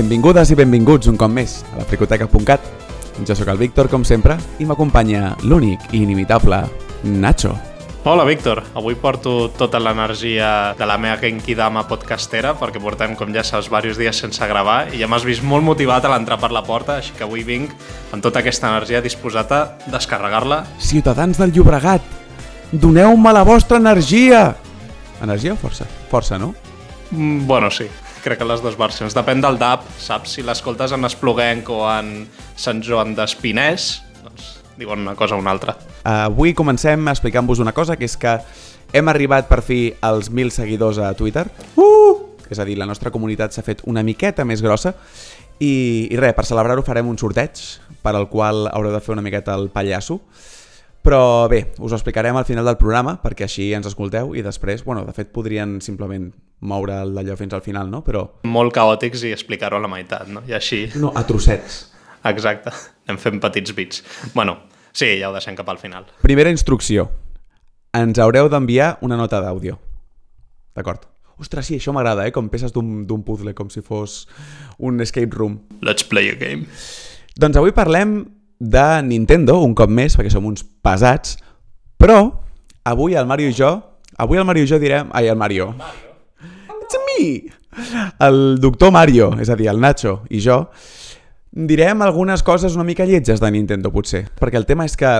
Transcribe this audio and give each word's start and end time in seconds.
Benvingudes 0.00 0.48
i 0.48 0.56
benvinguts 0.56 1.10
un 1.10 1.16
cop 1.20 1.28
més 1.28 1.58
a 1.74 1.82
la 1.82 1.84
fricoteca.cat. 1.84 2.62
Jo 3.28 3.34
sóc 3.36 3.50
el 3.52 3.58
Víctor, 3.60 3.90
com 3.92 4.00
sempre, 4.08 4.38
i 4.56 4.64
m'acompanya 4.64 5.34
l'únic 5.44 5.90
i 5.92 6.00
inimitable 6.00 6.62
Nacho. 7.04 7.52
Hola, 8.08 8.24
Víctor. 8.24 8.62
Avui 8.80 8.96
porto 8.96 9.50
tota 9.58 9.76
l'energia 9.76 10.72
de 10.78 10.88
la 10.88 10.96
meva 10.96 11.18
Genkidama 11.20 11.84
podcastera 11.90 12.54
perquè 12.56 12.80
portem, 12.80 13.12
com 13.12 13.28
ja 13.36 13.44
saps, 13.44 13.68
diversos 13.68 14.00
dies 14.00 14.24
sense 14.24 14.48
gravar 14.48 14.86
i 14.88 15.02
ja 15.02 15.10
m'has 15.10 15.26
vist 15.28 15.44
molt 15.44 15.68
motivat 15.68 16.08
a 16.08 16.14
l'entrar 16.14 16.40
per 16.40 16.48
la 16.56 16.64
porta, 16.64 16.96
així 16.96 17.12
que 17.12 17.28
avui 17.28 17.44
vinc 17.44 17.76
amb 18.14 18.24
tota 18.24 18.40
aquesta 18.40 18.72
energia 18.72 19.04
disposat 19.04 19.52
a 19.52 19.62
descarregar-la. 19.84 20.62
Ciutadans 20.80 21.36
del 21.36 21.52
Llobregat, 21.52 22.00
doneu-me 22.72 23.36
la 23.36 23.44
vostra 23.44 23.76
energia! 23.76 24.46
Energia 25.20 25.52
o 25.52 25.60
força? 25.60 25.84
Força, 26.08 26.40
no? 26.40 26.54
Mm, 27.10 27.44
bueno, 27.44 27.68
sí. 27.68 27.90
Crec 28.20 28.40
que 28.40 28.44
les 28.44 28.60
dues 28.60 28.76
versions. 28.76 29.14
Depèn 29.16 29.40
del 29.40 29.56
DAP, 29.60 29.86
saps? 30.00 30.36
Si 30.36 30.44
l'escoltes 30.44 30.92
en 30.92 31.08
Espluguenc 31.08 31.70
o 31.72 31.82
en 31.88 32.26
Sant 32.58 32.82
Joan 32.84 33.14
d'Espinès, 33.16 33.90
doncs 34.20 34.50
diuen 34.80 35.00
una 35.06 35.14
cosa 35.16 35.36
o 35.36 35.40
una 35.40 35.54
altra. 35.54 35.76
Avui 36.04 36.52
comencem 36.56 37.08
explicant-vos 37.12 37.62
una 37.64 37.72
cosa, 37.76 37.96
que 37.96 38.04
és 38.08 38.16
que 38.20 38.36
hem 38.92 39.08
arribat 39.08 39.48
per 39.48 39.62
fi 39.64 39.82
als 40.04 40.28
1.000 40.28 40.52
seguidors 40.52 41.00
a 41.00 41.14
Twitter. 41.16 41.46
Uh! 41.76 42.18
És 42.50 42.58
a 42.58 42.66
dir, 42.66 42.76
la 42.76 42.88
nostra 42.88 43.12
comunitat 43.14 43.54
s'ha 43.54 43.64
fet 43.64 43.84
una 43.86 44.02
miqueta 44.02 44.44
més 44.44 44.60
grossa 44.60 44.92
i, 45.60 46.08
i 46.10 46.16
res, 46.18 46.34
per 46.34 46.44
celebrar-ho 46.48 46.82
farem 46.82 47.08
un 47.08 47.18
sorteig 47.20 47.60
per 48.02 48.16
al 48.16 48.26
qual 48.32 48.66
haureu 48.72 48.92
de 48.92 49.00
fer 49.04 49.14
una 49.14 49.24
miqueta 49.24 49.54
el 49.54 49.68
pallasso. 49.70 50.18
Però 51.00 51.48
bé, 51.48 51.62
us 51.80 51.92
ho 51.92 51.96
explicarem 51.96 52.36
al 52.36 52.44
final 52.44 52.66
del 52.68 52.76
programa 52.76 53.14
perquè 53.22 53.46
així 53.46 53.70
ens 53.76 53.88
escolteu 53.88 54.34
i 54.36 54.42
després, 54.44 54.82
bueno, 54.84 55.06
de 55.06 55.14
fet 55.16 55.30
podrien 55.32 55.78
simplement 55.80 56.28
moure 56.60 56.98
d'allò 57.08 57.36
fins 57.40 57.56
al 57.56 57.62
final, 57.64 57.88
no? 57.88 58.02
Però... 58.04 58.26
Molt 58.44 58.74
caòtics 58.76 59.24
i 59.24 59.32
explicar-ho 59.32 59.80
a 59.80 59.84
la 59.84 59.88
meitat, 59.88 60.28
no? 60.28 60.44
I 60.48 60.58
així... 60.58 60.82
No, 61.00 61.14
a 61.16 61.24
trossets. 61.24 61.86
Exacte, 62.28 62.72
anem 63.08 63.20
fent 63.22 63.40
petits 63.40 63.72
bits. 63.76 64.02
Bueno, 64.34 64.58
sí, 64.92 65.14
ja 65.22 65.30
ho 65.30 65.36
deixem 65.36 65.56
cap 65.56 65.70
al 65.72 65.80
final. 65.80 66.04
Primera 66.20 66.52
instrucció. 66.52 67.08
Ens 67.96 68.20
haureu 68.20 68.50
d'enviar 68.52 68.98
una 69.06 69.16
nota 69.16 69.40
d'àudio. 69.40 69.78
D'acord? 70.76 71.08
Ostres, 71.40 71.70
sí, 71.70 71.78
això 71.80 71.94
m'agrada, 71.96 72.26
eh? 72.28 72.34
Com 72.36 72.50
peces 72.52 72.74
d'un 72.76 73.24
puzzle, 73.24 73.54
com 73.56 73.72
si 73.72 73.80
fos 73.80 74.26
un 74.76 75.00
escape 75.00 75.32
room. 75.32 75.56
Let's 75.80 76.04
play 76.04 76.28
a 76.28 76.36
game. 76.36 76.68
Doncs 77.40 77.56
avui 77.56 77.72
parlem 77.72 78.18
de 78.60 79.02
Nintendo, 79.02 79.58
un 79.64 79.72
cop 79.74 79.90
més, 79.90 80.14
perquè 80.18 80.30
som 80.30 80.44
uns 80.46 80.62
pesats, 80.84 81.38
però 81.98 82.20
avui 82.84 83.16
el 83.16 83.26
Mario 83.26 83.48
i 83.48 83.56
jo, 83.56 83.72
avui 84.20 84.38
el 84.38 84.46
Mario 84.46 84.68
i 84.68 84.70
jo 84.70 84.78
direm... 84.78 85.08
Ai, 85.16 85.30
el 85.32 85.38
Mario. 85.40 85.72
It's 86.76 87.00
me! 87.08 87.24
El 88.20 88.58
doctor 88.60 88.92
Mario, 88.92 89.32
és 89.40 89.48
a 89.48 89.56
dir, 89.56 89.70
el 89.72 89.80
Nacho 89.80 90.20
i 90.28 90.42
jo, 90.44 90.64
direm 91.50 92.02
algunes 92.04 92.44
coses 92.44 92.76
una 92.76 92.84
mica 92.84 93.06
lletges 93.08 93.40
de 93.40 93.50
Nintendo, 93.50 93.92
potser. 93.94 94.26
Perquè 94.38 94.60
el 94.60 94.68
tema 94.68 94.84
és 94.84 94.96
que... 94.98 95.14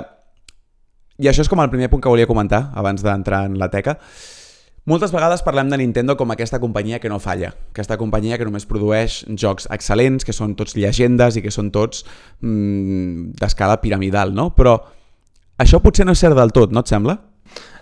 I 1.21 1.29
això 1.29 1.45
és 1.45 1.51
com 1.53 1.61
el 1.61 1.73
primer 1.73 1.89
punt 1.93 2.03
que 2.05 2.13
volia 2.13 2.29
comentar, 2.29 2.71
abans 2.77 3.05
d'entrar 3.05 3.47
en 3.49 3.57
la 3.61 3.71
teca. 3.73 3.97
Moltes 4.89 5.13
vegades 5.13 5.43
parlem 5.45 5.69
de 5.69 5.77
Nintendo 5.77 6.17
com 6.17 6.31
aquesta 6.33 6.59
companyia 6.61 6.99
que 6.99 7.11
no 7.13 7.19
falla, 7.21 7.51
aquesta 7.75 7.99
companyia 8.01 8.39
que 8.41 8.47
només 8.49 8.65
produeix 8.65 9.21
jocs 9.37 9.69
excel·lents, 9.69 10.25
que 10.25 10.33
són 10.33 10.55
tots 10.57 10.73
llegendes 10.79 11.37
i 11.37 11.43
que 11.45 11.53
són 11.53 11.69
tots 11.75 12.07
mmm, 12.41 13.35
d'escala 13.37 13.77
piramidal, 13.83 14.33
no? 14.33 14.49
Però 14.57 14.79
això 15.61 15.83
potser 15.85 16.09
no 16.09 16.17
és 16.17 16.23
cert 16.25 16.39
del 16.39 16.55
tot, 16.57 16.73
no 16.73 16.81
et 16.81 16.89
sembla? 16.89 17.19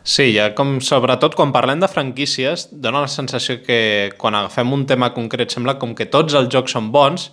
Sí, 0.03 0.33
ja 0.35 0.51
com 0.59 0.79
sobretot 0.83 1.37
quan 1.39 1.53
parlem 1.55 1.79
de 1.83 1.91
franquícies, 1.91 2.67
dona 2.73 3.05
la 3.05 3.13
sensació 3.13 3.61
que 3.63 4.11
quan 4.19 4.35
agafem 4.35 4.73
un 4.75 4.87
tema 4.89 5.13
concret 5.15 5.55
sembla 5.55 5.79
com 5.79 5.95
que 5.95 6.09
tots 6.11 6.35
els 6.35 6.51
jocs 6.51 6.75
són 6.75 6.91
bons 6.91 7.29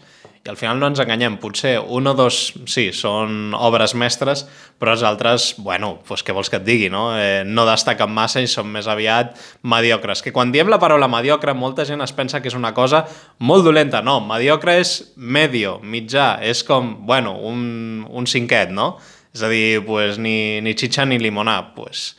i 0.45 0.49
al 0.51 0.59
final 0.59 0.77
no 0.77 0.85
ens 0.91 0.99
enganyem, 1.01 1.39
potser 1.41 1.79
un 1.81 2.05
o 2.05 2.11
dos, 2.13 2.35
sí, 2.69 2.91
són 2.93 3.55
obres 3.57 3.95
mestres, 3.97 4.43
però 4.77 4.93
els 4.93 5.01
altres, 5.01 5.47
bueno, 5.57 5.95
doncs 6.05 6.21
què 6.21 6.35
vols 6.37 6.51
que 6.53 6.59
et 6.59 6.67
digui, 6.67 6.91
no? 6.93 7.07
Eh, 7.17 7.41
no 7.49 7.65
destaquen 7.65 8.13
massa 8.13 8.43
i 8.43 8.49
són 8.51 8.69
més 8.69 8.85
aviat 8.85 9.33
mediocres. 9.65 10.21
Que 10.21 10.35
quan 10.35 10.53
diem 10.53 10.69
la 10.69 10.77
paraula 10.77 11.09
mediocre, 11.09 11.55
molta 11.57 11.87
gent 11.89 12.05
es 12.05 12.13
pensa 12.13 12.43
que 12.43 12.53
és 12.53 12.59
una 12.59 12.75
cosa 12.77 13.07
molt 13.41 13.65
dolenta. 13.65 14.03
No, 14.05 14.19
mediocre 14.21 14.77
és 14.83 14.93
medio, 15.17 15.79
mitjà, 15.81 16.35
és 16.45 16.61
com, 16.67 16.93
bueno, 17.09 17.33
un, 17.41 18.05
un 18.05 18.29
cinquet, 18.29 18.69
no? 18.69 18.99
És 19.33 19.41
a 19.41 19.49
dir, 19.49 19.81
pues, 19.89 20.21
ni, 20.21 20.61
ni 20.61 20.77
xitxa 20.77 21.09
ni 21.09 21.17
limonà, 21.17 21.57
pues... 21.73 22.11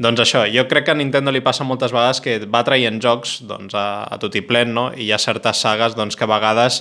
Doncs 0.00 0.22
això, 0.22 0.46
jo 0.48 0.62
crec 0.64 0.86
que 0.86 0.92
a 0.94 0.96
Nintendo 0.96 1.28
li 1.28 1.42
passa 1.44 1.64
moltes 1.68 1.92
vegades 1.92 2.22
que 2.24 2.38
va 2.48 2.62
traient 2.64 2.96
jocs 3.04 3.42
doncs, 3.44 3.74
a, 3.76 4.06
a 4.08 4.16
tot 4.20 4.32
i 4.32 4.40
plen, 4.40 4.72
no? 4.72 4.86
i 4.96 5.04
hi 5.04 5.10
ha 5.12 5.18
certes 5.20 5.60
sagues 5.60 5.92
doncs, 5.92 6.16
que 6.16 6.24
a 6.24 6.30
vegades 6.30 6.78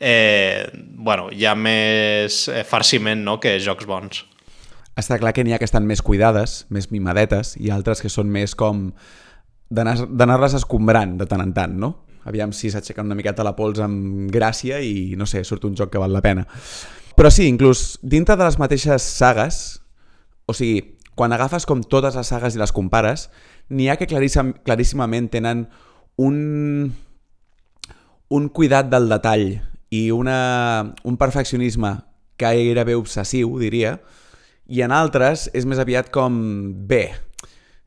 eh, 0.00 0.66
bueno, 0.96 1.28
hi 1.30 1.44
ha 1.46 1.54
més 1.54 2.46
farciment 2.66 3.22
no? 3.24 3.38
que 3.40 3.58
jocs 3.60 3.86
bons. 3.86 4.24
Està 4.98 5.20
clar 5.20 5.32
que 5.36 5.44
n'hi 5.46 5.54
ha 5.54 5.60
que 5.60 5.68
estan 5.68 5.86
més 5.86 6.02
cuidades, 6.02 6.64
més 6.68 6.90
mimadetes, 6.90 7.54
i 7.60 7.70
altres 7.70 8.02
que 8.02 8.10
són 8.10 8.28
més 8.32 8.56
com 8.58 8.88
d'anar-les 9.70 10.56
escombrant 10.58 11.14
de 11.20 11.28
tant 11.30 11.44
en 11.44 11.52
tant, 11.54 11.76
no? 11.78 11.92
Aviam 12.28 12.50
si 12.52 12.68
s'aixequen 12.72 13.06
una 13.06 13.16
miqueta 13.16 13.46
la 13.46 13.54
pols 13.56 13.78
amb 13.80 14.28
gràcia 14.32 14.80
i, 14.84 15.14
no 15.16 15.28
sé, 15.30 15.44
surt 15.46 15.64
un 15.68 15.76
joc 15.78 15.92
que 15.94 16.02
val 16.02 16.12
la 16.12 16.20
pena. 16.24 16.44
Però 17.16 17.30
sí, 17.32 17.46
inclús 17.48 18.00
dintre 18.02 18.36
de 18.36 18.44
les 18.44 18.58
mateixes 18.60 19.06
sagues, 19.06 19.80
o 20.50 20.56
sigui, 20.56 20.98
quan 21.16 21.32
agafes 21.32 21.66
com 21.68 21.84
totes 21.84 22.18
les 22.18 22.28
sagues 22.32 22.56
i 22.56 22.60
les 22.60 22.74
compares, 22.76 23.28
n'hi 23.70 23.88
ha 23.88 23.96
que 24.00 24.08
claríssim, 24.10 24.52
claríssimament 24.66 25.30
tenen 25.32 25.64
un, 26.20 26.92
un 28.28 28.48
cuidat 28.52 28.90
del 28.92 29.08
detall 29.08 29.60
i 29.90 30.10
una, 30.14 30.94
un 31.04 31.16
perfeccionisme 31.18 31.96
gairebé 32.40 32.94
obsessiu, 32.96 33.52
diria, 33.60 33.96
i 34.70 34.84
en 34.86 34.94
altres 34.94 35.48
és 35.56 35.66
més 35.66 35.80
aviat 35.82 36.12
com, 36.14 36.36
bé, 36.86 37.10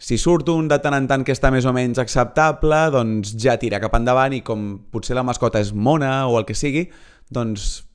si 0.03 0.18
surt 0.19 0.50
un 0.52 0.68
de 0.68 0.78
tant 0.84 0.97
en 0.97 1.08
tant 1.08 1.24
que 1.24 1.31
està 1.31 1.47
més 1.53 1.64
o 1.64 1.72
menys 1.75 2.02
acceptable, 2.02 2.81
doncs 2.91 3.31
ja 3.40 3.56
tira 3.59 3.80
cap 3.80 3.96
endavant 3.96 4.36
i 4.36 4.41
com 4.44 4.68
potser 4.91 5.16
la 5.16 5.24
mascota 5.24 5.62
és 5.64 5.72
mona 5.72 6.28
o 6.28 6.36
el 6.41 6.47
que 6.50 6.58
sigui, 6.59 6.90
doncs 7.31 7.86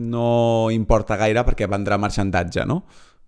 no 0.00 0.70
importa 0.72 1.18
gaire 1.20 1.44
perquè 1.44 1.68
vendrà 1.68 1.98
marxandatge, 2.00 2.64
no? 2.64 2.80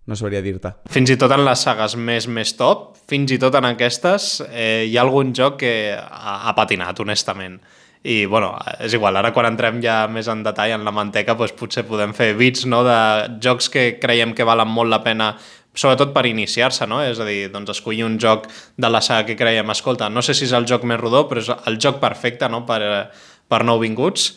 No 0.09 0.17
sabria 0.19 0.41
dir-te. 0.43 0.73
Fins 0.91 1.13
i 1.13 1.19
tot 1.21 1.31
en 1.31 1.45
les 1.45 1.61
sagues 1.63 1.95
més 1.95 2.27
més 2.27 2.57
top, 2.59 2.97
fins 3.11 3.31
i 3.37 3.39
tot 3.39 3.55
en 3.61 3.69
aquestes, 3.69 4.33
eh, 4.49 4.89
hi 4.89 4.97
ha 4.97 5.05
algun 5.05 5.35
joc 5.37 5.61
que 5.61 5.75
ha, 5.93 6.39
ha 6.49 6.57
patinat, 6.57 7.05
honestament 7.05 7.61
i 8.03 8.25
bueno, 8.27 8.53
és 8.83 8.95
igual, 8.97 9.17
ara 9.17 9.31
quan 9.35 9.47
entrem 9.47 9.79
ja 9.83 10.09
més 10.11 10.27
en 10.29 10.43
detall 10.43 10.75
en 10.75 10.87
la 10.87 10.95
manteca 10.95 11.37
doncs 11.39 11.55
potser 11.59 11.85
podem 11.87 12.15
fer 12.17 12.33
bits 12.39 12.67
no, 12.67 12.83
de 12.87 12.99
jocs 13.43 13.71
que 13.71 13.85
creiem 14.03 14.35
que 14.35 14.47
valen 14.47 14.71
molt 14.71 14.91
la 14.91 15.03
pena 15.05 15.33
sobretot 15.75 16.13
per 16.13 16.27
iniciar-se, 16.29 16.87
no? 16.91 17.01
És 17.05 17.21
a 17.23 17.27
dir, 17.27 17.47
doncs 17.53 17.73
escollir 17.73 18.05
un 18.05 18.19
joc 18.21 18.49
de 18.77 18.91
la 18.91 19.01
saga 19.01 19.25
que 19.31 19.37
creiem, 19.39 19.71
escolta, 19.73 20.11
no 20.13 20.23
sé 20.23 20.35
si 20.37 20.45
és 20.45 20.53
el 20.57 20.67
joc 20.69 20.85
més 20.85 21.01
rodó, 21.01 21.25
però 21.31 21.41
és 21.41 21.49
el 21.71 21.79
joc 21.81 22.01
perfecte 22.03 22.49
no? 22.53 22.65
per, 22.69 22.83
per 23.49 23.63
nouvinguts 23.65 24.33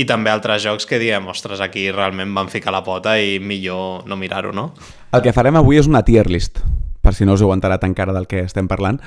i 0.00 0.06
també 0.06 0.32
altres 0.32 0.64
jocs 0.64 0.86
que 0.88 0.98
diem, 1.02 1.28
ostres, 1.30 1.60
aquí 1.62 1.90
realment 1.92 2.34
van 2.34 2.50
ficar 2.50 2.74
la 2.74 2.82
pota 2.86 3.18
i 3.20 3.38
millor 3.42 4.06
no 4.08 4.18
mirar-ho, 4.18 4.54
no? 4.56 4.70
El 5.12 5.22
que 5.22 5.34
farem 5.34 5.58
avui 5.60 5.78
és 5.78 5.90
una 5.90 6.02
tier 6.06 6.26
list, 6.30 6.62
per 7.00 7.14
si 7.16 7.26
no 7.26 7.34
us 7.36 7.42
heu 7.44 7.52
enterat 7.54 7.84
encara 7.88 8.14
del 8.16 8.28
que 8.30 8.44
estem 8.44 8.68
parlant. 8.68 9.00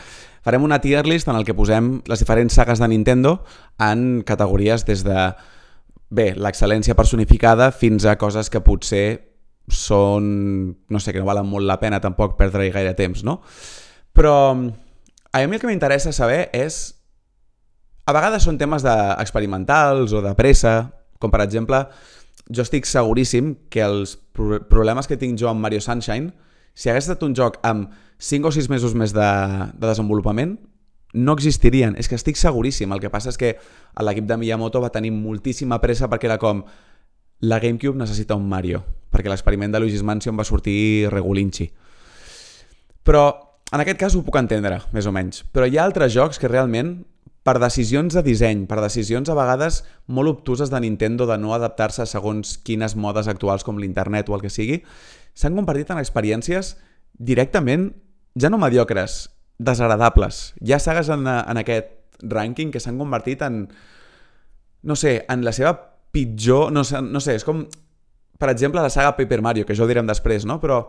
Farem 0.44 0.64
una 0.66 0.82
tier 0.82 1.06
list 1.08 1.30
en 1.30 1.38
el 1.40 1.46
que 1.46 1.56
posem 1.56 2.02
les 2.10 2.24
diferents 2.24 2.54
sagues 2.54 2.82
de 2.82 2.90
Nintendo 2.90 3.38
en 3.80 4.24
categories 4.28 4.86
des 4.86 5.06
de, 5.06 5.28
bé, 6.14 6.34
l'excel·lència 6.38 6.98
personificada 6.98 7.72
fins 7.72 8.06
a 8.06 8.18
coses 8.22 8.50
que 8.54 8.64
potser 8.66 9.06
són, 9.72 10.26
no 10.90 11.00
sé, 11.00 11.14
que 11.14 11.22
no 11.22 11.30
valen 11.30 11.48
molt 11.48 11.66
la 11.66 11.80
pena 11.80 12.02
tampoc 12.04 12.36
perdre-hi 12.40 12.74
gaire 12.74 12.94
temps, 12.98 13.24
no? 13.24 13.40
Però 14.14 14.36
a 14.54 15.42
mi 15.48 15.56
el 15.56 15.62
que 15.62 15.70
m'interessa 15.70 16.14
saber 16.14 16.50
és... 16.54 17.00
A 18.04 18.12
vegades 18.12 18.44
són 18.44 18.58
temes 18.60 18.84
de 18.84 18.94
experimentals 19.24 20.12
o 20.12 20.20
de 20.20 20.34
pressa, 20.36 20.92
com 21.24 21.32
per 21.32 21.40
exemple, 21.46 21.80
jo 22.52 22.66
estic 22.66 22.84
seguríssim 22.84 23.54
que 23.72 23.80
els 23.86 24.18
problemes 24.36 25.08
que 25.08 25.16
tinc 25.16 25.40
jo 25.40 25.48
amb 25.48 25.64
Mario 25.64 25.80
Sunshine, 25.80 26.34
si 26.74 26.90
hagués 26.90 27.08
estat 27.08 27.24
un 27.26 27.36
joc 27.38 27.60
amb 27.64 27.92
5 28.18 28.50
o 28.50 28.54
6 28.56 28.70
mesos 28.72 28.96
més 28.98 29.14
de, 29.14 29.30
de 29.74 29.88
desenvolupament, 29.88 30.58
no 31.14 31.36
existirien. 31.38 31.96
És 31.98 32.10
que 32.10 32.18
estic 32.18 32.40
seguríssim. 32.40 32.92
El 32.92 33.02
que 33.04 33.12
passa 33.14 33.32
és 33.32 33.38
que 33.38 33.54
l'equip 34.02 34.26
de 34.30 34.38
Miyamoto 34.42 34.82
va 34.82 34.92
tenir 34.94 35.14
moltíssima 35.14 35.80
pressa 35.84 36.10
perquè 36.10 36.32
era 36.32 36.42
com 36.42 36.64
la 37.44 37.60
GameCube 37.60 38.00
necessita 38.00 38.38
un 38.40 38.48
Mario, 38.50 38.84
perquè 39.12 39.30
l'experiment 39.30 39.74
de 39.74 39.82
Luigi's 39.84 40.04
Mansion 40.04 40.38
va 40.40 40.48
sortir 40.48 41.10
regulinxi. 41.12 41.68
Però 43.04 43.26
en 43.74 43.82
aquest 43.84 44.00
cas 44.00 44.16
ho 44.16 44.24
puc 44.24 44.38
entendre, 44.40 44.80
més 44.96 45.08
o 45.10 45.12
menys. 45.12 45.44
Però 45.52 45.68
hi 45.68 45.78
ha 45.78 45.84
altres 45.84 46.14
jocs 46.16 46.40
que 46.40 46.48
realment, 46.48 47.02
per 47.44 47.58
decisions 47.60 48.16
de 48.16 48.24
disseny, 48.24 48.64
per 48.70 48.80
decisions 48.80 49.28
a 49.28 49.36
vegades 49.36 49.82
molt 50.08 50.32
obtuses 50.32 50.72
de 50.72 50.80
Nintendo 50.80 51.28
de 51.28 51.36
no 51.36 51.52
adaptar-se 51.52 52.06
segons 52.08 52.56
quines 52.64 52.96
modes 52.96 53.28
actuals 53.28 53.68
com 53.68 53.82
l'internet 53.82 54.32
o 54.32 54.38
el 54.38 54.46
que 54.46 54.54
sigui, 54.54 54.80
s'han 55.34 55.56
convertit 55.58 55.92
en 55.94 56.02
experiències 56.02 56.76
directament, 57.14 57.92
ja 58.40 58.50
no 58.50 58.60
mediocres, 58.62 59.28
desagradables. 59.58 60.54
Hi 60.62 60.74
ha 60.74 60.82
sagues 60.82 61.10
en, 61.14 61.28
en 61.28 61.62
aquest 61.62 61.92
rànquing 62.24 62.72
que 62.74 62.82
s'han 62.82 63.00
convertit 63.02 63.44
en, 63.46 63.68
no 64.84 64.96
sé, 65.00 65.24
en 65.30 65.44
la 65.46 65.54
seva 65.56 65.76
pitjor... 66.14 66.72
No 66.72 66.84
sé, 66.88 67.02
no 67.02 67.22
sé, 67.24 67.38
és 67.40 67.46
com... 67.48 67.66
Per 68.40 68.50
exemple, 68.50 68.82
la 68.82 68.92
saga 68.92 69.16
Paper 69.16 69.42
Mario, 69.46 69.66
que 69.66 69.76
això 69.76 69.86
ho 69.86 69.90
direm 69.90 70.10
després, 70.10 70.46
no? 70.50 70.58
Però 70.60 70.82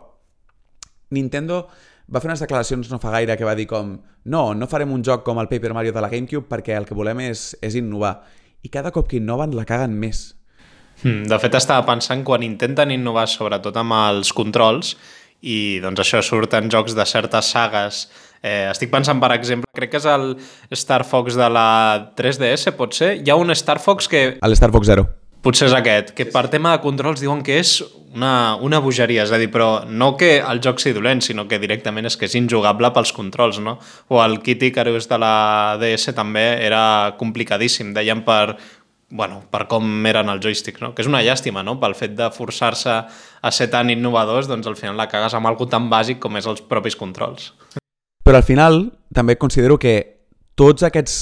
Nintendo 1.15 1.65
va 2.11 2.21
fer 2.21 2.29
unes 2.29 2.41
declaracions 2.43 2.89
no 2.91 2.99
fa 3.01 3.13
gaire 3.13 3.37
que 3.37 3.47
va 3.47 3.55
dir 3.57 3.65
com 3.69 3.95
no, 4.29 4.41
no 4.53 4.67
farem 4.69 4.91
un 4.93 5.03
joc 5.05 5.23
com 5.25 5.39
el 5.41 5.49
Paper 5.49 5.73
Mario 5.73 5.93
de 5.93 6.01
la 6.03 6.09
GameCube 6.11 6.49
perquè 6.49 6.75
el 6.77 6.85
que 6.85 6.97
volem 6.97 7.23
és, 7.25 7.53
és 7.65 7.77
innovar. 7.79 8.19
I 8.65 8.69
cada 8.73 8.91
cop 8.93 9.07
que 9.09 9.17
innoven 9.21 9.55
la 9.57 9.65
caguen 9.65 9.95
més. 9.97 10.33
Hmm, 11.03 11.25
de 11.27 11.39
fet, 11.41 11.57
estava 11.59 11.85
pensant 11.87 12.23
quan 12.23 12.43
intenten 12.43 12.93
innovar 12.95 13.27
sobretot 13.27 13.75
amb 13.77 13.97
els 13.97 14.31
controls 14.33 14.95
i 15.45 15.81
doncs 15.83 16.01
això 16.01 16.23
surt 16.23 16.55
en 16.57 16.71
jocs 16.73 16.95
de 16.97 17.05
certes 17.05 17.51
sagues 17.53 18.05
Eh, 18.45 18.69
estic 18.69 18.91
pensant, 18.93 19.17
per 19.17 19.31
exemple, 19.33 19.65
crec 19.73 19.95
que 19.95 19.97
és 19.97 20.05
el 20.05 20.35
Star 20.77 21.01
Fox 21.07 21.33
de 21.39 21.47
la 21.49 21.67
3DS, 22.13 22.75
pot 22.77 22.93
ser? 22.93 23.15
Hi 23.17 23.31
ha 23.33 23.37
un 23.41 23.49
Star 23.57 23.79
Fox 23.81 24.09
que... 24.11 24.25
El 24.37 24.53
Star 24.53 24.69
Fox 24.75 24.91
Zero. 24.91 25.07
Potser 25.45 25.67
és 25.67 25.75
aquest, 25.77 26.11
que 26.17 26.25
per 26.33 26.47
tema 26.49 26.71
de 26.73 26.81
controls 26.81 27.21
diuen 27.21 27.43
que 27.45 27.59
és 27.61 27.75
una, 28.15 28.55
una 28.65 28.79
bogeria, 28.81 29.25
és 29.27 29.33
a 29.33 29.37
dir, 29.37 29.51
però 29.53 29.83
no 29.85 30.11
que 30.17 30.39
el 30.39 30.61
joc 30.61 30.81
sigui 30.81 30.95
dolent, 30.97 31.21
sinó 31.21 31.45
que 31.49 31.59
directament 31.61 32.09
és 32.09 32.17
que 32.17 32.25
és 32.25 32.37
injugable 32.37 32.89
pels 32.93 33.13
controls, 33.13 33.59
no? 33.61 33.75
O 34.09 34.21
el 34.23 34.39
Kid 34.45 34.65
Icarus 34.69 35.05
de 35.09 35.19
la 35.21 35.35
DS 35.81 36.15
també 36.17 36.47
era 36.65 37.13
complicadíssim, 37.19 37.93
deien 37.97 38.23
per 38.25 38.55
bueno, 39.09 39.43
per 39.51 39.65
com 39.69 39.85
eren 40.09 40.29
els 40.33 40.43
joysticks, 40.43 40.81
no? 40.81 40.93
que 40.95 41.03
és 41.03 41.09
una 41.09 41.21
llàstima, 41.23 41.63
no? 41.63 41.77
pel 41.79 41.95
fet 41.97 42.15
de 42.17 42.29
forçar-se 42.33 42.95
a 42.95 43.51
ser 43.53 43.69
tan 43.73 43.91
innovadors, 43.93 44.49
doncs 44.49 44.67
al 44.67 44.77
final 44.79 44.97
la 44.97 45.09
cagues 45.11 45.35
amb 45.37 45.49
algú 45.49 45.69
tan 45.69 45.89
bàsic 45.91 46.19
com 46.23 46.37
és 46.39 46.47
els 46.49 46.63
propis 46.65 46.97
controls. 46.97 47.51
Però 48.25 48.41
al 48.41 48.47
final 48.47 48.87
també 49.13 49.37
considero 49.37 49.77
que 49.77 49.95
tots 50.57 50.83
aquests, 50.83 51.19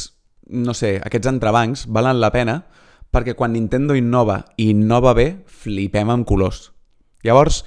no 0.55 0.73
sé, 0.77 0.95
aquests 1.03 1.27
entrebancs 1.27 1.87
valen 1.91 2.21
la 2.23 2.31
pena 2.31 2.61
perquè 3.13 3.35
quan 3.37 3.53
Nintendo 3.53 3.93
innova 3.93 4.39
i 4.57 4.71
innova 4.71 5.13
bé, 5.13 5.27
flipem 5.45 6.09
amb 6.09 6.25
colors. 6.25 6.71
Llavors, 7.23 7.61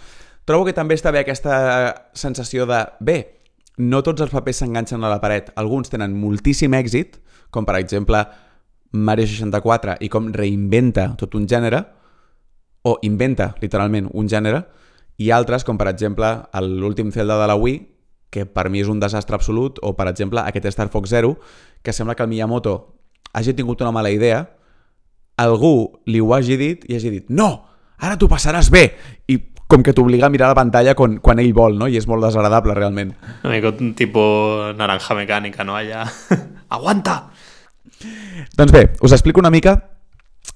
trobo 0.49 0.67
que 0.67 0.75
també 0.75 0.97
està 0.99 1.12
bé 1.15 1.23
aquesta 1.23 2.09
sensació 2.19 2.67
de, 2.67 2.81
bé, 3.01 3.19
no 3.79 4.03
tots 4.03 4.25
els 4.25 4.33
papers 4.33 4.62
s'enganxen 4.62 5.05
a 5.05 5.12
la 5.12 5.21
paret. 5.23 5.53
Alguns 5.61 5.93
tenen 5.93 6.17
moltíssim 6.19 6.75
èxit, 6.75 7.21
com 7.55 7.69
per 7.69 7.77
exemple 7.79 8.25
Mario 9.05 9.27
64 9.29 9.99
i 10.01 10.09
com 10.13 10.31
reinventa 10.33 11.11
tot 11.21 11.35
un 11.39 11.47
gènere, 11.49 11.83
o 12.87 12.97
inventa, 13.03 13.55
literalment, 13.61 14.09
un 14.15 14.29
gènere, 14.31 14.63
i 15.19 15.31
altres, 15.33 15.65
com 15.65 15.79
per 15.81 15.89
exemple 15.91 16.29
l'últim 16.63 17.11
Zelda 17.13 17.39
de 17.41 17.49
la 17.51 17.57
Wii, 17.59 17.81
que 18.31 18.45
per 18.47 18.69
mi 18.71 18.83
és 18.83 18.91
un 18.93 19.01
desastre 19.01 19.37
absolut, 19.39 19.81
o 19.83 19.95
per 19.97 20.09
exemple 20.11 20.43
aquest 20.43 20.69
Star 20.75 20.89
Fox 20.93 21.11
Zero, 21.11 21.37
que 21.83 21.93
sembla 21.93 22.15
que 22.15 22.23
el 22.23 22.31
Miyamoto 22.31 22.77
hagi 23.33 23.55
tingut 23.55 23.83
una 23.83 23.95
mala 23.95 24.11
idea, 24.11 24.45
algú 25.37 26.03
li 26.07 26.21
ho 26.21 26.33
hagi 26.35 26.57
dit 26.57 26.85
i 26.89 26.97
hagi 26.97 27.13
dit 27.13 27.31
no, 27.31 27.51
ara 27.99 28.17
t'ho 28.17 28.29
passaràs 28.29 28.71
bé, 28.73 28.87
i 29.29 29.39
com 29.67 29.83
que 29.83 29.93
t'obliga 29.97 30.29
a 30.29 30.31
mirar 30.31 30.53
la 30.53 30.59
pantalla 30.59 30.95
quan, 30.95 31.19
quan 31.19 31.41
ell 31.43 31.53
vol, 31.55 31.75
no? 31.79 31.89
I 31.91 31.99
és 31.99 32.07
molt 32.07 32.23
desagradable, 32.23 32.75
realment. 32.77 33.11
Una 33.43 33.55
mica 33.57 33.73
un 33.75 33.95
tipus 33.99 34.77
naranja 34.79 35.17
mecànica, 35.19 35.67
no? 35.67 35.75
Allà... 35.75 36.07
Aguanta! 36.77 37.17
Doncs 38.56 38.73
bé, 38.73 38.88
us 39.00 39.12
explico 39.12 39.41
una 39.41 39.53
mica 39.53 39.77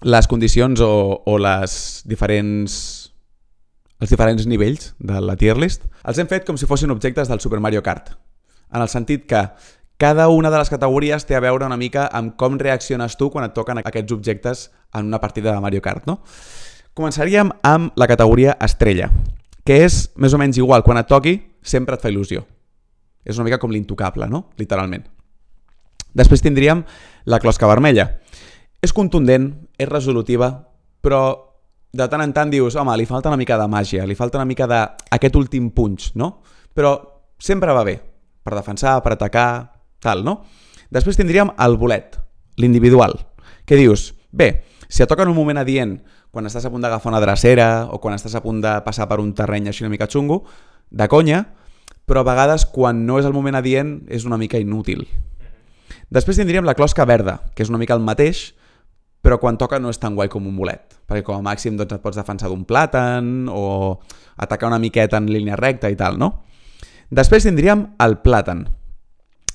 les 0.02 0.28
condicions 0.28 0.80
o, 0.80 1.22
o 1.26 1.36
les 1.38 2.02
diferents 2.08 2.76
els 4.00 4.08
diferents 4.08 4.46
nivells 4.48 4.94
de 4.98 5.20
la 5.20 5.36
tier 5.36 5.58
list, 5.60 5.84
els 6.08 6.18
hem 6.18 6.28
fet 6.30 6.46
com 6.48 6.56
si 6.56 6.68
fossin 6.68 6.92
objectes 6.92 7.28
del 7.28 7.42
Super 7.44 7.60
Mario 7.60 7.82
Kart, 7.84 8.14
en 8.72 8.80
el 8.80 8.88
sentit 8.88 9.26
que 9.28 9.42
cada 10.00 10.28
una 10.32 10.48
de 10.48 10.56
les 10.56 10.70
categories 10.72 11.26
té 11.28 11.36
a 11.36 11.42
veure 11.44 11.66
una 11.68 11.76
mica 11.76 12.06
amb 12.08 12.32
com 12.40 12.56
reacciones 12.56 13.18
tu 13.20 13.28
quan 13.28 13.44
et 13.44 13.52
toquen 13.52 13.82
aquests 13.82 14.16
objectes 14.16 14.70
en 14.96 15.12
una 15.12 15.20
partida 15.20 15.52
de 15.52 15.60
Mario 15.60 15.82
Kart, 15.84 16.08
no? 16.08 16.22
Començaríem 16.96 17.52
amb 17.62 17.92
la 18.00 18.08
categoria 18.08 18.56
estrella, 18.64 19.10
que 19.68 19.82
és 19.84 20.06
més 20.16 20.32
o 20.32 20.40
menys 20.40 20.56
igual, 20.58 20.82
quan 20.82 20.98
et 20.98 21.08
toqui 21.10 21.36
sempre 21.60 21.94
et 21.94 22.02
fa 22.02 22.08
il·lusió. 22.08 22.46
És 23.20 23.36
una 23.36 23.50
mica 23.50 23.60
com 23.60 23.70
l'intocable, 23.70 24.26
no? 24.32 24.46
Literalment. 24.56 25.04
Després 26.16 26.42
tindríem 26.42 26.84
la 27.30 27.38
closca 27.42 27.68
vermella. 27.70 28.08
És 28.80 28.94
contundent, 28.96 29.50
és 29.78 29.88
resolutiva, 29.88 30.50
però 31.04 31.22
de 31.92 32.06
tant 32.08 32.22
en 32.22 32.32
tant 32.32 32.50
dius, 32.50 32.76
home, 32.78 32.94
li 32.96 33.06
falta 33.06 33.30
una 33.30 33.38
mica 33.40 33.58
de 33.58 33.66
màgia, 33.70 34.06
li 34.06 34.16
falta 34.18 34.38
una 34.38 34.48
mica 34.48 34.68
d'aquest 34.70 35.36
últim 35.36 35.70
punch, 35.74 36.12
no? 36.14 36.40
Però 36.74 36.94
sempre 37.38 37.74
va 37.74 37.84
bé, 37.84 37.96
per 38.42 38.54
defensar, 38.54 39.00
per 39.02 39.16
atacar, 39.16 39.50
tal, 40.00 40.24
no? 40.24 40.40
Després 40.90 41.18
tindríem 41.18 41.52
el 41.58 41.76
bolet, 41.78 42.16
l'individual, 42.62 43.16
que 43.66 43.78
dius, 43.78 44.12
bé, 44.30 44.62
si 44.88 45.02
et 45.02 45.10
toca 45.10 45.26
en 45.26 45.32
un 45.32 45.38
moment 45.38 45.60
adient, 45.60 45.98
quan 46.30 46.46
estàs 46.46 46.66
a 46.66 46.70
punt 46.70 46.82
d'agafar 46.82 47.10
una 47.10 47.22
dracera 47.22 47.88
o 47.90 47.98
quan 48.02 48.14
estàs 48.14 48.36
a 48.38 48.42
punt 48.42 48.60
de 48.62 48.76
passar 48.86 49.08
per 49.10 49.18
un 49.22 49.32
terreny 49.34 49.66
així 49.70 49.82
una 49.82 49.90
mica 49.90 50.08
xungo, 50.10 50.44
de 50.90 51.06
conya, 51.10 51.44
però 52.06 52.22
a 52.22 52.26
vegades 52.26 52.66
quan 52.70 53.04
no 53.06 53.18
és 53.18 53.26
el 53.26 53.34
moment 53.34 53.58
adient 53.58 54.00
és 54.10 54.26
una 54.26 54.38
mica 54.38 54.58
inútil. 54.58 55.06
Després 56.10 56.40
tindríem 56.40 56.66
la 56.66 56.74
closca 56.74 57.06
verda, 57.06 57.38
que 57.54 57.62
és 57.62 57.70
una 57.70 57.78
mica 57.78 57.94
el 57.94 58.02
mateix, 58.02 58.50
però 59.22 59.38
quan 59.38 59.58
toca 59.60 59.78
no 59.78 59.92
és 59.92 60.00
tan 60.00 60.16
guai 60.16 60.30
com 60.32 60.46
un 60.48 60.56
bolet, 60.56 60.96
perquè 61.06 61.22
com 61.26 61.38
a 61.38 61.44
màxim 61.44 61.76
doncs, 61.78 61.94
et 61.94 62.02
pots 62.02 62.18
defensar 62.18 62.50
d'un 62.50 62.64
plàtan 62.66 63.46
o 63.52 64.00
atacar 64.40 64.70
una 64.70 64.80
miqueta 64.82 65.20
en 65.20 65.28
línia 65.30 65.58
recta 65.60 65.90
i 65.92 65.98
tal, 65.98 66.18
no? 66.18 66.32
Després 67.10 67.46
tindríem 67.46 67.84
el 68.02 68.18
plàtan, 68.24 68.64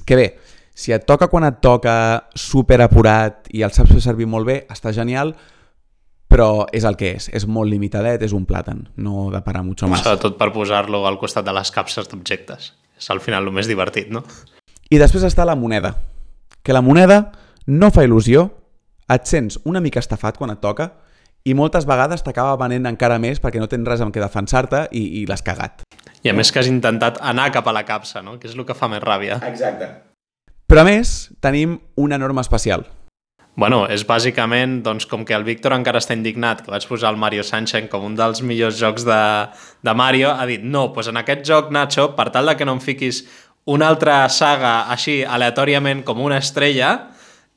que 0.05 0.15
bé, 0.15 0.27
si 0.75 0.93
et 0.95 1.05
toca 1.07 1.27
quan 1.31 1.47
et 1.47 1.59
toca 1.63 2.29
super 2.35 2.79
apurat 2.83 3.49
i 3.51 3.63
el 3.65 3.75
saps 3.75 3.91
fer 3.95 4.03
servir 4.03 4.29
molt 4.29 4.47
bé, 4.47 4.57
està 4.71 4.93
genial, 4.95 5.33
però 6.31 6.65
és 6.75 6.87
el 6.87 6.97
que 6.99 7.13
és, 7.15 7.29
és 7.35 7.45
molt 7.47 7.71
limitadet, 7.71 8.23
és 8.23 8.33
un 8.35 8.47
plàtan, 8.47 8.85
no 8.95 9.29
de 9.33 9.43
parar 9.43 9.63
mucho 9.63 9.87
més. 9.87 10.03
Sobretot 10.03 10.39
per 10.39 10.51
posar-lo 10.55 11.05
al 11.07 11.19
costat 11.19 11.47
de 11.47 11.53
les 11.55 11.71
capses 11.71 12.11
d'objectes. 12.11 12.73
És 12.95 13.07
al 13.11 13.19
final 13.19 13.47
el 13.47 13.55
més 13.55 13.67
divertit, 13.67 14.11
no? 14.11 14.23
I 14.91 14.99
després 15.01 15.23
està 15.27 15.43
la 15.47 15.55
moneda, 15.59 15.95
que 16.65 16.73
la 16.73 16.81
moneda 16.81 17.31
no 17.69 17.91
fa 17.93 18.03
il·lusió, 18.07 18.49
et 19.05 19.29
sents 19.29 19.59
una 19.69 19.81
mica 19.85 20.01
estafat 20.01 20.39
quan 20.41 20.49
et 20.49 20.61
toca 20.63 20.89
i 21.45 21.53
moltes 21.53 21.85
vegades 21.85 22.25
t'acaba 22.25 22.57
venent 22.57 22.89
encara 22.89 23.19
més 23.21 23.37
perquè 23.41 23.61
no 23.61 23.69
tens 23.69 23.85
res 23.85 24.01
amb 24.01 24.13
què 24.15 24.23
defensar-te 24.23 24.87
i, 24.89 25.03
i 25.21 25.25
l'has 25.29 25.45
cagat. 25.45 25.85
I 26.25 26.31
a 26.31 26.33
més 26.33 26.49
que 26.49 26.57
has 26.63 26.71
intentat 26.71 27.21
anar 27.21 27.51
cap 27.53 27.69
a 27.69 27.75
la 27.75 27.85
capsa, 27.85 28.25
no? 28.25 28.39
que 28.41 28.49
és 28.49 28.57
el 28.57 28.65
que 28.65 28.73
fa 28.73 28.89
més 28.89 29.03
ràbia. 29.05 29.37
Exacte. 29.45 29.91
Però 30.65 30.81
a 30.81 30.87
més, 30.87 31.29
tenim 31.45 31.77
una 32.01 32.17
norma 32.17 32.41
especial. 32.41 32.87
Bueno, 33.55 33.85
és 33.87 34.01
bàsicament, 34.03 34.79
doncs, 34.83 35.05
com 35.07 35.21
que 35.23 35.37
el 35.37 35.45
Víctor 35.45 35.71
encara 35.77 36.01
està 36.01 36.17
indignat, 36.17 36.65
que 36.65 36.73
vaig 36.73 36.89
posar 36.89 37.13
el 37.13 37.21
Mario 37.21 37.45
Sunshine 37.45 37.87
com 37.93 38.03
un 38.09 38.17
dels 38.17 38.41
millors 38.43 38.75
jocs 38.81 39.05
de, 39.07 39.21
de 39.85 39.93
Mario, 39.95 40.33
ha 40.33 40.49
dit, 40.49 40.65
no, 40.65 40.89
doncs 40.89 41.13
en 41.13 41.21
aquest 41.21 41.45
joc, 41.47 41.69
Nacho, 41.71 42.09
per 42.17 42.31
tal 42.33 42.49
de 42.51 42.57
que 42.57 42.67
no 42.67 42.75
em 42.75 42.81
fiquis 42.83 43.21
una 43.65 43.89
altra 43.89 44.23
saga 44.29 44.85
així 44.93 45.23
aleatòriament 45.25 46.03
com 46.05 46.21
una 46.21 46.37
estrella, 46.37 46.91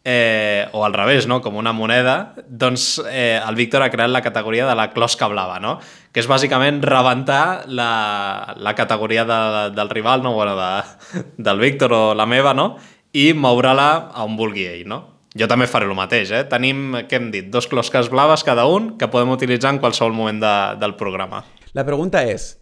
eh, 0.05 0.69
o 0.73 0.85
al 0.87 0.95
revés, 0.95 1.27
no? 1.29 1.43
com 1.45 1.59
una 1.61 1.75
moneda, 1.77 2.35
doncs 2.49 2.97
eh, 3.11 3.37
el 3.37 3.59
Víctor 3.59 3.83
ha 3.85 3.91
creat 3.93 4.09
la 4.09 4.23
categoria 4.25 4.65
de 4.65 4.77
la 4.79 4.89
closca 4.95 5.29
blava, 5.29 5.59
no? 5.61 5.77
que 6.13 6.23
és 6.23 6.29
bàsicament 6.31 6.81
rebentar 6.81 7.67
la, 7.69 8.55
la 8.57 8.73
categoria 8.79 9.27
de, 9.29 9.41
del 9.77 9.91
rival, 9.93 10.23
no? 10.25 10.33
bueno, 10.33 10.57
de, 10.57 11.21
del 11.37 11.61
Víctor 11.61 11.93
o 11.93 12.03
la 12.17 12.27
meva, 12.27 12.55
no? 12.57 12.71
i 13.13 13.35
moure-la 13.37 13.91
on 14.25 14.39
vulgui 14.39 14.65
ell. 14.71 14.87
No? 14.89 15.03
Jo 15.39 15.49
també 15.51 15.69
faré 15.69 15.85
el 15.85 15.97
mateix. 15.99 16.33
Eh? 16.33 16.47
Tenim, 16.49 17.03
què 17.09 17.21
hem 17.21 17.29
dit, 17.35 17.51
dos 17.53 17.69
closques 17.69 18.09
blaves 18.09 18.47
cada 18.49 18.65
un 18.65 18.95
que 18.97 19.11
podem 19.13 19.35
utilitzar 19.37 19.75
en 19.75 19.83
qualsevol 19.83 20.17
moment 20.17 20.41
de, 20.41 20.55
del 20.81 20.97
programa. 20.97 21.45
La 21.77 21.85
pregunta 21.85 22.25
és, 22.25 22.55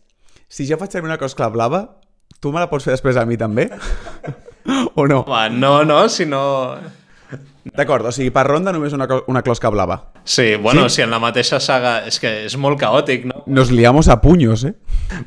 si 0.50 0.66
jo 0.66 0.78
faig 0.80 0.90
servir 0.90 1.12
una 1.12 1.20
closca 1.20 1.46
blava, 1.54 1.84
tu 2.40 2.52
me 2.52 2.62
la 2.62 2.68
pots 2.70 2.86
fer 2.86 2.94
després 2.94 3.18
a 3.20 3.24
mi 3.28 3.38
també? 3.40 3.68
o 4.94 5.06
no? 5.06 5.22
Home, 5.26 5.50
no, 5.58 5.80
no, 5.84 6.06
si 6.08 6.26
no... 6.28 6.42
D'acord, 7.76 8.06
o 8.06 8.12
sigui, 8.14 8.30
per 8.30 8.44
ronda 8.46 8.70
només 8.70 8.94
una, 8.94 9.08
una 9.26 9.42
closca 9.42 9.70
blava. 9.74 9.96
Sí, 10.22 10.54
bueno, 10.54 10.84
sí? 10.88 10.96
si 10.96 11.02
en 11.02 11.10
la 11.10 11.18
mateixa 11.18 11.58
saga... 11.60 11.98
És 12.06 12.20
que 12.22 12.30
és 12.46 12.54
molt 12.62 12.78
caòtic, 12.78 13.26
no? 13.26 13.42
Nos 13.50 13.72
liamos 13.74 14.08
a 14.08 14.20
puños, 14.22 14.62
eh? 14.64 14.76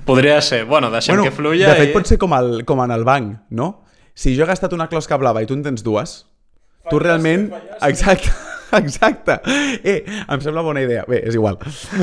Podria 0.08 0.40
ser. 0.42 0.64
Bueno, 0.66 0.90
deixem 0.94 1.18
bueno, 1.18 1.28
que 1.28 1.36
fluya 1.36 1.74
De 1.74 1.82
fet, 1.82 1.92
i... 1.92 1.96
pot 1.98 2.08
ser 2.08 2.20
com, 2.22 2.36
el, 2.38 2.64
com 2.70 2.80
en 2.86 2.96
el 2.96 3.04
banc, 3.08 3.36
no? 3.52 3.70
Si 4.16 4.38
jo 4.38 4.46
he 4.46 4.50
gastat 4.50 4.74
una 4.76 4.88
closca 4.92 5.20
blava 5.20 5.44
i 5.44 5.50
tu 5.50 5.58
en 5.58 5.66
tens 5.68 5.84
dues, 5.84 6.16
Falles, 6.24 6.90
tu 6.94 7.04
realment... 7.04 7.50
Exacte. 7.90 8.32
Exacte. 8.82 9.40
Eh, 9.84 10.04
em 10.06 10.42
sembla 10.42 10.64
bona 10.66 10.84
idea. 10.84 11.04
Bé, 11.10 11.24
és 11.28 11.36
igual. 11.36 11.58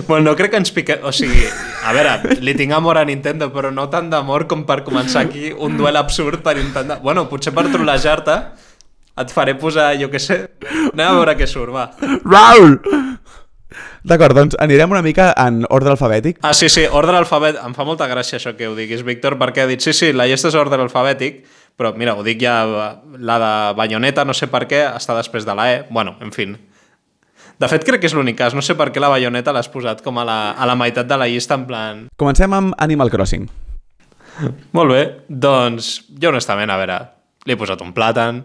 Bueno, 0.06 0.30
no 0.30 0.36
crec 0.36 0.52
que 0.54 0.60
ens 0.62 0.72
pique... 0.74 0.98
O 1.06 1.12
sigui, 1.14 1.46
a 1.86 1.94
veure, 1.96 2.36
li 2.42 2.56
tinc 2.58 2.74
amor 2.76 3.00
a 3.00 3.04
Nintendo, 3.08 3.50
però 3.54 3.72
no 3.74 3.88
tant 3.92 4.10
d'amor 4.12 4.46
com 4.50 4.66
per 4.68 4.82
començar 4.86 5.26
aquí 5.26 5.52
un 5.52 5.78
duel 5.78 5.98
absurd 6.00 6.42
per 6.46 6.56
intentar... 6.62 7.00
Bueno, 7.04 7.28
potser 7.30 7.54
per 7.56 7.68
trollejar-te, 7.70 8.38
et 9.16 9.32
faré 9.32 9.56
posar, 9.58 9.92
jo 10.00 10.10
què 10.12 10.20
sé, 10.20 10.42
anem 10.92 11.06
a 11.06 11.14
veure 11.20 11.36
què 11.38 11.48
surt, 11.48 11.72
va. 11.72 11.90
Raul! 12.26 12.80
D'acord, 14.06 14.36
doncs 14.38 14.54
anirem 14.62 14.92
una 14.94 15.02
mica 15.02 15.32
en 15.42 15.64
ordre 15.74 15.90
alfabètic. 15.90 16.38
Ah, 16.46 16.52
sí, 16.54 16.68
sí, 16.70 16.84
ordre 16.86 17.16
alfabètic. 17.18 17.58
Em 17.66 17.74
fa 17.74 17.86
molta 17.88 18.06
gràcia 18.06 18.38
això 18.38 18.52
que 18.54 18.68
ho 18.68 18.76
diguis, 18.76 19.02
Víctor, 19.06 19.34
perquè 19.40 19.64
ha 19.64 19.70
dit, 19.70 19.82
sí, 19.82 19.94
sí, 19.96 20.12
la 20.14 20.28
llista 20.30 20.52
és 20.52 20.58
ordre 20.58 20.78
alfabètic, 20.84 21.40
però 21.76 21.92
mira, 21.96 22.14
ho 22.16 22.24
dic 22.24 22.40
ja, 22.40 22.56
la 23.18 23.36
de 23.42 23.52
Bayonetta, 23.76 24.24
no 24.24 24.34
sé 24.36 24.48
per 24.52 24.64
què, 24.70 24.82
està 24.96 25.16
després 25.16 25.44
de 25.44 25.54
la 25.56 25.68
E. 25.74 25.84
Bueno, 25.90 26.16
en 26.24 26.32
fin, 26.32 26.56
De 27.56 27.68
fet, 27.72 27.86
crec 27.88 28.02
que 28.02 28.08
és 28.10 28.12
l'únic 28.12 28.36
cas. 28.36 28.52
No 28.52 28.60
sé 28.60 28.74
per 28.76 28.90
què 28.92 29.00
la 29.00 29.08
Bayonetta 29.08 29.52
l'has 29.56 29.70
posat 29.72 30.02
com 30.04 30.18
a 30.20 30.24
la, 30.28 30.36
a 30.52 30.66
la 30.68 30.74
meitat 30.76 31.08
de 31.08 31.16
la 31.16 31.24
llista, 31.24 31.56
en 31.56 31.64
plan... 31.64 32.02
Comencem 32.20 32.52
amb 32.52 32.74
Animal 32.84 33.08
Crossing. 33.08 33.46
Molt 34.76 34.92
bé, 34.92 35.02
doncs 35.28 35.94
jo 36.20 36.28
honestament, 36.28 36.68
a 36.68 36.76
veure, 36.76 36.98
li 37.48 37.54
he 37.54 37.56
posat 37.56 37.80
un 37.80 37.94
plàtan. 37.96 38.42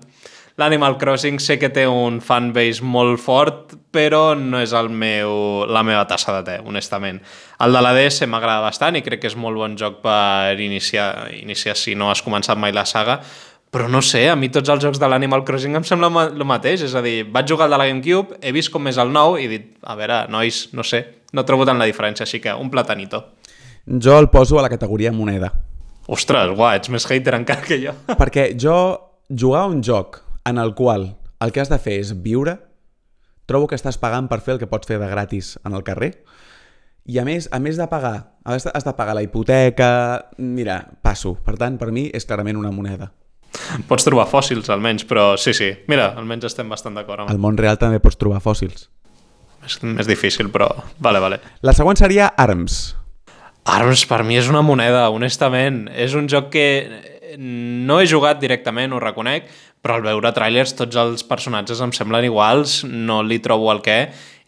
L'Animal 0.60 0.98
Crossing 1.00 1.40
sé 1.40 1.56
que 1.60 1.70
té 1.72 1.86
un 1.88 2.20
fanbase 2.22 2.84
molt 2.84 3.22
fort, 3.24 3.76
però 3.92 4.34
no 4.36 4.60
és 4.60 4.74
el 4.76 4.90
meu, 4.92 5.64
la 5.68 5.84
meva 5.88 6.04
tassa 6.10 6.36
de 6.40 6.42
te, 6.48 6.58
honestament. 6.68 7.22
El 7.64 7.78
de 7.78 7.84
la 7.84 7.94
DS 7.96 8.28
m'agrada 8.28 8.66
bastant 8.66 8.98
i 9.00 9.04
crec 9.06 9.24
que 9.24 9.32
és 9.32 9.38
molt 9.40 9.58
bon 9.58 9.78
joc 9.80 10.02
per 10.04 10.60
iniciar, 10.60 11.30
iniciar 11.38 11.78
si 11.80 11.96
no 11.96 12.12
has 12.12 12.24
començat 12.26 12.60
mai 12.60 12.76
la 12.76 12.86
saga, 12.86 13.22
però 13.72 13.88
no 13.88 14.02
sé, 14.04 14.26
a 14.28 14.36
mi 14.36 14.50
tots 14.52 14.68
els 14.74 14.84
jocs 14.84 15.00
de 15.00 15.08
l'Animal 15.08 15.46
Crossing 15.48 15.78
em 15.80 15.86
sembla 15.88 16.10
el 16.26 16.44
mateix, 16.44 16.84
és 16.84 16.96
a 16.96 17.04
dir, 17.06 17.22
vaig 17.32 17.48
jugar 17.48 17.70
al 17.70 17.78
de 17.78 17.80
la 17.80 17.88
GameCube, 17.88 18.42
he 18.44 18.52
vist 18.52 18.74
com 18.74 18.90
és 18.92 19.00
el 19.00 19.14
nou 19.16 19.38
i 19.40 19.46
he 19.46 19.52
dit, 19.52 19.70
a 19.88 19.96
veure, 19.96 20.26
nois, 20.34 20.66
no 20.76 20.84
sé, 20.84 21.06
no 21.32 21.46
trobo 21.48 21.64
tant 21.70 21.80
la 21.80 21.88
diferència, 21.88 22.28
així 22.28 22.42
que 22.44 22.52
un 22.52 22.70
platanito. 22.74 23.24
Jo 23.88 24.18
el 24.20 24.28
poso 24.30 24.60
a 24.60 24.66
la 24.66 24.70
categoria 24.70 25.14
moneda. 25.16 25.54
Ostres, 26.12 26.52
guau, 26.52 26.76
ets 26.76 26.92
més 26.92 27.08
hater 27.08 27.38
encara 27.38 27.64
que 27.64 27.80
jo. 27.80 27.96
Perquè 28.20 28.52
jo 28.60 28.76
jugar 29.32 29.64
a 29.64 29.72
un 29.72 29.80
joc 29.86 30.20
en 30.46 30.58
el 30.58 30.76
qual 30.76 31.16
el 31.42 31.52
que 31.52 31.62
has 31.62 31.72
de 31.72 31.80
fer 31.82 31.98
és 32.02 32.14
viure, 32.22 32.58
trobo 33.50 33.68
que 33.68 33.78
estàs 33.78 33.98
pagant 34.02 34.30
per 34.30 34.42
fer 34.46 34.56
el 34.56 34.62
que 34.62 34.70
pots 34.70 34.88
fer 34.88 35.00
de 35.02 35.10
gratis 35.10 35.58
en 35.66 35.76
el 35.78 35.84
carrer, 35.88 36.14
i 37.10 37.18
a 37.18 37.26
més, 37.26 37.48
a 37.52 37.58
més 37.60 37.80
de 37.82 37.88
pagar, 37.90 38.38
has 38.46 38.64
de, 38.64 38.94
pagar 38.94 39.16
la 39.18 39.24
hipoteca... 39.26 39.90
Mira, 40.38 40.78
passo. 41.02 41.34
Per 41.42 41.56
tant, 41.58 41.80
per 41.82 41.90
mi 41.92 42.06
és 42.14 42.28
clarament 42.30 42.60
una 42.60 42.70
moneda. 42.72 43.10
Pots 43.90 44.06
trobar 44.06 44.28
fòssils, 44.30 44.70
almenys, 44.72 45.04
però 45.10 45.32
sí, 45.42 45.56
sí. 45.58 45.72
Mira, 45.92 46.12
almenys 46.18 46.52
estem 46.52 46.70
bastant 46.72 46.96
d'acord 46.96 47.26
amb... 47.26 47.34
Al 47.34 47.42
món 47.42 47.58
real 47.60 47.80
també 47.82 48.00
pots 48.04 48.20
trobar 48.22 48.40
fòssils. 48.44 48.88
És 49.66 49.80
més 49.84 50.08
difícil, 50.10 50.50
però... 50.54 50.70
Vale, 51.02 51.20
vale. 51.22 51.42
La 51.66 51.74
següent 51.78 52.00
seria 52.00 52.32
ARMS. 52.38 52.80
ARMS 53.70 54.06
per 54.10 54.22
mi 54.26 54.38
és 54.40 54.50
una 54.50 54.64
moneda, 54.66 55.08
honestament. 55.14 55.88
És 55.92 56.16
un 56.18 56.30
joc 56.32 56.50
que 56.54 56.68
no 57.38 58.00
he 58.00 58.08
jugat 58.10 58.40
directament, 58.42 58.94
ho 58.94 59.02
reconec, 59.02 59.50
però 59.82 59.98
al 59.98 60.06
veure 60.06 60.32
trailers 60.36 60.76
tots 60.78 60.98
els 61.00 61.24
personatges 61.28 61.82
em 61.82 61.94
semblen 61.96 62.28
iguals, 62.28 62.82
no 62.86 63.22
li 63.26 63.40
trobo 63.42 63.72
el 63.74 63.82
què, 63.86 64.00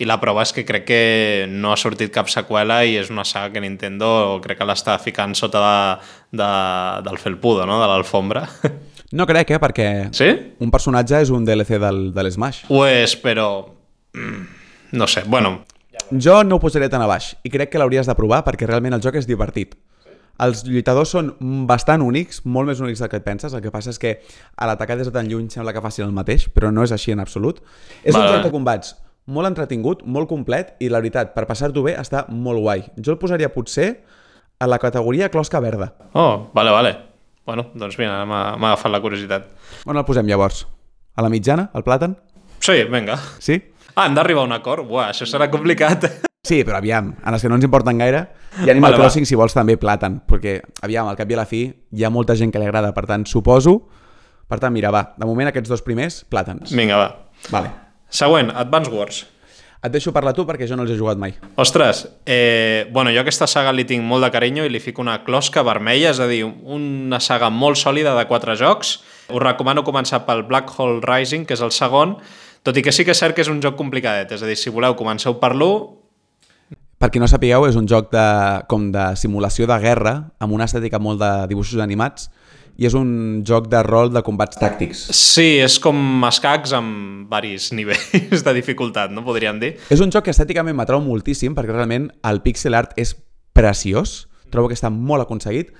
i 0.01 0.07
la 0.09 0.19
prova 0.21 0.45
és 0.45 0.53
que 0.53 0.65
crec 0.65 0.85
que 0.87 1.01
no 1.49 1.73
ha 1.73 1.77
sortit 1.79 2.13
cap 2.13 2.29
seqüela 2.29 2.81
i 2.85 2.97
és 3.01 3.11
una 3.13 3.25
saga 3.25 3.53
que 3.55 3.63
Nintendo 3.63 4.39
crec 4.43 4.59
que 4.61 4.67
l'està 4.67 4.97
ficant 5.01 5.35
sota 5.37 5.61
de, 5.63 5.75
de, 6.41 6.49
del 7.09 7.19
felpudo, 7.21 7.67
no? 7.69 7.81
de 7.81 7.91
l'alfombra. 7.91 8.47
No 9.13 9.27
crec, 9.29 9.51
eh? 9.53 9.59
Perquè 9.61 9.87
sí? 10.09 10.25
un 10.65 10.71
personatge 10.73 11.19
és 11.21 11.29
un 11.29 11.43
DLC 11.45 11.77
del, 11.77 12.07
de 12.15 12.23
l'Smash. 12.25 12.63
Ho 12.73 12.79
és, 12.89 13.13
però... 13.21 13.45
No 14.97 15.05
sé, 15.05 15.21
bueno, 15.29 15.59
Jo 16.09 16.43
no 16.43 16.57
ho 16.57 16.61
posaré 16.61 16.89
tan 16.89 17.01
a 17.01 17.07
baix 17.09 17.31
i 17.45 17.51
crec 17.53 17.71
que 17.73 17.79
l'hauries 17.81 18.09
de 18.09 18.15
provar 18.17 18.43
perquè 18.45 18.67
realment 18.69 18.97
el 18.97 19.03
joc 19.05 19.17
és 19.19 19.29
divertit. 19.29 19.75
Els 20.41 20.63
lluitadors 20.65 21.11
són 21.13 21.29
bastant 21.69 22.01
únics, 22.01 22.41
molt 22.45 22.67
més 22.67 22.79
únics 22.81 22.99
del 23.03 23.09
que 23.11 23.19
et 23.21 23.25
penses. 23.25 23.53
El 23.53 23.61
que 23.61 23.71
passa 23.71 23.91
és 23.93 23.99
que 24.01 24.15
a 24.57 24.65
l'atacar 24.67 24.97
des 24.97 25.05
de 25.07 25.13
tan 25.13 25.29
lluny 25.29 25.49
sembla 25.53 25.73
que 25.75 25.81
facin 25.81 26.07
el 26.07 26.15
mateix, 26.15 26.47
però 26.49 26.71
no 26.73 26.83
és 26.83 26.91
així 26.91 27.13
en 27.13 27.21
absolut. 27.21 27.61
És 28.03 28.15
Vale. 28.15 28.25
un 28.25 28.35
joc 28.37 28.47
de 28.47 28.51
combats 28.51 28.95
molt 29.25 29.47
entretingut, 29.47 30.01
molt 30.05 30.27
complet 30.27 30.73
i 30.83 30.89
la 30.89 30.99
veritat, 30.99 31.33
per 31.35 31.45
passar-t'ho 31.47 31.83
bé 31.85 31.93
està 31.99 32.25
molt 32.29 32.59
guai. 32.59 32.83
Jo 32.97 33.13
el 33.13 33.19
posaria 33.21 33.53
potser 33.53 34.03
a 34.59 34.67
la 34.67 34.79
categoria 34.79 35.29
closca 35.29 35.61
verda. 35.63 35.93
Oh, 36.13 36.49
vale, 36.53 36.71
vale. 36.71 36.97
Bueno, 37.45 37.67
doncs 37.75 37.97
mira, 37.99 38.25
m'ha 38.25 38.51
agafat 38.57 38.91
la 38.91 39.01
curiositat. 39.03 39.47
On 39.85 39.97
el 39.97 40.05
posem 40.07 40.27
llavors? 40.27 40.65
A 41.15 41.21
la 41.21 41.29
mitjana? 41.29 41.69
Al 41.73 41.83
plàtan? 41.83 42.17
Sí, 42.63 42.83
vinga. 42.89 43.19
Sí? 43.39 43.61
Ah, 43.95 44.07
hem 44.07 44.15
d'arribar 44.15 44.43
a 44.43 44.49
un 44.49 44.55
acord? 44.55 44.87
Buah, 44.87 45.11
això 45.11 45.27
serà 45.29 45.49
complicat. 45.51 46.09
Sí, 46.43 46.57
però 46.67 46.75
aviam, 46.81 47.13
en 47.23 47.35
els 47.37 47.39
que 47.39 47.47
no 47.47 47.55
ens 47.55 47.63
importen 47.63 48.01
gaire, 48.01 48.25
i 48.65 48.67
Animal 48.67 48.91
Vale, 48.91 48.97
va. 48.97 49.05
Crossing, 49.05 49.23
si 49.23 49.37
vols, 49.39 49.53
també 49.55 49.77
plàtan, 49.79 50.17
perquè, 50.27 50.57
aviam, 50.83 51.07
al 51.07 51.15
cap 51.15 51.29
i 51.31 51.37
a 51.37 51.39
la 51.39 51.45
fi, 51.47 51.61
hi 51.71 52.03
ha 52.03 52.09
molta 52.11 52.35
gent 52.35 52.51
que 52.51 52.59
li 52.59 52.67
agrada, 52.67 52.89
per 52.91 53.05
tant, 53.07 53.23
suposo... 53.23 53.77
Per 54.51 54.57
tant, 54.59 54.73
mira, 54.75 54.91
va, 54.91 55.05
de 55.15 55.25
moment 55.25 55.47
aquests 55.47 55.71
dos 55.71 55.81
primers, 55.81 56.17
plàtans. 56.29 56.73
Vinga, 56.75 56.97
va. 56.99 57.07
Vale. 57.47 57.71
Següent, 58.11 58.51
Advance 58.59 58.91
Wars. 58.91 59.21
Et 59.79 59.95
deixo 59.95 60.11
parlar 60.11 60.35
tu 60.35 60.43
perquè 60.43 60.67
jo 60.67 60.75
no 60.75 60.83
els 60.83 60.91
he 60.91 60.99
jugat 60.99 61.17
mai. 61.17 61.31
Ostres, 61.63 62.03
eh, 62.27 62.91
bueno, 62.91 63.15
jo 63.15 63.23
a 63.23 63.23
aquesta 63.23 63.47
saga 63.47 63.71
li 63.71 63.87
tinc 63.87 64.03
molt 64.03 64.27
de 64.27 64.33
carinyo 64.35 64.67
i 64.67 64.75
li 64.75 64.83
fico 64.83 65.01
una 65.01 65.21
closca 65.23 65.63
vermella, 65.63 66.11
és 66.11 66.19
a 66.19 66.27
dir, 66.27 66.43
una 66.43 67.23
saga 67.23 67.49
molt 67.55 67.79
sòlida 67.79 68.17
de 68.19 68.27
quatre 68.27 68.59
jocs. 68.59 68.97
Us 69.31 69.41
recomano 69.47 69.87
començar 69.87 70.25
pel 70.27 70.43
Black 70.51 70.75
Hole 70.75 70.99
Rising, 71.07 71.47
que 71.47 71.55
és 71.55 71.63
el 71.63 71.71
segon, 71.71 72.17
tot 72.67 72.75
i 72.75 72.83
que 72.83 72.91
sí 72.91 73.07
que 73.07 73.15
és 73.15 73.23
cert 73.23 73.33
que 73.33 73.47
és 73.47 73.51
un 73.51 73.63
joc 73.63 73.79
complicadet, 73.79 74.35
és 74.35 74.43
a 74.43 74.51
dir, 74.51 74.59
si 74.59 74.75
voleu, 74.75 74.99
comenceu 74.99 75.39
per 75.39 75.55
l'1, 75.55 76.02
Per 77.03 77.09
qui 77.11 77.19
no 77.19 77.27
sapigueu, 77.27 77.65
és 77.67 77.75
un 77.75 77.83
joc 77.83 78.05
de, 78.13 78.25
com 78.71 78.85
de 78.93 79.09
simulació 79.19 79.65
de 79.67 79.75
guerra, 79.83 80.13
amb 80.39 80.53
una 80.55 80.63
estètica 80.69 81.01
molt 81.03 81.19
de 81.19 81.31
dibuixos 81.51 81.81
animats, 81.83 82.29
i 82.79 82.87
és 82.87 82.93
un 82.95 83.41
joc 83.43 83.65
de 83.67 83.81
rol 83.83 84.07
de 84.13 84.21
combats 84.23 84.55
tàctics. 84.55 85.01
Sí, 85.11 85.57
és 85.59 85.75
com 85.83 86.23
escacs 86.23 86.71
amb 86.77 87.25
varis 87.27 87.73
nivells 87.75 88.45
de 88.47 88.53
dificultat, 88.55 89.11
no 89.11 89.25
podríem 89.25 89.59
dir? 89.59 89.73
És 89.91 89.99
un 89.99 90.15
joc 90.15 90.29
que 90.29 90.31
estèticament 90.31 90.77
m'atrau 90.79 91.03
moltíssim 91.03 91.57
perquè 91.57 91.75
realment 91.75 92.07
el 92.23 92.39
pixel 92.45 92.79
art 92.79 92.95
és 92.95 93.11
preciós, 93.51 94.29
trobo 94.55 94.71
que 94.71 94.79
està 94.79 94.87
molt 94.87 95.25
aconseguit, 95.25 95.75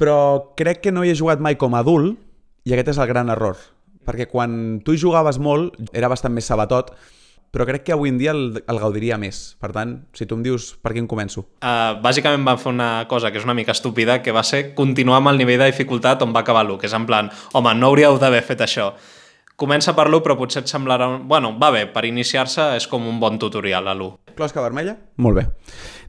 però 0.00 0.54
crec 0.56 0.80
que 0.86 0.94
no 0.94 1.04
hi 1.04 1.12
he 1.12 1.18
jugat 1.20 1.44
mai 1.44 1.60
com 1.60 1.76
a 1.76 1.84
adult 1.84 2.16
i 2.64 2.72
aquest 2.72 2.94
és 2.94 3.02
el 3.04 3.12
gran 3.12 3.28
error, 3.36 3.60
perquè 4.08 4.24
quan 4.32 4.80
tu 4.80 4.96
hi 4.96 5.04
jugaves 5.04 5.36
molt 5.36 5.76
era 5.92 6.08
bastant 6.08 6.32
més 6.32 6.48
sabatot, 6.48 6.94
però 7.50 7.64
crec 7.64 7.84
que 7.86 7.92
avui 7.94 8.10
en 8.12 8.18
dia 8.18 8.32
el, 8.32 8.62
el 8.68 8.78
gaudiria 8.78 9.16
més. 9.16 9.56
Per 9.60 9.70
tant, 9.72 9.94
si 10.12 10.26
tu 10.26 10.34
em 10.36 10.42
dius 10.44 10.74
per 10.82 10.92
em 10.96 11.06
començo? 11.08 11.46
Uh, 11.62 11.96
bàsicament 12.04 12.44
van 12.44 12.58
fer 12.60 12.72
una 12.72 13.06
cosa 13.08 13.30
que 13.32 13.38
és 13.38 13.44
una 13.48 13.54
mica 13.56 13.72
estúpida, 13.72 14.20
que 14.22 14.32
va 14.32 14.42
ser 14.44 14.74
continuar 14.74 15.18
amb 15.22 15.28
el 15.32 15.38
nivell 15.40 15.58
de 15.64 15.70
dificultat 15.70 16.20
on 16.22 16.34
va 16.36 16.40
acabar 16.44 16.64
l'1, 16.66 16.76
que 16.82 16.86
és 16.90 16.94
en 16.98 17.06
plan, 17.06 17.30
home, 17.54 17.72
no 17.74 17.86
hauríeu 17.92 18.18
d'haver 18.18 18.42
fet 18.44 18.60
això. 18.66 18.90
Comença 19.56 19.94
per 19.96 20.04
l'1, 20.10 20.20
però 20.20 20.36
potser 20.36 20.60
et 20.64 20.68
semblarà... 20.68 21.06
un- 21.08 21.22
Bueno, 21.28 21.54
va 21.58 21.70
bé, 21.72 21.86
per 21.88 22.04
iniciar-se 22.04 22.74
és 22.76 22.86
com 22.86 23.06
un 23.08 23.16
bon 23.22 23.38
tutorial 23.40 23.88
a 23.88 23.94
l'1. 23.96 24.34
Closca 24.36 24.60
vermella? 24.60 24.98
Molt 25.16 25.38
bé. 25.40 25.46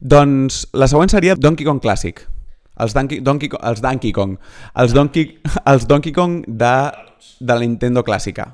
Doncs 0.02 0.66
la 0.76 0.88
següent 0.92 1.10
seria 1.14 1.36
Donkey 1.40 1.64
Kong 1.66 1.80
Clàssic. 1.80 2.26
Els 2.78 2.94
Donkey, 2.94 3.22
Donkey, 3.26 3.50
Kong- 3.50 3.64
els 3.66 3.80
Donkey 3.82 4.12
Kong. 4.14 4.36
Els 4.76 4.94
Donkey, 4.94 5.38
els 5.66 5.88
Donkey 5.88 6.12
Kong 6.14 6.42
de, 6.46 6.74
de 7.40 7.54
la 7.56 7.60
Nintendo 7.64 8.04
clàssica. 8.04 8.52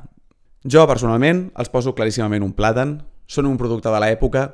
Jo, 0.63 0.85
personalment, 0.87 1.49
els 1.59 1.71
poso 1.71 1.91
claríssimament 1.95 2.43
un 2.45 2.53
plàtan. 2.55 2.97
Són 3.27 3.47
un 3.49 3.57
producte 3.59 3.91
de 3.91 3.99
l'època. 3.99 4.47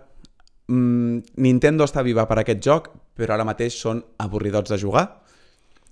Mm, 0.70 1.22
Nintendo 1.38 1.86
està 1.86 2.02
viva 2.06 2.26
per 2.30 2.40
aquest 2.42 2.62
joc, 2.66 2.90
però 3.18 3.36
ara 3.36 3.46
mateix 3.46 3.78
són 3.78 4.02
avorridots 4.18 4.74
de 4.74 4.78
jugar. 4.82 5.06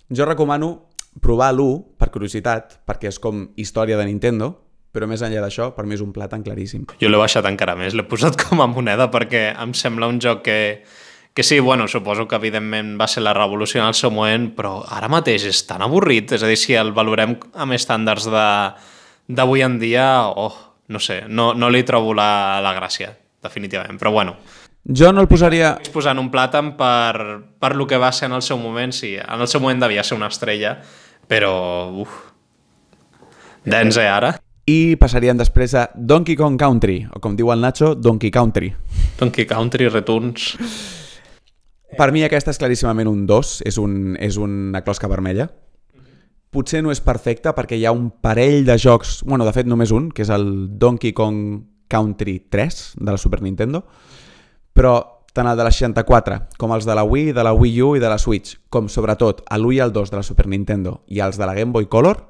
Jo 0.09 0.25
recomano 0.25 0.88
provar 1.21 1.51
l'1 1.53 1.97
per 1.97 2.09
curiositat, 2.13 2.79
perquè 2.86 3.12
és 3.12 3.19
com 3.19 3.47
història 3.57 3.97
de 3.97 4.05
Nintendo, 4.05 4.53
però 4.93 5.05
més 5.09 5.21
enllà 5.21 5.43
d'això, 5.43 5.71
per 5.75 5.86
mi 5.86 5.97
és 5.97 6.01
un 6.01 6.13
plàtan 6.13 6.45
claríssim. 6.45 6.88
Jo 7.01 7.09
l'he 7.09 7.19
baixat 7.21 7.45
encara 7.45 7.75
més, 7.77 7.93
l'he 7.93 8.05
posat 8.09 8.38
com 8.43 8.62
a 8.62 8.69
moneda 8.69 9.12
perquè 9.13 9.51
em 9.53 9.74
sembla 9.77 10.09
un 10.09 10.21
joc 10.24 10.43
que, 10.45 10.59
que 11.33 11.45
sí, 11.45 11.59
bueno, 11.59 11.88
suposo 11.88 12.27
que 12.27 12.38
evidentment 12.38 12.95
va 12.97 13.09
ser 13.09 13.21
la 13.25 13.36
revolució 13.38 13.81
en 13.81 13.91
el 13.91 13.97
seu 13.97 14.13
moment, 14.13 14.50
però 14.57 14.79
ara 14.89 15.09
mateix 15.12 15.45
és 15.45 15.65
tan 15.69 15.86
avorrit, 15.86 16.33
és 16.38 16.45
a 16.45 16.50
dir, 16.50 16.57
si 16.57 16.74
el 16.77 16.93
valorem 16.97 17.38
amb 17.53 17.77
estàndards 17.77 18.29
de 18.33 18.47
d'avui 19.27 19.63
en 19.63 19.77
dia, 19.79 20.27
oh, 20.27 20.53
no 20.88 21.00
sé, 21.03 21.24
no, 21.27 21.53
no 21.53 21.69
li 21.69 21.84
trobo 21.84 22.13
la, 22.15 22.60
la 22.63 22.74
gràcia, 22.77 23.12
definitivament, 23.43 24.00
però 24.00 24.13
bueno, 24.15 24.38
Jo 24.88 25.12
no 25.12 25.19
el 25.19 25.27
posaria... 25.27 25.74
posant 25.91 26.15
un 26.15 26.29
plàtan 26.31 26.77
per, 26.79 27.41
per 27.60 27.74
lo 27.75 27.84
que 27.89 27.98
va 28.00 28.07
ser 28.15 28.29
en 28.29 28.38
el 28.38 28.41
seu 28.46 28.55
moment, 28.55 28.93
sí, 28.96 29.17
en 29.19 29.43
el 29.43 29.50
seu 29.51 29.60
moment 29.60 29.81
devia 29.84 30.03
ser 30.07 30.15
una 30.15 30.29
estrella, 30.31 30.77
però, 31.27 31.51
uf, 31.91 32.13
Denze 33.67 34.05
ara. 34.07 34.31
I 34.67 34.96
passaríem 35.00 35.39
després 35.39 35.74
a 35.75 35.89
Donkey 35.96 36.38
Kong 36.39 36.55
Country, 36.60 37.01
o 37.12 37.19
com 37.24 37.36
diu 37.36 37.51
el 37.51 37.60
Nacho, 37.63 37.93
Donkey 37.96 38.31
Country. 38.31 38.72
Donkey 39.19 39.48
Country 39.48 39.89
Returns. 39.91 40.53
Per 41.98 42.07
mi 42.15 42.24
aquesta 42.24 42.51
és 42.55 42.60
claríssimament 42.60 43.10
un 43.12 43.25
2, 43.27 43.53
és, 43.67 43.79
un, 43.79 44.15
és 44.24 44.39
una 44.39 44.84
closca 44.88 45.10
vermella. 45.12 45.50
Potser 46.51 46.82
no 46.84 46.94
és 46.94 47.01
perfecta 47.04 47.54
perquè 47.56 47.77
hi 47.77 47.86
ha 47.86 47.96
un 47.96 48.10
parell 48.24 48.63
de 48.66 48.77
jocs, 48.80 49.22
bueno, 49.27 49.46
de 49.46 49.54
fet 49.56 49.68
només 49.68 49.92
un, 49.92 50.10
que 50.12 50.24
és 50.24 50.32
el 50.32 50.48
Donkey 50.80 51.12
Kong 51.13 51.60
Country 51.92 52.39
3 52.50 52.82
de 53.00 53.12
la 53.12 53.20
Super 53.20 53.42
Nintendo, 53.44 53.84
però 54.74 54.96
tant 55.38 55.48
el 55.51 55.58
de 55.58 55.66
la 55.68 55.72
64 55.72 56.39
com 56.58 56.72
els 56.74 56.88
de 56.88 56.96
la 56.98 57.04
Wii, 57.06 57.34
de 57.36 57.44
la 57.46 57.54
Wii 57.54 57.82
U 57.86 57.96
i 57.98 58.01
de 58.01 58.10
la 58.10 58.18
Switch, 58.18 58.56
com 58.74 58.88
sobretot 58.89 59.44
l'1 59.54 59.75
i 59.75 59.82
el 59.84 59.94
2 59.94 60.13
de 60.13 60.18
la 60.18 60.25
Super 60.25 60.48
Nintendo 60.48 61.01
i 61.08 61.22
els 61.22 61.38
de 61.38 61.46
la 61.46 61.54
Game 61.54 61.75
Boy 61.75 61.86
Color, 61.92 62.24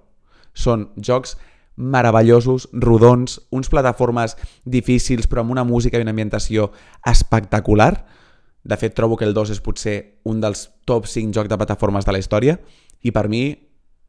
són 0.58 0.90
jocs 0.98 1.38
meravellosos, 1.78 2.68
rodons, 2.74 3.38
uns 3.54 3.70
plataformes 3.70 4.36
difícils 4.66 5.30
però 5.30 5.46
amb 5.46 5.54
una 5.54 5.64
música 5.64 6.00
i 6.00 6.04
una 6.04 6.12
ambientació 6.12 6.72
espectacular. 7.06 7.94
De 8.68 8.76
fet, 8.76 8.96
trobo 8.98 9.16
que 9.16 9.28
el 9.30 9.36
2 9.38 9.54
és 9.54 9.62
potser 9.64 9.98
un 10.26 10.42
dels 10.42 10.66
top 10.90 11.06
5 11.08 11.32
jocs 11.38 11.50
de 11.54 11.58
plataformes 11.62 12.04
de 12.04 12.12
la 12.12 12.20
història 12.20 12.58
i 13.06 13.14
per 13.14 13.28
mi 13.30 13.46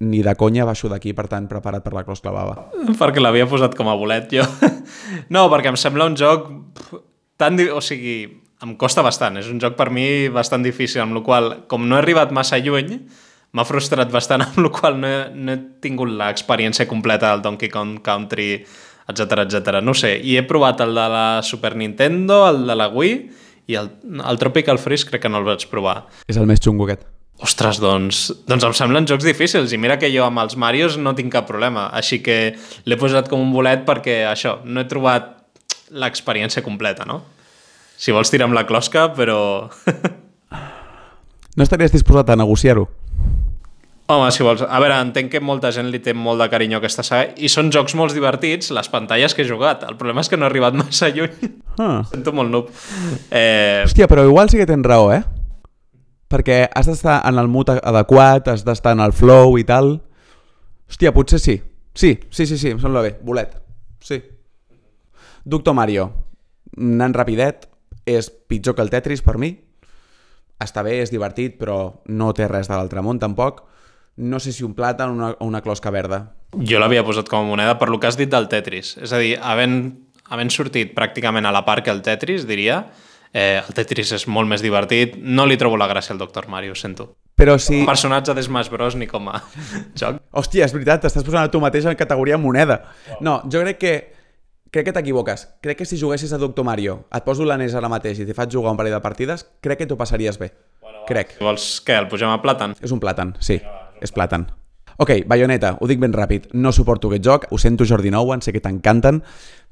ni 0.00 0.22
de 0.22 0.34
conya 0.38 0.66
baixo 0.68 0.88
d'aquí, 0.90 1.12
per 1.16 1.26
tant, 1.30 1.48
preparat 1.50 1.82
per 1.82 1.92
la 1.96 2.04
clos 2.06 2.22
clavava. 2.22 2.68
perquè 2.98 3.22
l'havia 3.22 3.48
posat 3.50 3.74
com 3.74 3.88
a 3.90 3.96
bolet 3.98 4.30
jo. 4.32 4.44
No, 5.34 5.48
perquè 5.50 5.72
em 5.72 5.78
sembla 5.80 6.06
un 6.06 6.16
joc 6.16 6.50
tan... 7.36 7.58
O 7.74 7.80
sigui, 7.82 8.20
em 8.62 8.74
costa 8.78 9.02
bastant. 9.02 9.38
És 9.40 9.48
un 9.50 9.60
joc 9.62 9.76
per 9.78 9.90
mi 9.94 10.28
bastant 10.32 10.62
difícil, 10.62 11.02
amb 11.02 11.18
la 11.18 11.24
qual 11.26 11.50
com 11.70 11.88
no 11.88 11.96
he 11.96 12.02
arribat 12.02 12.32
massa 12.34 12.58
lluny, 12.62 12.94
m'ha 13.54 13.66
frustrat 13.66 14.12
bastant, 14.12 14.44
amb 14.46 14.62
la 14.62 14.70
qual 14.74 15.00
no 15.00 15.10
he, 15.10 15.18
no 15.34 15.54
he 15.54 15.58
tingut 15.82 16.14
l'experiència 16.14 16.88
completa 16.90 17.32
del 17.32 17.44
Donkey 17.46 17.72
Kong 17.72 17.98
Country, 18.04 18.62
etc 19.08 19.44
etc. 19.46 19.82
No 19.82 19.96
sé, 19.98 20.14
i 20.22 20.38
he 20.38 20.46
provat 20.46 20.82
el 20.84 20.94
de 20.94 21.10
la 21.10 21.26
Super 21.42 21.74
Nintendo, 21.76 22.44
el 22.50 22.66
de 22.68 22.78
la 22.78 22.90
Wii, 22.94 23.20
i 23.68 23.76
el, 23.76 23.90
el 24.24 24.40
Tropical 24.40 24.78
Freeze 24.80 25.08
crec 25.08 25.26
que 25.26 25.32
no 25.32 25.42
el 25.42 25.48
vaig 25.48 25.66
provar. 25.68 26.02
És 26.28 26.38
el 26.40 26.48
més 26.48 26.62
xungo 26.64 26.86
aquest. 26.86 27.04
Ostres, 27.38 27.78
doncs, 27.78 28.24
doncs 28.50 28.64
em 28.66 28.72
semblen 28.74 29.06
jocs 29.06 29.22
difícils 29.22 29.70
i 29.70 29.78
mira 29.78 29.94
que 30.00 30.10
jo 30.10 30.24
amb 30.26 30.42
els 30.42 30.56
Marios 30.58 30.96
no 30.98 31.14
tinc 31.14 31.30
cap 31.36 31.46
problema, 31.46 31.86
així 31.94 32.18
que 32.18 32.38
l'he 32.84 32.98
posat 32.98 33.30
com 33.30 33.42
un 33.44 33.52
bolet 33.54 33.84
perquè 33.86 34.24
això, 34.26 34.56
no 34.66 34.82
he 34.82 34.88
trobat 34.90 35.36
l'experiència 35.94 36.64
completa, 36.66 37.06
no? 37.06 37.22
Si 37.98 38.14
vols 38.14 38.30
tirar 38.30 38.48
amb 38.48 38.58
la 38.58 38.66
closca, 38.66 39.10
però... 39.14 39.38
No 41.58 41.64
estaries 41.64 41.90
disposat 41.90 42.28
a 42.30 42.36
negociar-ho? 42.38 42.84
Home, 44.08 44.28
si 44.30 44.44
vols... 44.46 44.62
A 44.62 44.78
veure, 44.78 44.94
entenc 45.02 45.32
que 45.32 45.40
molta 45.42 45.72
gent 45.74 45.88
li 45.90 45.98
té 46.00 46.14
molt 46.14 46.38
de 46.38 46.46
carinyo 46.52 46.78
a 46.78 46.80
aquesta 46.80 47.02
saga 47.02 47.32
i 47.34 47.50
són 47.50 47.72
jocs 47.74 47.96
molt 47.98 48.14
divertits, 48.14 48.70
les 48.72 48.86
pantalles 48.92 49.34
que 49.34 49.42
he 49.42 49.48
jugat. 49.48 49.82
El 49.84 49.98
problema 49.98 50.22
és 50.22 50.30
que 50.30 50.38
no 50.38 50.46
he 50.46 50.48
arribat 50.52 50.78
massa 50.82 51.10
lluny. 51.10 51.50
Ah. 51.82 52.04
Sento 52.12 52.32
molt 52.32 52.54
noob. 52.54 52.70
Eh, 53.28 53.82
Hòstia, 53.82 54.06
però 54.06 54.22
igual 54.24 54.48
sí 54.48 54.60
que 54.60 54.68
tens 54.70 54.86
raó, 54.86 55.10
eh? 55.12 55.24
Perquè 56.28 56.66
has 56.76 56.88
d'estar 56.90 57.22
en 57.28 57.40
el 57.40 57.48
mood 57.48 57.70
adequat, 57.76 58.50
has 58.52 58.64
d'estar 58.66 58.92
en 58.96 59.00
el 59.00 59.14
flow 59.16 59.56
i 59.56 59.64
tal. 59.68 59.96
Hòstia, 60.88 61.12
potser 61.16 61.40
sí. 61.40 61.56
Sí, 61.94 62.18
sí, 62.30 62.46
sí, 62.46 62.58
sí, 62.58 62.74
em 62.74 62.80
sembla 62.80 63.02
bé. 63.04 63.16
Bolet. 63.24 63.56
Sí. 64.04 64.20
Doctor 65.44 65.74
Mario. 65.74 66.10
Anant 66.76 67.16
rapidet, 67.16 67.64
és 68.08 68.28
pitjor 68.30 68.76
que 68.76 68.84
el 68.84 68.92
Tetris 68.92 69.24
per 69.24 69.38
mi. 69.40 69.54
Està 70.62 70.82
bé, 70.82 70.98
és 71.02 71.12
divertit, 71.12 71.56
però 71.58 71.78
no 72.10 72.32
té 72.34 72.48
res 72.50 72.68
de 72.68 72.76
l'altre 72.76 73.02
món 73.04 73.20
tampoc. 73.22 73.64
No 74.18 74.40
sé 74.42 74.52
si 74.52 74.64
un 74.66 74.74
plàtan 74.74 75.12
o 75.12 75.16
una, 75.16 75.32
una 75.44 75.62
closca 75.62 75.92
verda. 75.94 76.24
Jo 76.56 76.80
l'havia 76.80 77.04
posat 77.06 77.28
com 77.30 77.44
a 77.44 77.48
moneda 77.48 77.76
per 77.78 77.90
lo 77.92 78.00
que 78.00 78.08
has 78.08 78.18
dit 78.18 78.30
del 78.32 78.48
Tetris. 78.50 78.96
És 78.98 79.12
a 79.14 79.20
dir, 79.22 79.36
havent, 79.38 79.78
havent 80.32 80.50
sortit 80.50 80.94
pràcticament 80.96 81.46
a 81.46 81.54
la 81.54 81.64
part 81.68 81.86
que 81.86 81.94
el 81.94 82.02
Tetris, 82.02 82.48
diria, 82.48 82.82
eh, 83.32 83.60
el 83.66 83.74
Tetris 83.74 84.12
és 84.16 84.26
molt 84.28 84.48
més 84.48 84.62
divertit. 84.64 85.16
No 85.20 85.46
li 85.46 85.56
trobo 85.60 85.76
la 85.76 85.88
gràcia 85.90 86.12
al 86.14 86.20
Dr. 86.20 86.48
Mario, 86.48 86.72
ho 86.72 86.78
sento. 86.78 87.16
Però 87.38 87.54
si... 87.62 87.78
Com 87.80 87.88
a 87.88 87.92
personatge 87.92 88.34
de 88.34 88.42
Smash 88.42 88.70
Bros. 88.72 88.96
ni 88.98 89.06
com 89.06 89.28
a 89.30 89.40
joc. 90.00 90.20
Hòstia, 90.32 90.66
és 90.66 90.74
veritat, 90.74 91.04
t'estàs 91.04 91.24
posant 91.26 91.44
a 91.46 91.50
tu 91.52 91.60
mateix 91.62 91.86
en 91.86 91.94
categoria 91.98 92.38
moneda. 92.38 92.80
No, 93.20 93.40
jo 93.50 93.62
crec 93.62 93.78
que 93.78 93.92
crec 94.70 94.84
que 94.90 94.92
t'equivoques. 94.92 95.46
Crec 95.64 95.78
que 95.78 95.86
si 95.88 95.96
juguessis 95.96 96.32
a 96.34 96.38
Doctor 96.38 96.66
Mario, 96.66 97.06
et 97.14 97.24
poso 97.24 97.46
l'anès 97.48 97.72
ara 97.78 97.88
mateix 97.88 98.18
i 98.20 98.26
t'hi 98.28 98.34
faig 98.36 98.50
jugar 98.52 98.74
un 98.74 98.76
parell 98.76 98.92
de 98.92 99.00
partides, 99.00 99.46
crec 99.64 99.78
que 99.80 99.86
t'ho 99.88 99.96
passaries 99.96 100.36
bé. 100.38 100.50
crec. 101.08 101.38
Si 101.38 101.44
vols 101.44 101.68
què, 101.86 101.94
el 102.02 102.08
pugem 102.10 102.28
a 102.28 102.36
plàtan? 102.42 102.74
És 102.84 102.92
un 102.92 103.00
plàtan, 103.00 103.30
sí, 103.40 103.56
és 104.04 104.12
plàtan. 104.12 104.44
Ok, 105.00 105.22
Bayonetta, 105.30 105.78
ho 105.80 105.86
dic 105.88 106.00
ben 106.02 106.12
ràpid. 106.12 106.50
No 106.52 106.68
suporto 106.74 107.08
aquest 107.08 107.24
joc, 107.24 107.46
ho 107.48 107.56
sento 107.56 107.86
Jordi 107.88 108.10
Nouwen, 108.12 108.42
sé 108.44 108.52
que 108.52 108.60
t'encanten, 108.60 109.22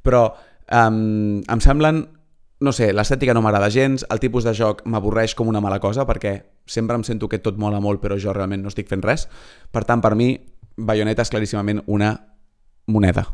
però 0.07 0.23
um, 0.71 1.43
em 1.45 1.61
semblen 1.61 2.07
no 2.61 2.73
sé, 2.73 2.93
l'estètica 2.97 3.35
no 3.37 3.43
m'agrada 3.45 3.69
gens, 3.71 4.07
el 4.11 4.21
tipus 4.21 4.45
de 4.47 4.55
joc 4.57 4.83
m'avorreix 4.89 5.35
com 5.37 5.49
una 5.49 5.61
mala 5.61 5.81
cosa 5.81 6.07
perquè 6.09 6.39
sempre 6.67 6.97
em 6.97 7.05
sento 7.05 7.29
que 7.29 7.39
tot 7.39 7.59
mola 7.61 7.81
molt 7.85 8.01
però 8.01 8.17
jo 8.19 8.33
realment 8.33 8.63
no 8.65 8.73
estic 8.73 8.89
fent 8.89 9.05
res. 9.05 9.27
Per 9.71 9.85
tant, 9.85 10.01
per 10.01 10.15
mi, 10.17 10.33
Bayonetta 10.77 11.25
és 11.25 11.33
claríssimament 11.33 11.83
una 11.87 12.15
moneda. 12.87 13.27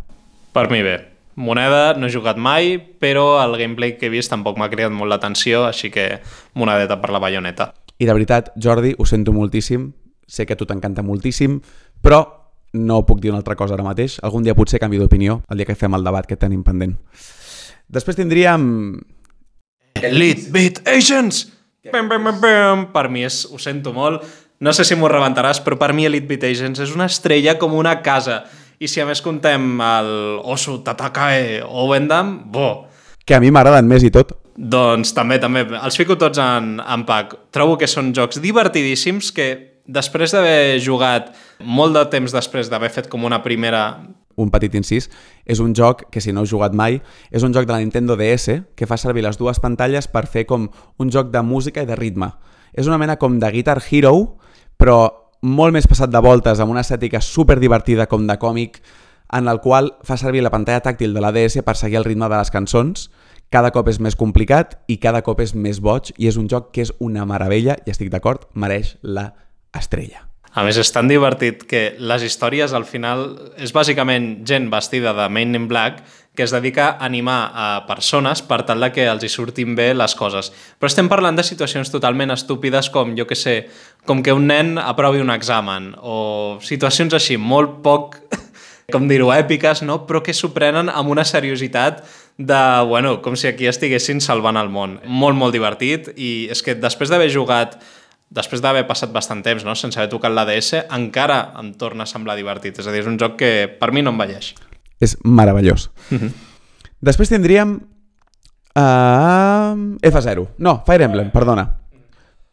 Per 0.53 0.69
mi 0.71 0.83
bé. 0.83 0.99
Moneda 1.35 1.95
no 1.97 2.07
he 2.07 2.13
jugat 2.13 2.37
mai, 2.37 2.77
però 2.77 3.41
el 3.41 3.57
gameplay 3.57 3.97
que 3.97 4.07
he 4.07 4.13
vist 4.13 4.31
tampoc 4.31 4.59
m'ha 4.61 4.69
creat 4.69 4.93
molt 4.93 5.09
l'atenció, 5.09 5.65
així 5.65 5.89
que 5.91 6.21
monedeta 6.55 7.01
per 7.01 7.11
la 7.15 7.23
bayoneta. 7.23 7.73
I 7.99 8.07
de 8.07 8.13
veritat, 8.13 8.53
Jordi, 8.61 8.93
ho 8.99 9.07
sento 9.09 9.33
moltíssim, 9.33 9.93
sé 10.27 10.45
que 10.45 10.53
a 10.53 10.61
tu 10.61 10.67
t'encanta 10.69 11.03
moltíssim, 11.03 11.61
però 12.03 12.21
no 12.73 13.03
puc 13.07 13.21
dir 13.21 13.31
una 13.33 13.41
altra 13.41 13.57
cosa 13.57 13.79
ara 13.79 13.87
mateix. 13.87 14.19
Algun 14.23 14.45
dia 14.45 14.57
potser 14.59 14.81
canvi 14.81 15.01
d'opinió, 15.01 15.41
el 15.49 15.61
dia 15.61 15.69
que 15.69 15.79
fem 15.79 15.95
el 15.95 16.05
debat 16.05 16.29
que 16.29 16.37
tenim 16.37 16.65
pendent. 16.67 16.99
Després 17.93 18.19
tindríem... 18.19 18.65
Elite 20.03 20.51
Beat 20.51 20.81
Agents! 20.89 21.45
Bam, 21.93 22.09
bam, 22.09 22.25
bam, 22.25 22.39
bam. 22.41 22.87
Per 22.95 23.09
mi 23.13 23.27
és, 23.27 23.43
ho 23.51 23.59
sento 23.61 23.93
molt, 23.95 24.25
no 24.63 24.73
sé 24.73 24.87
si 24.87 24.97
m'ho 24.97 25.11
rebentaràs, 25.11 25.61
però 25.63 25.77
per 25.79 25.91
mi 25.97 26.07
Elite 26.09 26.29
Beat 26.31 26.47
Agents 26.49 26.83
és 26.85 26.95
una 26.95 27.09
estrella 27.11 27.57
com 27.61 27.75
una 27.75 27.99
casa. 28.03 28.45
I 28.83 28.89
si 28.91 29.03
a 29.03 29.07
més 29.07 29.21
contem 29.23 29.77
el 29.83 30.09
Osu, 30.43 30.81
Tatakae 30.87 31.61
o 31.67 31.89
Wendam, 31.91 32.33
bo, 32.51 32.71
que 33.27 33.37
a 33.37 33.41
mi 33.43 33.53
m'agraden 33.55 33.87
més 33.91 34.03
i 34.07 34.11
tot. 34.15 34.35
doncs 34.57 35.15
també, 35.17 35.39
també. 35.41 35.63
Els 35.79 35.97
fico 35.97 36.17
tots 36.21 36.41
en, 36.43 36.75
en 36.81 37.05
pack. 37.09 37.37
Trobo 37.55 37.79
que 37.81 37.89
són 37.89 38.11
jocs 38.15 38.41
divertidíssims 38.43 39.31
que 39.33 39.49
després 39.87 40.35
d'haver 40.35 40.81
jugat 40.83 41.33
molt 41.63 41.97
de 41.97 42.05
temps 42.13 42.35
després 42.35 42.71
d'haver 42.71 42.91
fet 42.93 43.09
com 43.13 43.25
una 43.25 43.43
primera... 43.43 44.03
Un 44.37 44.51
petit 44.51 44.75
incís, 44.75 45.09
és 45.45 45.61
un 45.61 45.75
joc 45.75 46.07
que 46.11 46.21
si 46.21 46.33
no 46.33 46.43
heu 46.43 46.51
jugat 46.51 46.75
mai, 46.75 47.01
és 47.31 47.43
un 47.43 47.53
joc 47.53 47.67
de 47.67 47.75
la 47.75 47.81
Nintendo 47.83 48.17
DS 48.17 48.63
que 48.77 48.87
fa 48.87 48.97
servir 48.97 49.25
les 49.27 49.39
dues 49.39 49.61
pantalles 49.61 50.09
per 50.09 50.27
fer 50.27 50.47
com 50.47 50.71
un 50.99 51.11
joc 51.11 51.31
de 51.33 51.43
música 51.43 51.83
i 51.83 51.89
de 51.89 51.97
ritme. 51.97 52.33
És 52.73 52.89
una 52.89 52.99
mena 52.99 53.19
com 53.21 53.39
de 53.39 53.51
Guitar 53.53 53.81
Hero, 53.91 54.39
però 54.81 54.99
molt 55.43 55.75
més 55.75 55.89
passat 55.91 56.11
de 56.11 56.23
voltes, 56.23 56.61
amb 56.61 56.71
una 56.71 56.85
estètica 56.87 57.21
super 57.21 57.59
divertida 57.61 58.07
com 58.07 58.27
de 58.27 58.39
còmic, 58.39 58.81
en 59.33 59.49
el 59.49 59.61
qual 59.61 59.95
fa 60.05 60.17
servir 60.21 60.43
la 60.45 60.53
pantalla 60.53 60.85
tàctil 60.85 61.15
de 61.15 61.21
la 61.25 61.33
DS 61.33 61.65
per 61.67 61.77
seguir 61.77 61.99
el 62.01 62.09
ritme 62.09 62.29
de 62.29 62.39
les 62.39 62.53
cançons. 62.53 63.09
Cada 63.53 63.73
cop 63.73 63.89
és 63.89 64.01
més 64.01 64.17
complicat 64.17 64.79
i 64.89 64.99
cada 65.01 65.23
cop 65.25 65.41
és 65.45 65.55
més 65.55 65.81
boig 65.81 66.13
i 66.17 66.29
és 66.29 66.41
un 66.41 66.49
joc 66.49 66.71
que 66.73 66.85
és 66.87 66.93
una 67.01 67.27
meravella 67.29 67.77
i 67.85 67.93
estic 67.93 68.13
d'acord, 68.13 68.49
mereix 68.55 68.97
la 69.03 69.33
estrella. 69.77 70.32
A 70.53 70.67
més, 70.67 70.77
és 70.77 70.91
tan 70.93 71.09
divertit 71.09 71.63
que 71.65 71.95
les 71.97 72.25
històries 72.27 72.75
al 72.77 72.85
final 72.85 73.31
és 73.57 73.73
bàsicament 73.73 74.43
gent 74.49 74.67
vestida 74.73 75.15
de 75.17 75.29
Men 75.33 75.57
in 75.57 75.69
Black 75.71 76.03
que 76.35 76.43
es 76.43 76.53
dedica 76.53 76.91
a 76.91 77.07
animar 77.07 77.53
a 77.53 77.87
persones 77.87 78.41
per 78.43 78.63
tal 78.69 78.81
de 78.81 78.89
que 78.93 79.05
els 79.09 79.25
hi 79.25 79.29
surtin 79.33 79.75
bé 79.77 79.91
les 79.93 80.15
coses. 80.17 80.49
Però 80.81 80.89
estem 80.89 81.09
parlant 81.09 81.37
de 81.37 81.45
situacions 81.45 81.93
totalment 81.93 82.33
estúpides 82.33 82.89
com, 82.93 83.13
jo 83.17 83.27
que 83.29 83.37
sé, 83.37 83.57
com 84.09 84.23
que 84.25 84.33
un 84.33 84.49
nen 84.49 84.79
aprovi 84.81 85.21
un 85.21 85.33
examen 85.33 85.93
o 86.01 86.59
situacions 86.65 87.13
així, 87.17 87.37
molt 87.37 87.83
poc, 87.85 88.17
com 88.93 89.09
dir-ho, 89.09 89.29
èpiques, 89.33 89.85
no? 89.85 90.03
però 90.09 90.23
que 90.25 90.37
s'ho 90.37 90.53
prenen 90.57 90.89
amb 90.93 91.13
una 91.13 91.25
seriositat 91.29 92.01
de, 92.37 92.63
bueno, 92.89 93.19
com 93.25 93.37
si 93.37 93.49
aquí 93.49 93.69
estiguessin 93.69 94.25
salvant 94.25 94.57
el 94.57 94.73
món. 94.73 94.99
Molt, 95.05 95.37
molt 95.37 95.53
divertit 95.53 96.09
i 96.17 96.49
és 96.53 96.65
que 96.65 96.77
després 96.81 97.13
d'haver 97.13 97.29
jugat 97.33 97.77
després 98.33 98.63
d'haver 98.65 98.85
passat 98.89 99.13
bastant 99.13 99.43
temps 99.45 99.65
no? 99.67 99.75
sense 99.79 99.99
haver 100.01 100.11
tocat 100.13 100.33
la 100.33 100.47
DS, 100.49 100.87
encara 100.91 101.53
em 101.61 101.73
torna 101.79 102.07
a 102.07 102.11
semblar 102.11 102.37
divertit. 102.39 102.79
És 102.81 102.89
a 102.89 102.95
dir, 102.95 103.03
és 103.05 103.11
un 103.11 103.19
joc 103.21 103.37
que 103.41 103.53
per 103.81 103.93
mi 103.93 104.05
no 104.05 104.15
em 104.15 104.21
velleix. 104.23 104.53
És 105.03 105.17
meravellós. 105.25 105.91
Després 107.03 107.33
tindríem 107.33 107.77
uh, 108.79 109.75
F0. 110.03 110.49
No, 110.59 110.83
Fire 110.87 111.09
Emblem, 111.09 111.33
perdona. 111.35 111.67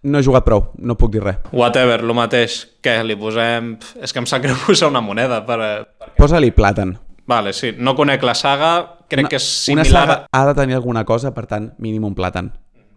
No 0.09 0.19
he 0.21 0.23
jugat 0.23 0.45
prou, 0.47 0.69
no 0.79 0.95
puc 0.95 1.11
dir 1.11 1.21
res. 1.23 1.41
Whatever, 1.51 2.01
lo 2.07 2.15
mateix. 2.15 2.61
Què, 2.83 3.01
li 3.03 3.17
posem... 3.19 3.73
És 3.99 4.15
que 4.15 4.21
em 4.23 4.27
sap 4.29 4.43
greu 4.45 4.55
posar 4.65 4.91
una 4.91 5.03
moneda 5.03 5.43
per... 5.47 5.59
per... 5.99 6.13
Posa-li 6.17 6.53
plàtan. 6.55 6.95
Vale, 7.29 7.53
sí. 7.53 7.73
No 7.77 7.93
conec 7.97 8.23
la 8.25 8.33
saga, 8.33 8.71
crec 9.11 9.27
una, 9.27 9.31
que 9.31 9.37
és 9.37 9.49
Una 9.69 9.83
similar... 9.83 10.05
saga 10.07 10.15
ha 10.31 10.45
de 10.47 10.55
tenir 10.57 10.79
alguna 10.79 11.03
cosa, 11.05 11.33
per 11.35 11.45
tant, 11.51 11.73
mínim 11.77 12.07
un 12.07 12.15
plàtan, 12.17 12.53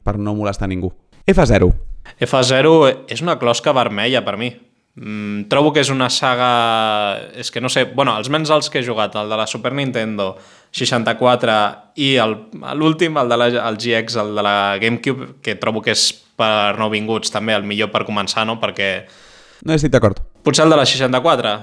per 0.07 0.17
no 0.17 0.37
molestar 0.39 0.71
ningú. 0.71 0.95
F0. 1.29 1.92
F0 2.21 3.07
és 3.09 3.23
una 3.23 3.39
closca 3.39 3.73
vermella 3.73 4.23
per 4.25 4.37
mi. 4.37 4.51
Mm, 4.95 5.47
trobo 5.49 5.73
que 5.73 5.81
és 5.81 5.89
una 5.91 6.11
saga... 6.13 6.51
És 7.39 7.51
que 7.51 7.61
no 7.65 7.71
sé... 7.73 7.87
Bueno, 7.97 8.13
els 8.21 8.29
menys 8.29 8.51
els 8.53 8.69
que 8.71 8.83
he 8.83 8.87
jugat, 8.87 9.15
el 9.17 9.31
de 9.33 9.39
la 9.41 9.47
Super 9.49 9.73
Nintendo 9.73 10.35
64 10.77 11.55
i 11.97 12.15
el- 12.21 12.37
l'últim, 12.77 13.17
el 13.19 13.29
de 13.33 13.37
la, 13.41 13.47
el 13.71 13.79
GX, 13.81 14.17
el 14.21 14.35
de 14.37 14.43
la 14.45 14.55
GameCube, 14.83 15.31
que 15.43 15.55
trobo 15.57 15.81
que 15.83 15.95
és 15.97 16.05
per 16.37 16.77
nouvinguts 16.79 17.33
també 17.33 17.55
el 17.57 17.65
millor 17.69 17.91
per 17.93 18.05
començar, 18.09 18.45
no? 18.49 18.59
Perquè 18.61 18.91
No 19.65 19.75
estic 19.77 19.93
d'acord. 19.95 20.21
potser 20.43 20.65
el 20.67 20.71
de 20.75 20.81
la 20.83 20.87
64... 20.89 21.55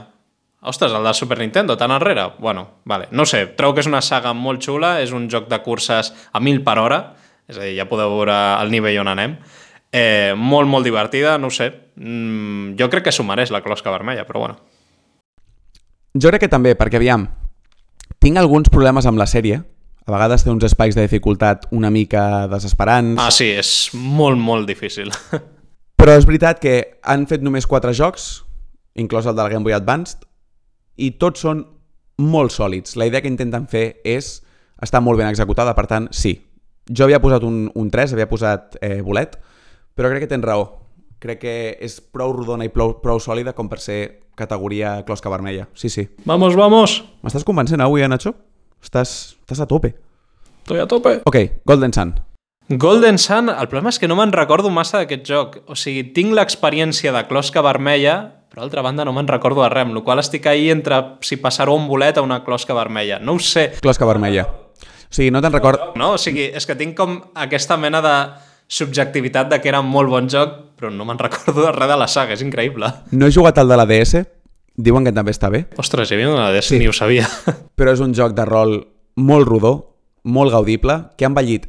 Ostres, 0.62 0.92
el 0.92 0.98
de 1.00 1.08
la 1.08 1.14
Super 1.16 1.38
Nintendo, 1.40 1.78
tan 1.80 1.92
enrere? 1.96 2.34
Bueno, 2.38 2.82
vale. 2.84 3.06
No 3.12 3.24
sé, 3.26 3.46
trobo 3.56 3.74
que 3.78 3.80
és 3.80 3.88
una 3.88 4.02
saga 4.04 4.34
molt 4.36 4.60
xula, 4.66 4.98
és 5.00 5.14
un 5.16 5.30
joc 5.32 5.46
de 5.48 5.62
curses 5.64 6.10
a 6.36 6.42
mil 6.44 6.60
per 6.66 6.76
hora, 6.82 6.98
és 7.48 7.56
a 7.56 7.64
dir, 7.64 7.78
ja 7.78 7.86
podeu 7.88 8.12
veure 8.12 8.36
el 8.60 8.68
nivell 8.74 9.00
on 9.00 9.08
anem. 9.08 9.38
Eh, 9.92 10.34
molt, 10.38 10.70
molt 10.70 10.86
divertida, 10.86 11.38
no 11.38 11.50
ho 11.50 11.54
sé. 11.54 11.72
Mm, 11.96 12.76
jo 12.80 12.90
crec 12.90 13.08
que 13.08 13.14
s'ho 13.16 13.26
mereix 13.26 13.52
la 13.52 13.64
closca 13.66 13.92
vermella, 13.92 14.26
però 14.28 14.44
bueno. 14.44 14.60
Jo 16.14 16.30
crec 16.30 16.46
que 16.46 16.52
també, 16.52 16.76
perquè 16.78 17.00
aviam, 17.00 17.28
tinc 18.20 18.38
alguns 18.38 18.70
problemes 18.70 19.08
amb 19.10 19.20
la 19.22 19.28
sèrie. 19.30 19.62
A 20.06 20.12
vegades 20.12 20.44
té 20.44 20.50
uns 20.50 20.66
espais 20.66 20.96
de 20.98 21.06
dificultat 21.06 21.68
una 21.76 21.92
mica 21.94 22.48
desesperants. 22.50 23.22
Ah, 23.22 23.30
sí, 23.34 23.50
és 23.54 23.92
molt, 23.94 24.40
molt 24.42 24.70
difícil. 24.70 25.12
Però 26.00 26.16
és 26.16 26.26
veritat 26.26 26.62
que 26.62 26.76
han 27.04 27.26
fet 27.30 27.44
només 27.46 27.68
quatre 27.70 27.94
jocs, 27.94 28.46
inclòs 28.98 29.28
el 29.30 29.36
del 29.38 29.52
Game 29.52 29.66
Boy 29.66 29.76
Advanced, 29.76 30.26
i 30.98 31.12
tots 31.22 31.44
són 31.46 31.66
molt 32.20 32.54
sòlids. 32.54 32.96
La 33.00 33.08
idea 33.08 33.22
que 33.22 33.32
intenten 33.32 33.68
fer 33.72 34.00
és 34.08 34.40
està 34.82 35.02
molt 35.04 35.20
ben 35.20 35.30
executada, 35.30 35.76
per 35.76 35.86
tant, 35.92 36.08
sí. 36.16 36.38
Jo 36.90 37.06
havia 37.06 37.22
posat 37.22 37.44
un, 37.46 37.68
un 37.76 37.92
3, 37.92 38.16
havia 38.16 38.30
posat 38.32 38.80
eh, 38.82 39.00
bolet, 39.06 39.38
però 40.00 40.08
crec 40.14 40.24
que 40.24 40.32
tens 40.32 40.46
raó. 40.48 40.78
Crec 41.20 41.42
que 41.42 41.54
és 41.84 41.98
prou 42.00 42.32
rodona 42.32 42.64
i 42.64 42.72
prou, 42.72 42.94
prou 43.04 43.20
sòlida 43.20 43.52
com 43.52 43.68
per 43.68 43.82
ser 43.84 43.98
categoria 44.40 45.02
closca 45.04 45.28
vermella. 45.28 45.66
Sí, 45.76 45.92
sí. 45.92 46.06
Vamos, 46.24 46.56
vamos. 46.56 47.02
M'estàs 47.20 47.44
convencent 47.44 47.84
avui, 47.84 48.06
eh, 48.06 48.08
Nacho? 48.08 48.32
Estàs, 48.80 49.36
estàs 49.44 49.60
a 49.60 49.68
tope. 49.68 49.92
Estoy 50.64 50.80
a 50.80 50.88
tope. 50.88 51.18
Ok, 51.28 51.36
Golden 51.68 51.92
Sun. 51.92 52.16
Golden 52.70 53.20
Sun, 53.20 53.50
el 53.50 53.68
problema 53.68 53.92
és 53.92 54.00
que 54.00 54.08
no 54.08 54.16
me'n 54.16 54.32
recordo 54.32 54.72
massa 54.72 55.02
d'aquest 55.02 55.28
joc. 55.28 55.60
O 55.68 55.76
sigui, 55.76 56.14
tinc 56.16 56.32
l'experiència 56.32 57.12
de 57.12 57.28
closca 57.28 57.60
vermella, 57.66 58.46
però 58.48 58.64
d'altra 58.64 58.86
banda 58.86 59.04
no 59.04 59.12
me'n 59.12 59.28
recordo 59.28 59.66
de 59.66 59.70
res, 59.74 59.84
amb 59.84 60.00
la 60.00 60.08
qual 60.08 60.24
estic 60.24 60.48
ahí 60.48 60.70
entre 60.72 61.20
si 61.28 61.42
passar-ho 61.44 61.76
un 61.76 61.90
bolet 61.92 62.16
a 62.16 62.24
una 62.24 62.46
closca 62.46 62.78
vermella. 62.78 63.20
No 63.20 63.36
ho 63.36 63.40
sé. 63.40 63.74
Closca 63.82 64.08
vermella. 64.08 64.48
O 64.48 65.12
sigui, 65.12 65.28
no 65.34 65.42
te'n 65.42 65.60
record... 65.60 65.98
No? 66.00 66.14
O 66.16 66.22
sigui, 66.22 66.54
és 66.56 66.64
que 66.70 66.80
tinc 66.80 66.96
com 66.96 67.20
aquesta 67.36 67.76
mena 67.76 68.00
de 68.00 68.16
subjectivitat 68.70 69.50
de 69.50 69.58
que 69.60 69.70
era 69.72 69.80
un 69.82 69.90
molt 69.90 70.12
bon 70.14 70.28
joc, 70.30 70.54
però 70.78 70.92
no 70.94 71.04
me'n 71.10 71.18
recordo 71.20 71.64
de 71.66 71.72
res 71.74 71.90
de 71.90 71.98
la 71.98 72.08
saga, 72.08 72.36
és 72.38 72.44
increïble. 72.46 72.88
No 73.12 73.26
he 73.28 73.34
jugat 73.34 73.58
al 73.58 73.68
de 73.68 73.78
la 73.82 73.88
DS, 73.90 74.22
diuen 74.80 75.04
que 75.04 75.12
també 75.12 75.34
està 75.34 75.50
bé, 75.52 75.66
Ostres, 75.82 76.12
hi 76.12 76.16
havia 76.20 76.30
una 76.32 76.52
DS, 76.54 76.70
sí. 76.70 76.78
ni 76.80 76.88
ho 76.88 76.94
sabia. 76.94 77.26
però 77.78 77.92
és 77.98 78.00
un 78.06 78.14
joc 78.14 78.36
de 78.38 78.46
rol 78.48 78.78
molt 79.18 79.50
rodó, 79.50 79.74
molt 80.30 80.54
gaudible, 80.54 81.00
que 81.18 81.26
ha 81.26 81.32
envellit 81.34 81.66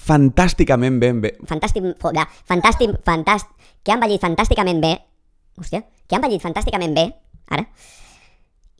fantàsticament 0.00 0.98
ben 1.02 1.20
bé. 1.20 1.34
fantàstic, 1.46 1.84
fo- 2.00 2.14
ja, 2.16 2.24
fantàstic, 2.48 2.96
fantàstic, 3.04 3.52
que 3.84 3.92
ha 3.92 3.98
envellit 4.00 4.22
fantàsticament 4.24 4.80
bé, 4.80 4.94
hòstia, 5.60 5.82
que 6.08 6.16
ha 6.16 6.20
envellit 6.22 6.42
fantàsticament 6.42 6.94
bé, 6.96 7.04
ara, 7.52 7.66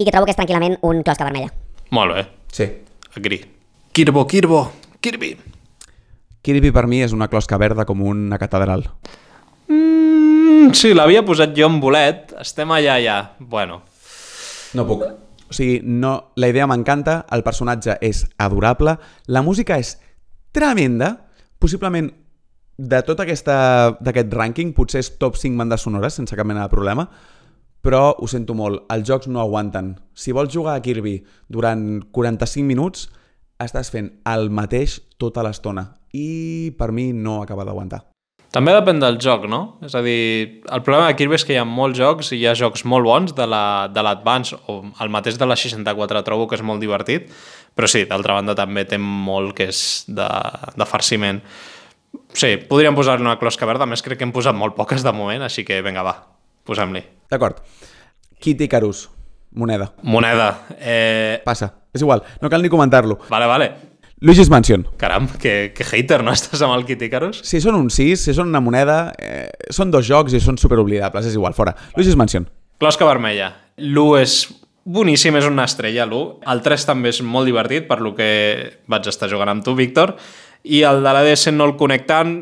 i 0.00 0.04
que 0.06 0.10
trobo 0.10 0.24
que 0.26 0.32
és 0.32 0.40
tranquil·lament 0.40 0.78
un 0.88 1.02
closca 1.04 1.28
vermella. 1.28 1.52
molt 1.92 2.14
bé, 2.16 2.26
Sí. 2.50 2.64
agree. 3.14 3.44
Kirbo, 3.92 4.26
Kirbo, 4.26 4.72
Kirby. 5.00 5.36
Kirby 6.42 6.72
per 6.74 6.86
mi 6.90 7.02
és 7.04 7.12
una 7.14 7.28
closca 7.30 7.56
verda 7.58 7.84
com 7.86 8.00
una 8.02 8.38
catedral. 8.38 8.88
Mm, 9.68 10.72
sí, 10.74 10.92
l'havia 10.94 11.22
posat 11.24 11.54
jo 11.56 11.68
en 11.70 11.78
bolet, 11.82 12.32
estem 12.42 12.70
allà 12.74 12.98
ja. 13.02 13.18
Bueno, 13.38 13.82
No 14.72 14.86
puc. 14.88 15.02
O 15.04 15.52
sigui, 15.52 15.82
no, 15.84 16.32
la 16.40 16.48
idea 16.48 16.64
m'encanta, 16.66 17.26
el 17.36 17.42
personatge 17.44 17.98
és 18.00 18.22
adorable, 18.40 18.94
la 19.28 19.42
música 19.44 19.76
és 19.78 19.98
tremenda, 20.50 21.26
possiblement 21.60 22.08
de 22.78 23.02
tot 23.04 23.20
aquesta- 23.20 23.98
d'aquest 24.00 24.32
rànquing, 24.32 24.72
potser 24.72 25.00
és 25.04 25.18
top 25.18 25.36
5 25.36 25.58
bandes 25.60 25.82
sonores, 25.84 26.14
sense 26.14 26.34
cap 26.34 26.46
mena 26.46 26.62
de 26.62 26.70
problema, 26.72 27.04
però 27.82 28.14
ho 28.16 28.26
sento 28.26 28.54
molt, 28.54 28.86
els 28.88 29.06
jocs 29.06 29.28
no 29.28 29.40
aguanten. 29.42 30.00
Si 30.14 30.32
vols 30.32 30.54
jugar 30.54 30.74
a 30.76 30.80
Kirby 30.80 31.22
durant 31.48 32.00
45 32.10 32.64
minuts, 32.66 33.10
estàs 33.60 33.90
fent 33.90 34.20
el 34.24 34.48
mateix 34.48 35.02
tota 35.18 35.42
l'estona 35.42 35.98
i 36.12 36.72
per 36.78 36.92
mi 36.92 37.12
no 37.12 37.40
acaba 37.42 37.64
d'aguantar. 37.64 38.04
També 38.52 38.74
depèn 38.76 38.98
del 39.00 39.16
joc, 39.16 39.46
no? 39.48 39.78
És 39.80 39.94
a 39.96 40.02
dir, 40.04 40.60
el 40.68 40.82
problema 40.84 41.06
de 41.08 41.14
Kirby 41.16 41.38
és 41.38 41.44
que 41.48 41.54
hi 41.54 41.56
ha 41.56 41.64
molts 41.64 41.96
jocs 41.96 42.34
i 42.34 42.42
hi 42.42 42.46
ha 42.50 42.52
jocs 42.58 42.82
molt 42.84 43.06
bons 43.08 43.32
de 43.34 43.46
la- 43.48 43.88
de 43.88 44.02
l'Advance 44.04 44.58
o 44.68 44.82
el 45.00 45.08
mateix 45.08 45.38
de 45.40 45.46
la 45.48 45.56
64 45.56 46.20
trobo 46.22 46.46
que 46.46 46.56
és 46.56 46.62
molt 46.62 46.78
divertit, 46.84 47.30
però 47.74 47.88
sí, 47.88 48.04
d'altra 48.04 48.34
banda 48.34 48.54
també 48.54 48.84
té 48.84 48.98
molt 48.98 49.54
que 49.56 49.70
és 49.72 50.04
de, 50.06 50.28
de 50.76 50.84
farciment. 50.84 51.40
Sí, 52.34 52.58
podríem 52.68 52.94
posar-li 52.94 53.24
una 53.24 53.38
closca 53.40 53.64
verda, 53.64 53.86
més 53.88 54.02
crec 54.04 54.18
que 54.20 54.24
hem 54.28 54.32
posat 54.36 54.54
molt 54.54 54.76
poques 54.76 55.02
de 55.02 55.12
moment, 55.16 55.40
així 55.48 55.64
que 55.64 55.80
vinga, 55.80 56.02
va, 56.04 56.12
posem-li. 56.68 57.00
D'acord. 57.32 57.62
Kit 58.38 58.60
Icarus, 58.60 59.06
moneda. 59.54 59.94
Moneda. 60.02 60.50
Eh, 60.76 61.40
Passa, 61.44 61.70
és 61.94 62.02
igual, 62.04 62.20
no 62.42 62.50
cal 62.52 62.60
ni 62.60 62.68
comentar-lo. 62.68 63.16
vale, 63.30 63.46
vale. 63.48 63.70
Luigi's 64.22 64.48
Mansion. 64.48 64.86
Caram, 64.98 65.26
que, 65.26 65.72
que 65.74 65.82
hater, 65.82 66.20
no 66.22 66.30
estàs 66.36 66.60
amb 66.62 66.76
el 66.76 66.84
Kit 66.86 67.00
Icarus? 67.08 67.40
Si 67.42 67.58
són 67.60 67.74
un 67.74 67.88
6, 67.90 68.28
si 68.28 68.34
són 68.36 68.52
una 68.52 68.60
moneda, 68.62 69.08
eh, 69.18 69.48
són 69.74 69.90
dos 69.90 70.06
jocs 70.06 70.36
i 70.36 70.40
són 70.40 70.60
superoblidables, 70.62 71.26
és 71.26 71.34
igual, 71.34 71.56
fora. 71.58 71.74
Luigi's 71.96 72.14
Mansion. 72.14 72.46
Closca 72.78 73.08
vermella. 73.08 73.48
L'1 73.82 74.20
és 74.20 74.36
boníssim, 74.84 75.34
és 75.40 75.48
una 75.50 75.66
estrella, 75.66 76.06
l'1. 76.06 76.38
El 76.54 76.62
3 76.62 76.86
també 76.86 77.10
és 77.10 77.18
molt 77.26 77.50
divertit, 77.50 77.88
per 77.88 77.98
lo 77.98 78.12
que 78.14 78.28
vaig 78.86 79.08
estar 79.10 79.26
jugant 79.32 79.50
amb 79.50 79.64
tu, 79.66 79.74
Víctor. 79.74 80.14
I 80.70 80.84
el 80.86 81.02
de 81.02 81.14
la 81.16 81.24
DS 81.26 81.50
no 81.56 81.66
el 81.66 81.74
conec 81.80 82.06
tant, 82.06 82.36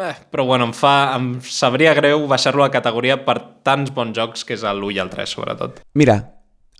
eh, 0.00 0.14
però 0.32 0.46
bueno, 0.48 0.70
em, 0.70 0.72
fa, 0.72 0.94
em 1.18 1.34
sabria 1.44 1.92
greu 1.98 2.24
baixar-lo 2.30 2.64
a 2.64 2.70
categoria 2.72 3.18
per 3.26 3.36
tants 3.68 3.92
bons 3.92 4.16
jocs 4.16 4.46
que 4.48 4.56
és 4.56 4.64
l'1 4.64 4.96
i 4.96 5.02
el 5.04 5.12
3, 5.12 5.36
sobretot. 5.36 5.84
Mira, 5.92 6.16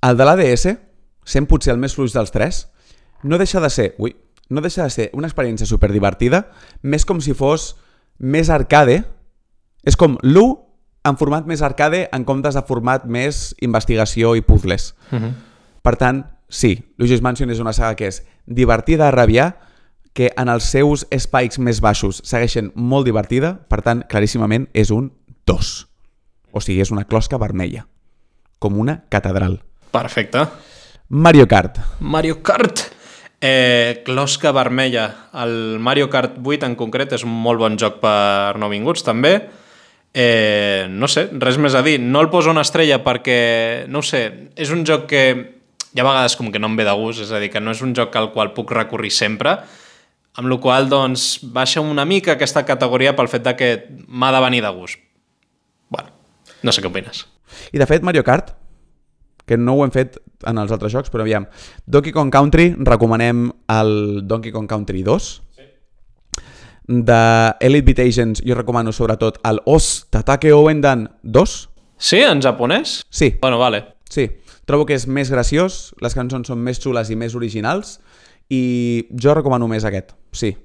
el 0.09 0.17
de 0.17 0.25
l'ADS, 0.25 0.67
sent 1.29 1.51
potser 1.53 1.75
el 1.77 1.85
més 1.85 1.93
fluix 1.99 2.17
dels 2.17 2.33
tres, 2.33 2.65
no 3.29 3.37
deixa 3.37 3.61
de 3.61 3.69
ser... 3.69 3.91
Ui, 3.99 4.15
no 4.49 4.61
deixa 4.61 4.85
de 4.85 4.91
ser 4.91 5.11
una 5.13 5.29
experiència 5.29 5.69
superdivertida, 5.69 6.49
més 6.83 7.05
com 7.05 7.21
si 7.21 7.35
fos 7.37 7.77
més 8.19 8.51
arcade. 8.51 9.03
És 9.85 9.97
com 9.97 10.17
l'1 10.23 10.57
en 11.09 11.17
format 11.17 11.47
més 11.47 11.63
arcade 11.63 12.09
en 12.13 12.25
comptes 12.29 12.57
de 12.57 12.65
format 12.67 13.07
més 13.07 13.55
investigació 13.65 14.35
i 14.37 14.43
puzzles. 14.43 14.95
Uh 15.13 15.19
-huh. 15.19 15.33
Per 15.83 15.97
tant, 15.97 16.25
sí, 16.49 16.95
Luigi's 16.99 17.23
Mansion 17.23 17.51
és 17.51 17.61
una 17.61 17.73
saga 17.73 17.95
que 17.95 18.09
és 18.09 18.23
divertida 18.47 19.09
a 19.09 19.11
rabiar, 19.11 19.61
que 20.13 20.33
en 20.37 20.49
els 20.49 20.65
seus 20.65 21.07
spikes 21.17 21.59
més 21.59 21.81
baixos 21.81 22.21
segueixen 22.25 22.73
molt 22.75 23.07
divertida, 23.07 23.61
per 23.69 23.83
tant, 23.83 24.05
claríssimament 24.09 24.69
és 24.75 24.91
un 24.91 25.13
2. 25.47 25.89
O 26.51 26.61
sigui, 26.61 26.81
és 26.81 26.91
una 26.91 27.05
closca 27.05 27.39
vermella, 27.39 27.87
com 28.59 28.79
una 28.79 29.05
catedral. 29.09 29.63
Perfecte. 29.91 30.49
Mario 31.09 31.47
Kart. 31.47 31.79
Mario 32.01 32.43
Kart. 32.43 32.98
Eh, 33.41 34.03
closca 34.05 34.51
vermella. 34.53 35.31
El 35.35 35.79
Mario 35.79 36.11
Kart 36.11 36.39
8 36.43 36.67
en 36.67 36.75
concret 36.75 37.13
és 37.15 37.25
un 37.25 37.31
molt 37.31 37.63
bon 37.63 37.79
joc 37.79 38.01
per 38.03 38.59
nouvinguts 38.59 39.07
també. 39.07 39.35
Eh, 40.13 40.89
no 40.91 41.07
sé, 41.07 41.29
res 41.39 41.59
més 41.61 41.77
a 41.79 41.83
dir. 41.87 41.99
No 42.01 42.21
el 42.25 42.31
poso 42.33 42.51
una 42.51 42.65
estrella 42.67 42.99
perquè, 43.05 43.87
no 43.87 44.03
sé, 44.03 44.51
és 44.57 44.73
un 44.75 44.83
joc 44.89 45.07
que 45.13 45.23
hi 45.95 46.01
ha 46.01 46.07
vegades 46.07 46.35
com 46.37 46.51
que 46.53 46.59
no 46.59 46.71
em 46.71 46.77
ve 46.77 46.87
de 46.89 46.95
gust, 46.99 47.23
és 47.23 47.33
a 47.33 47.39
dir, 47.39 47.53
que 47.53 47.63
no 47.63 47.73
és 47.77 47.83
un 47.85 47.95
joc 47.95 48.17
al 48.19 48.33
qual 48.35 48.53
puc 48.57 48.73
recurrir 48.75 49.13
sempre, 49.15 49.55
amb 50.39 50.51
la 50.51 50.59
qual 50.63 50.89
doncs, 50.91 51.39
baixa 51.55 51.81
una 51.81 52.05
mica 52.05 52.35
aquesta 52.35 52.65
categoria 52.67 53.15
pel 53.17 53.31
fet 53.31 53.47
de 53.47 53.55
que 53.59 53.71
m'ha 54.07 54.33
de 54.35 54.43
venir 54.45 54.63
de 54.67 54.73
gust. 54.75 55.01
Bueno, 55.89 56.11
no 56.63 56.75
sé 56.75 56.83
què 56.83 56.91
opines. 56.91 57.27
I 57.73 57.81
de 57.81 57.87
fet, 57.87 58.05
Mario 58.05 58.25
Kart, 58.27 58.53
que 59.49 59.57
no 59.59 59.75
ho 59.79 59.85
hem 59.87 59.91
fet 59.95 60.19
en 60.47 60.61
els 60.61 60.71
altres 60.71 60.93
jocs, 60.95 61.11
però 61.11 61.25
aviam, 61.25 61.49
Donkey 61.87 62.13
Kong 62.15 62.31
Country, 62.31 62.71
recomanem 62.79 63.49
el 63.75 64.21
Donkey 64.29 64.53
Kong 64.55 64.69
Country 64.71 65.03
2. 65.03 65.29
Sí. 65.57 65.65
De 66.87 67.55
Elite 67.61 67.85
Beat 67.85 67.99
Agents, 68.07 68.43
jo 68.47 68.55
recomano 68.55 68.93
sobretot 68.93 69.41
el 69.45 69.61
Os 69.67 70.07
Tatake 70.11 70.53
Owendan 70.53 71.09
2. 71.23 71.57
Sí, 71.99 72.21
en 72.23 72.41
japonès? 72.41 73.05
Sí, 73.11 73.35
Bueno, 73.41 73.59
vale. 73.59 73.85
sí. 74.09 74.31
Trobo 74.69 74.85
que 74.85 74.93
és 74.95 75.07
més 75.09 75.31
graciós, 75.33 75.95
les 76.05 76.13
cançons 76.13 76.45
són 76.47 76.59
més 76.61 76.77
xules 76.79 77.09
i 77.09 77.17
més 77.17 77.33
originals, 77.35 77.95
i 78.53 79.07
jo 79.17 79.33
recomano 79.35 79.65
més 79.67 79.85
aquest, 79.89 80.13
sí. 80.31 80.59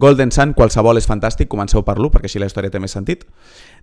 Golden 0.00 0.30
Sun, 0.32 0.54
qualsevol 0.56 0.96
és 0.96 1.04
fantàstic, 1.08 1.48
comenceu 1.48 1.82
per 1.84 1.98
l'1, 1.98 2.08
perquè 2.10 2.24
així 2.30 2.38
la 2.40 2.46
història 2.48 2.70
té 2.72 2.80
més 2.80 2.92
sentit. 2.96 3.26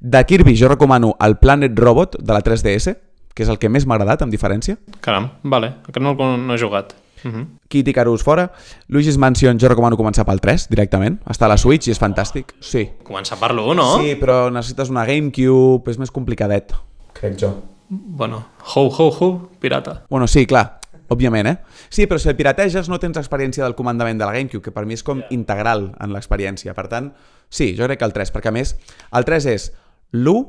De 0.01 0.23
Kirby 0.25 0.55
jo 0.57 0.67
recomano 0.71 1.15
el 1.21 1.37
Planet 1.37 1.77
Robot 1.77 2.17
de 2.19 2.33
la 2.33 2.41
3DS, 2.41 2.95
que 3.37 3.45
és 3.45 3.51
el 3.53 3.59
que 3.61 3.69
més 3.69 3.85
m'ha 3.85 3.99
agradat, 3.99 4.23
amb 4.25 4.33
diferència. 4.33 4.79
Caram, 5.05 5.29
vale, 5.45 5.75
que 5.93 6.01
no, 6.01 6.15
no 6.17 6.55
he 6.55 6.57
jugat. 6.57 6.95
Uh 7.23 7.31
-huh. 7.31 7.45
Kid 7.67 7.87
Icarus 7.87 8.23
fora. 8.23 8.51
Luigi's 8.87 9.17
Mansion 9.17 9.59
jo 9.59 9.67
recomano 9.67 9.97
començar 9.97 10.25
pel 10.25 10.39
3, 10.39 10.67
directament. 10.69 11.19
Està 11.25 11.45
a 11.45 11.49
la 11.49 11.57
Switch 11.57 11.87
i 11.87 11.91
és 11.91 12.01
fantàstic. 12.01 12.53
Sí. 12.59 12.89
Començar 13.03 13.39
per 13.39 13.51
l'1, 13.51 13.75
no? 13.75 13.99
Sí, 13.99 14.15
però 14.15 14.51
necessites 14.51 14.89
una 14.89 15.05
GameCube, 15.05 15.91
és 15.91 15.97
més 15.97 16.11
complicadet. 16.11 16.73
Crec 17.13 17.39
jo. 17.39 17.53
Bueno, 17.89 18.45
ho, 18.75 18.87
ho, 18.87 19.07
ho, 19.19 19.49
pirata. 19.59 20.03
Bueno, 20.09 20.27
sí, 20.27 20.45
clar, 20.45 20.79
òbviament, 21.07 21.47
eh? 21.47 21.57
Sí, 21.89 22.05
però 22.05 22.17
si 22.17 22.29
el 22.29 22.35
pirateges 22.35 22.89
no 22.89 22.99
tens 22.99 23.17
experiència 23.17 23.63
del 23.63 23.75
comandament 23.75 24.19
de 24.19 24.25
la 24.25 24.33
GameCube, 24.33 24.61
que 24.61 24.71
per 24.71 24.85
mi 24.85 24.93
és 24.93 25.03
com 25.03 25.21
integral 25.29 25.95
en 25.99 26.11
l'experiència. 26.11 26.73
Per 26.73 26.87
tant, 26.87 27.13
sí, 27.49 27.75
jo 27.77 27.85
crec 27.85 27.99
que 27.99 28.05
el 28.05 28.13
3, 28.13 28.33
perquè 28.33 28.47
a 28.47 28.51
més, 28.51 28.75
el 29.11 29.25
3 29.25 29.45
és 29.45 29.71
l'1 30.11 30.45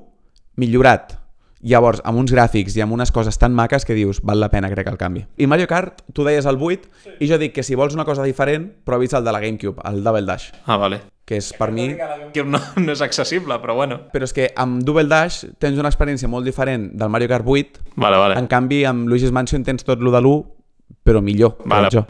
millorat, 0.57 1.28
llavors 1.61 2.01
amb 2.07 2.18
uns 2.21 2.31
gràfics 2.33 2.77
i 2.77 2.83
amb 2.85 2.92
unes 2.94 3.11
coses 3.12 3.38
tan 3.38 3.55
maques 3.55 3.85
que 3.85 3.94
dius, 3.97 4.21
val 4.23 4.38
la 4.40 4.49
pena, 4.51 4.71
crec, 4.71 4.87
el 4.87 4.99
canvi. 4.99 5.25
I 5.37 5.47
Mario 5.51 5.66
Kart, 5.66 6.03
tu 6.14 6.25
deies 6.25 6.47
el 6.47 6.57
8, 6.61 6.88
sí. 7.05 7.11
i 7.21 7.29
jo 7.31 7.38
dic 7.38 7.53
que 7.57 7.62
si 7.66 7.75
vols 7.75 7.94
una 7.94 8.05
cosa 8.07 8.23
diferent, 8.23 8.68
provis 8.85 9.14
el 9.14 9.25
de 9.25 9.33
la 9.33 9.40
GameCube, 9.40 9.83
el 9.85 10.03
Double 10.05 10.27
Dash, 10.27 10.53
Ah, 10.66 10.77
vale. 10.77 11.01
que 11.29 11.37
és 11.37 11.53
per 11.53 11.71
mi... 11.73 11.90
Que 12.33 12.44
no, 12.44 12.61
no 12.77 12.92
és 12.92 13.01
accessible, 13.05 13.59
però 13.61 13.75
bueno. 13.77 13.99
Però 14.12 14.25
és 14.25 14.33
que 14.33 14.51
amb 14.57 14.83
Double 14.83 15.09
Dash 15.11 15.42
tens 15.59 15.79
una 15.79 15.90
experiència 15.90 16.29
molt 16.29 16.47
diferent 16.47 16.92
del 16.97 17.11
Mario 17.11 17.29
Kart 17.29 17.44
8, 17.47 17.83
Vale, 17.97 18.16
vale. 18.16 18.38
en 18.38 18.47
canvi 18.47 18.85
amb 18.88 19.09
Luigi's 19.09 19.33
Mansion 19.33 19.64
tens 19.66 19.85
tot 19.85 20.01
lo 20.01 20.11
de 20.14 20.23
l'1, 20.23 20.44
però 21.05 21.21
millor, 21.21 21.59
Vale. 21.66 21.88
jo. 21.92 22.07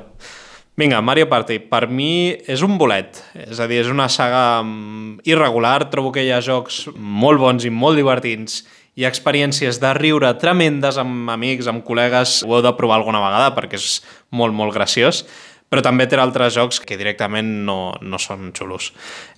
Vinga, 0.79 1.01
Mario 1.03 1.27
Party, 1.29 1.57
per 1.59 1.89
mi 1.91 2.31
és 2.47 2.61
un 2.63 2.77
bolet. 2.79 3.17
És 3.35 3.59
a 3.59 3.67
dir, 3.67 3.81
és 3.83 3.89
una 3.91 4.05
saga 4.09 4.63
mm, 4.63 5.25
irregular. 5.27 5.89
Trobo 5.91 6.13
que 6.15 6.23
hi 6.23 6.31
ha 6.31 6.39
jocs 6.39 6.85
molt 6.95 7.41
bons 7.43 7.65
i 7.67 7.71
molt 7.75 7.99
divertits. 7.99 8.61
Hi 8.99 9.05
ha 9.07 9.13
experiències 9.13 9.77
de 9.79 9.93
riure 9.95 10.33
tremendes 10.43 10.97
amb 10.99 11.31
amics, 11.31 11.69
amb 11.71 11.85
col·legues. 11.87 12.41
Ho 12.43 12.57
heu 12.57 12.65
de 12.67 12.73
provar 12.75 12.97
alguna 12.99 13.21
vegada 13.23 13.53
perquè 13.55 13.79
és 13.79 14.01
molt, 14.35 14.57
molt 14.59 14.75
graciós. 14.75 15.23
però 15.69 15.83
també 15.85 16.07
té 16.09 16.17
altres 16.17 16.55
jocs 16.57 16.79
que 16.81 16.97
directament 16.97 17.49
no, 17.67 17.93
no 18.01 18.17
són 18.17 18.55
xulos. 18.57 18.87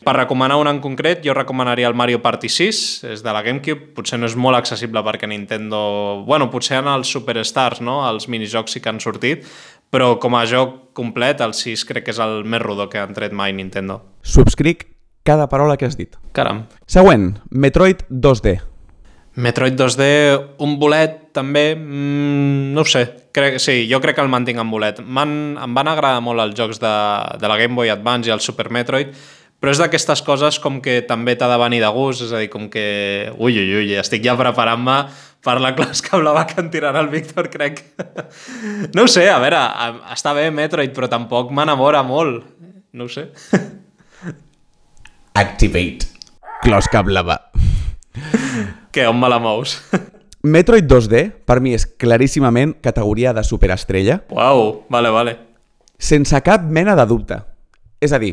Per 0.07 0.15
recomanar 0.15 0.61
un 0.61 0.69
en 0.71 0.79
concret, 0.79 1.25
jo 1.27 1.35
recomanaria 1.35 1.89
el 1.91 1.97
Mario 1.99 2.21
Party 2.23 2.47
6, 2.47 2.83
és 3.11 3.25
de 3.27 3.35
la 3.35 3.43
GameCube, 3.43 3.91
potser 3.97 4.21
no 4.21 4.31
és 4.31 4.37
molt 4.39 4.61
accessible 4.61 5.03
perquè 5.03 5.27
Nintendo... 5.27 6.23
Bueno, 6.29 6.47
potser 6.55 6.79
en 6.85 6.93
els 6.95 7.11
Superstars, 7.11 7.83
no?, 7.83 7.99
els 8.07 8.31
minijocs 8.31 8.79
sí 8.79 8.85
que 8.85 8.93
han 8.95 9.03
sortit, 9.03 9.43
però 9.91 10.21
com 10.23 10.39
a 10.39 10.47
joc 10.47 10.95
complet, 10.95 11.43
el 11.43 11.59
6 11.59 11.83
crec 11.91 12.07
que 12.07 12.15
és 12.15 12.23
el 12.23 12.45
més 12.47 12.63
rodó 12.63 12.87
que 12.87 13.03
han 13.03 13.11
tret 13.17 13.35
mai 13.35 13.51
Nintendo. 13.51 13.99
Subscric 14.23 14.87
cada 15.27 15.51
paraula 15.51 15.75
que 15.77 15.91
has 15.91 15.99
dit. 15.99 16.15
Caram. 16.31 16.69
Següent, 16.87 17.33
Metroid 17.51 18.07
2D. 18.07 18.70
Metroid 19.41 19.77
2D, 19.79 20.07
un 20.65 20.77
bolet 20.81 21.31
també, 21.37 21.75
mm, 21.75 22.71
no 22.75 22.85
ho 22.85 22.89
sé, 22.89 23.05
crec, 23.33 23.59
sí, 23.63 23.87
jo 23.91 24.01
crec 24.01 24.19
que 24.19 24.25
el 24.25 24.31
mantinc 24.33 24.61
en 24.61 24.71
bolet. 24.71 25.01
Van, 25.01 25.35
em 25.57 25.75
van 25.77 25.89
agradar 25.89 26.21
molt 26.25 26.45
els 26.45 26.57
jocs 26.59 26.81
de, 26.83 26.95
de 27.41 27.49
la 27.51 27.57
Game 27.61 27.75
Boy 27.79 27.91
Advance 27.93 28.29
i 28.29 28.35
el 28.35 28.43
Super 28.45 28.69
Metroid, 28.71 29.15
però 29.61 29.73
és 29.75 29.81
d'aquestes 29.81 30.23
coses 30.25 30.59
com 30.61 30.81
que 30.85 31.01
també 31.09 31.37
t'ha 31.37 31.49
de 31.51 31.59
venir 31.61 31.83
de 31.83 31.91
gust, 31.93 32.25
és 32.25 32.33
a 32.33 32.41
dir, 32.41 32.49
com 32.53 32.69
que... 32.73 33.33
Ui, 33.37 33.57
ui, 33.61 33.75
ui, 33.83 33.93
estic 34.01 34.25
ja 34.25 34.37
preparant-me 34.39 34.97
per 35.45 35.59
la 35.61 35.75
closca 35.77 36.21
blava 36.21 36.47
que 36.49 36.61
en 36.61 36.71
tirarà 36.73 37.01
el 37.05 37.13
Víctor, 37.13 37.51
crec. 37.53 37.85
No 38.97 39.05
ho 39.05 39.11
sé, 39.11 39.29
a 39.29 39.39
veure, 39.43 39.61
està 40.13 40.35
bé 40.37 40.49
Metroid, 40.55 40.93
però 40.97 41.09
tampoc 41.13 41.53
m'enamora 41.53 42.03
molt. 42.07 42.45
No 42.93 43.07
ho 43.07 43.13
sé. 43.13 43.29
Activate. 45.41 46.09
Closca 46.65 47.05
blava. 47.07 47.39
Què, 48.91 49.07
on 49.09 49.19
me 49.21 49.29
la 49.31 49.39
mous? 49.43 49.77
Metroid 50.43 50.87
2D, 50.89 51.23
per 51.45 51.61
mi, 51.61 51.75
és 51.77 51.85
claríssimament 52.01 52.79
categoria 52.83 53.35
de 53.37 53.45
superestrella, 53.45 54.23
Uau, 54.33 54.87
vale, 54.91 55.11
vale. 55.13 55.35
sense 55.99 56.41
cap 56.43 56.65
mena 56.65 56.95
de 56.97 57.05
dubte. 57.07 57.37
És 58.01 58.15
a 58.17 58.19
dir, 58.19 58.33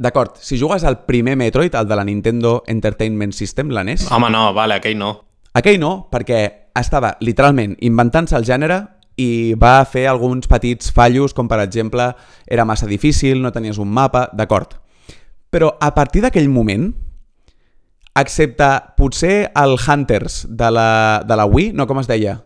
d'acord, 0.00 0.38
si 0.40 0.56
jugues 0.58 0.84
al 0.88 1.02
primer 1.04 1.36
Metroid, 1.36 1.74
el 1.76 1.86
de 1.88 1.98
la 1.98 2.04
Nintendo 2.08 2.62
Entertainment 2.66 3.32
System, 3.36 3.70
la 3.70 3.84
NES, 3.84 4.06
Home, 4.10 4.30
no, 4.32 4.54
vale, 4.56 4.80
aquell 4.80 4.96
no. 4.98 5.12
aquell 5.52 5.78
no, 5.78 6.08
perquè 6.10 6.40
estava 6.80 7.18
literalment 7.20 7.76
inventant-se 7.84 8.38
el 8.38 8.48
gènere 8.48 8.80
i 9.20 9.52
va 9.60 9.84
fer 9.84 10.06
alguns 10.08 10.48
petits 10.48 10.88
fallos, 10.96 11.34
com 11.36 11.46
per 11.46 11.60
exemple, 11.60 12.08
era 12.48 12.64
massa 12.64 12.88
difícil, 12.88 13.42
no 13.42 13.52
tenies 13.52 13.76
un 13.76 13.92
mapa, 13.92 14.30
d'acord. 14.32 14.78
Però 15.52 15.74
a 15.78 15.92
partir 15.94 16.22
d'aquell 16.24 16.48
moment, 16.48 16.94
excepte 18.18 18.68
potser 18.96 19.52
el 19.56 19.76
Hunters 19.76 20.46
de 20.48 20.70
la, 20.70 21.22
de 21.26 21.36
la 21.36 21.46
Wii, 21.46 21.72
no, 21.72 21.86
com 21.86 22.00
es 22.02 22.10
deia? 22.10 22.42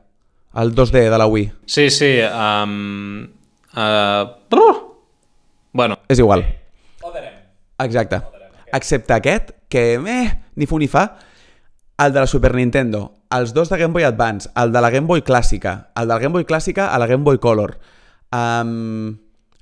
El 0.57 0.74
2D 0.74 1.11
de 1.11 1.18
la 1.18 1.26
Wii. 1.26 1.50
Sí, 1.66 1.90
sí, 1.90 2.14
um, 2.24 3.26
uh, 3.76 4.62
bueno, 5.72 5.98
És 6.09 6.18
igual. 6.18 6.46
Exacte. 7.79 8.22
Excepte 8.72 9.12
aquest, 9.12 9.50
que 9.68 9.98
meh, 10.00 10.31
ni 10.57 10.66
fu 10.66 10.79
ni 10.79 10.88
fa, 10.88 11.18
el 11.98 12.12
de 12.14 12.22
la 12.22 12.26
Super 12.26 12.55
Nintendo, 12.55 13.12
els 13.31 13.52
dos 13.52 13.68
de 13.68 13.76
Game 13.79 13.92
Boy 13.92 14.05
Advance, 14.05 14.48
el 14.57 14.72
de 14.72 14.81
la 14.81 14.90
Game 14.90 15.07
Boy 15.07 15.22
clàssica, 15.22 15.90
el 15.96 16.09
de 16.09 16.14
la 16.14 16.18
Game 16.20 16.33
Boy 16.33 16.46
clàssica 16.48 16.88
a 16.88 16.98
la 16.98 17.07
Game 17.07 17.24
Boy 17.24 17.38
Color, 17.38 17.76
um, 18.33 19.18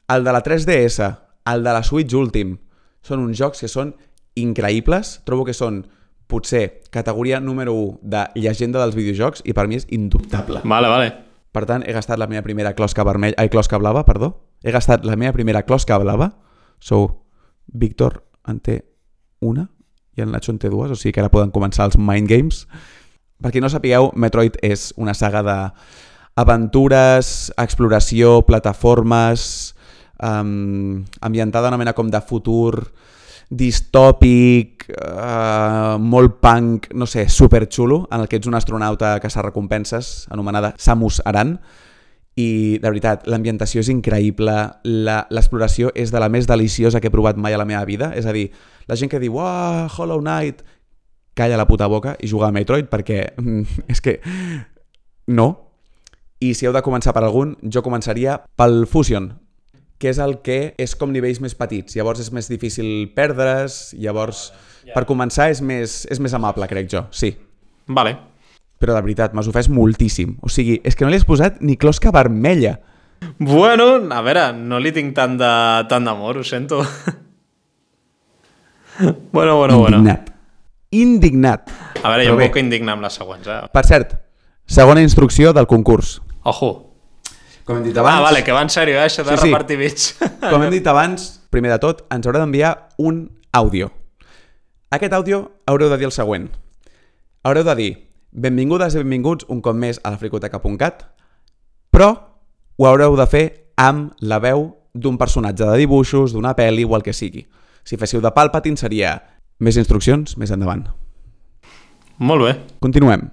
el 0.09 0.25
de 0.25 0.33
la 0.33 0.43
3DS, 0.43 1.11
el 1.51 1.65
de 1.65 1.73
la 1.75 1.83
Switch 1.83 2.15
últim, 2.15 2.57
són 3.03 3.27
uns 3.27 3.39
jocs 3.39 3.65
que 3.65 3.71
són 3.71 3.95
increïbles, 4.41 5.21
trobo 5.25 5.45
que 5.45 5.55
són 5.55 5.85
potser 6.27 6.81
categoria 6.91 7.41
número 7.41 7.75
1 7.75 7.99
de 8.03 8.25
llegenda 8.41 8.81
dels 8.83 8.97
videojocs 8.97 9.45
i 9.45 9.53
per 9.53 9.69
mi 9.69 9.79
és 9.79 9.87
indubtable. 9.91 10.63
vale, 10.65 10.89
vale. 10.89 11.13
Per 11.55 11.63
tant, 11.71 11.85
he 11.87 11.93
gastat 11.95 12.19
la 12.19 12.27
meva 12.27 12.43
primera 12.43 12.75
closca 12.75 13.05
vermella, 13.07 13.37
ai, 13.39 13.49
closca 13.49 13.79
blava, 13.79 14.03
perdó. 14.05 14.33
He 14.65 14.73
gastat 14.75 15.05
la 15.07 15.15
meva 15.15 15.33
primera 15.37 15.63
closca 15.63 15.99
blava. 16.03 16.33
So, 16.83 17.23
Víctor 17.67 18.25
en 18.49 18.59
té 18.61 18.83
una 19.41 19.69
i 20.17 20.23
el 20.23 20.31
Nacho 20.33 20.53
en 20.53 20.59
té 20.59 20.71
dues, 20.71 20.91
o 20.91 20.97
sigui 20.99 21.13
que 21.15 21.23
ara 21.23 21.31
poden 21.31 21.53
començar 21.55 21.87
els 21.89 21.99
Mind 21.99 22.29
Games. 22.31 22.67
Per 23.43 23.51
qui 23.55 23.61
no 23.63 23.71
sapigueu, 23.71 24.11
Metroid 24.19 24.59
és 24.67 24.93
una 25.01 25.15
saga 25.15 25.43
d'aventures, 25.47 27.27
exploració, 27.59 28.43
plataformes, 28.47 29.75
um, 30.23 31.05
ambientada 31.21 31.69
una 31.69 31.79
mena 31.79 31.95
com 31.95 32.11
de 32.11 32.21
futur 32.23 32.93
distòpic, 33.59 34.87
uh, 34.99 35.97
molt 36.01 36.39
punk, 36.43 36.91
no 36.95 37.07
sé, 37.07 37.29
superxulo, 37.29 38.05
en 38.11 38.25
el 38.25 38.29
que 38.29 38.41
ets 38.41 38.51
un 38.51 38.59
astronauta 38.59 39.17
que 39.23 39.31
s'ha 39.31 39.45
recompenses, 39.47 40.29
anomenada 40.35 40.75
Samus 40.79 41.21
Aran, 41.25 41.59
i 42.35 42.79
de 42.83 42.91
veritat, 42.91 43.29
l'ambientació 43.31 43.85
és 43.85 43.91
increïble, 43.93 44.55
l'exploració 44.85 45.93
és 45.95 46.11
de 46.11 46.23
la 46.23 46.29
més 46.33 46.49
deliciosa 46.51 47.01
que 47.01 47.07
he 47.09 47.15
provat 47.15 47.39
mai 47.39 47.55
a 47.55 47.61
la 47.61 47.69
meva 47.69 47.85
vida, 47.87 48.11
és 48.19 48.27
a 48.27 48.35
dir, 48.35 48.49
la 48.91 48.99
gent 48.99 49.13
que 49.13 49.23
diu, 49.23 49.39
uah, 49.39 49.87
Hollow 49.95 50.21
Knight, 50.23 50.65
calla 51.35 51.59
la 51.59 51.67
puta 51.67 51.87
boca 51.87 52.17
i 52.23 52.31
juga 52.31 52.49
a 52.49 52.55
Metroid 52.55 52.87
perquè 52.91 53.35
mm, 53.37 53.63
és 53.93 54.01
que 54.01 54.21
no. 55.27 55.49
I 56.43 56.53
si 56.55 56.67
heu 56.67 56.75
de 56.75 56.83
començar 56.85 57.15
per 57.15 57.23
algun, 57.25 57.55
jo 57.63 57.81
començaria 57.83 58.37
pel 58.59 58.85
Fusion, 58.91 59.31
que 59.99 60.11
és 60.11 60.19
el 60.19 60.39
que 60.45 60.75
és 60.79 60.95
com 60.99 61.13
nivells 61.15 61.41
més 61.41 61.55
petits. 61.55 61.95
Llavors 61.97 62.21
és 62.21 62.31
més 62.35 62.49
difícil 62.51 63.09
perdre's, 63.15 63.95
llavors 63.99 64.49
per 64.95 65.05
començar 65.09 65.49
és 65.51 65.63
més, 65.65 66.03
és 66.13 66.21
més 66.21 66.35
amable, 66.37 66.67
crec 66.69 66.91
jo, 66.93 67.07
sí. 67.15 67.31
Vale. 67.87 68.17
Però 68.81 68.93
de 68.97 69.01
veritat, 69.07 69.33
m'has 69.33 69.49
ofès 69.49 69.71
moltíssim. 69.73 70.35
O 70.45 70.51
sigui, 70.53 70.81
és 70.85 70.97
que 70.97 71.07
no 71.07 71.11
li 71.13 71.17
has 71.17 71.25
posat 71.25 71.63
ni 71.65 71.77
closca 71.81 72.11
vermella. 72.13 72.75
Bueno, 73.39 73.87
a 74.13 74.21
veure, 74.21 74.51
no 74.53 74.81
li 74.83 74.93
tinc 74.93 75.15
tant 75.17 75.39
de- 75.41 75.87
tant 75.89 76.05
d'amor, 76.05 76.43
ho 76.43 76.45
sento. 76.45 76.83
bueno, 79.33 79.57
bueno, 79.59 79.79
bueno. 79.79 79.97
Indignat. 79.99 80.31
Indignat. 80.91 81.71
A 82.03 82.11
veure, 82.13 82.27
jo 82.29 82.37
em 82.37 82.45
puc 82.49 82.59
indignar 82.61 82.95
amb 82.99 83.07
les 83.07 83.17
següents, 83.17 83.47
eh? 83.49 83.61
Per 83.73 83.85
cert, 83.87 84.15
segona 84.67 85.03
instrucció 85.03 85.53
del 85.57 85.67
concurs. 85.67 86.19
Ojo. 86.45 86.94
Com 87.65 87.79
hem 87.79 87.85
dit 87.87 87.97
Ah, 87.97 88.03
vale, 88.21 88.43
que 88.45 88.53
va 88.53 88.61
en 88.63 88.69
sèrio, 88.69 88.99
eh, 88.99 89.07
això 89.07 89.25
de 89.25 89.37
Sí, 89.37 89.43
sí. 89.47 89.49
repartir 89.49 89.79
bits. 89.79 90.11
Com 90.53 90.63
hem 90.63 90.71
dit 90.71 90.87
abans, 90.87 91.41
primer 91.51 91.71
de 91.73 91.79
tot, 91.81 92.05
ens 92.13 92.27
haurà 92.27 92.43
d'enviar 92.43 92.75
un 92.99 93.31
àudio. 93.53 93.91
Aquest 94.93 95.13
àudio 95.17 95.51
haureu 95.67 95.89
de 95.91 95.97
dir 95.99 96.05
el 96.07 96.13
següent. 96.13 96.51
Haureu 97.43 97.65
de 97.65 97.75
dir, 97.75 97.91
benvingudes 98.33 98.95
i 98.95 98.99
benvinguts 99.01 99.47
un 99.49 99.61
cop 99.65 99.75
més 99.77 100.01
a 100.05 100.11
la 100.13 100.19
fricoteca.cat, 100.21 101.07
però 101.91 102.11
ho 102.77 102.87
haureu 102.87 103.17
de 103.17 103.27
fer 103.27 103.45
amb 103.77 104.13
la 104.21 104.39
veu 104.39 104.69
d'un 104.95 105.17
personatge 105.19 105.65
de 105.67 105.77
dibuixos, 105.79 106.33
d'una 106.33 106.55
pel·li 106.55 106.85
o 106.87 106.95
el 106.97 107.03
que 107.03 107.13
sigui. 107.13 107.47
Si 107.85 107.97
féssiu 107.97 108.21
de 108.23 108.31
Palpatine 108.31 108.77
seria 108.77 109.17
més 109.61 109.77
instruccions 109.81 110.37
més 110.37 110.51
endavant. 110.55 110.85
Molt 112.19 112.45
bé. 112.45 112.53
Continuem. 112.81 113.29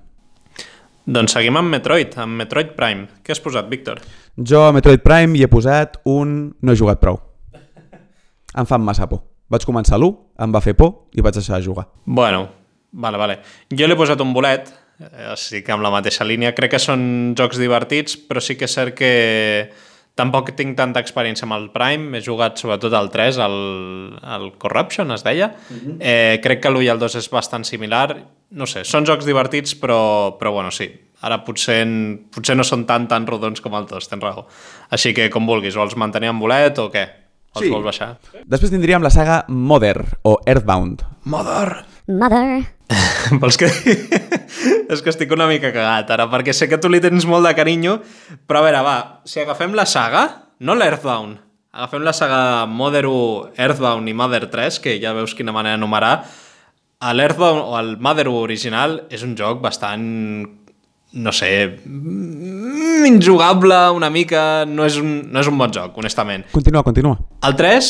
Doncs 1.06 1.34
seguim 1.34 1.58
amb 1.58 1.74
Metroid, 1.74 2.14
amb 2.22 2.38
Metroid 2.38 2.76
Prime. 2.78 3.08
Què 3.26 3.34
has 3.34 3.42
posat, 3.42 3.66
Víctor? 3.72 4.02
Jo 4.38 4.68
a 4.68 4.74
Metroid 4.76 5.02
Prime 5.02 5.38
hi 5.38 5.44
he 5.44 5.50
posat 5.50 5.98
un... 6.06 6.54
no 6.62 6.74
he 6.74 6.78
jugat 6.78 7.02
prou. 7.02 7.18
Em 8.60 8.70
fan 8.70 8.84
massa 8.86 9.10
por. 9.10 9.24
Vaig 9.52 9.66
començar 9.68 9.98
l'1, 9.98 10.14
em 10.46 10.54
va 10.54 10.62
fer 10.64 10.76
por 10.80 11.10
i 11.18 11.24
vaig 11.26 11.36
deixar 11.36 11.58
de 11.58 11.66
jugar. 11.66 11.90
Bueno, 12.06 12.46
vale, 12.94 13.18
vale. 13.20 13.40
Jo 13.74 13.90
l'he 13.90 13.98
posat 14.00 14.22
un 14.24 14.32
bolet, 14.32 14.70
eh, 15.02 15.34
sí 15.36 15.60
que 15.66 15.74
amb 15.76 15.84
la 15.84 15.92
mateixa 15.92 16.24
línia. 16.24 16.54
Crec 16.56 16.78
que 16.78 16.80
són 16.80 17.34
jocs 17.36 17.60
divertits, 17.60 18.16
però 18.30 18.40
sí 18.40 18.56
que 18.56 18.70
és 18.70 18.78
cert 18.78 18.96
que 18.96 19.12
tampoc 20.22 20.54
tinc 20.58 20.78
tanta 20.78 21.02
experiència 21.02 21.48
amb 21.50 21.58
el 21.58 21.68
Prime. 21.74 22.14
He 22.18 22.24
jugat 22.26 22.62
sobretot 22.62 22.94
al 22.98 23.10
3, 23.12 23.42
el, 23.42 23.58
el 24.38 24.52
Corruption, 24.62 25.12
es 25.18 25.26
deia. 25.26 25.52
eh, 26.00 26.40
crec 26.44 26.62
que 26.62 26.70
l'1 26.72 26.86
i 26.86 26.92
el 26.94 27.02
2 27.02 27.18
és 27.20 27.30
bastant 27.34 27.66
similar. 27.68 28.14
No 28.52 28.68
sé, 28.68 28.84
són 28.86 29.06
jocs 29.08 29.26
divertits, 29.26 29.74
però, 29.80 30.38
però 30.40 30.52
bueno, 30.56 30.72
sí. 30.76 30.90
Ara 31.22 31.38
potser, 31.46 31.84
potser 32.34 32.56
no 32.58 32.64
són 32.66 32.82
tan 32.90 33.06
tan 33.08 33.28
rodons 33.30 33.62
com 33.62 33.76
el 33.78 33.86
2, 33.88 34.08
tens 34.10 34.24
raó. 34.26 34.48
Així 34.90 35.14
que, 35.14 35.30
com 35.30 35.46
vulguis, 35.48 35.76
vols 35.78 35.94
mantenir 36.00 36.32
en 36.34 36.40
bolet 36.42 36.80
o 36.82 36.88
què? 36.92 37.04
Els 37.56 37.66
Sí. 37.66 37.70
vols 37.70 37.84
baixar? 37.86 38.14
Després 38.48 38.72
tindríem 38.74 39.04
la 39.04 39.12
saga 39.14 39.42
Mother 39.48 40.02
o 40.24 40.38
Earthbound. 40.48 41.04
Mother! 41.26 41.84
Mother. 42.08 42.64
Vols 43.40 43.56
que... 43.62 43.68
és 44.96 45.04
que 45.04 45.12
estic 45.14 45.32
una 45.32 45.48
mica 45.50 45.72
cagat 45.74 46.12
ara, 46.14 46.28
perquè 46.32 46.54
sé 46.56 46.68
que 46.70 46.80
tu 46.82 46.92
li 46.92 47.02
tens 47.04 47.26
molt 47.30 47.48
de 47.48 47.56
carinyo, 47.58 47.98
però 48.48 48.62
a 48.62 48.68
veure, 48.68 48.84
va, 48.86 48.98
si 49.26 49.42
agafem 49.44 49.76
la 49.78 49.88
saga, 49.90 50.26
no 50.60 50.76
l'Earthbound, 50.76 51.40
agafem 51.72 52.06
la 52.06 52.14
saga 52.14 52.42
Mother 52.68 53.06
1, 53.08 53.54
Earthbound 53.58 54.12
i 54.12 54.16
Mother 54.18 54.46
3, 54.52 54.80
que 54.84 54.98
ja 55.02 55.16
veus 55.18 55.36
quina 55.38 55.56
manera 55.56 55.80
numerar, 55.80 56.16
l'Earthbound 57.02 57.64
o 57.66 57.78
el 57.80 57.96
Mother 57.98 58.28
1 58.30 58.42
original 58.46 59.00
és 59.10 59.24
un 59.26 59.38
joc 59.40 59.62
bastant 59.64 60.04
no 61.12 61.32
sé, 61.36 61.82
mm, 61.84 63.06
injugable 63.06 63.76
una 63.92 64.10
mica, 64.10 64.66
no 64.66 64.86
és 64.86 64.96
un, 64.98 65.32
no 65.32 65.42
és 65.42 65.48
un 65.48 65.58
bon 65.60 65.72
joc, 65.74 65.98
honestament. 65.98 66.46
Continua, 66.54 66.84
continua. 66.84 67.18
El 67.44 67.56
3, 67.60 67.90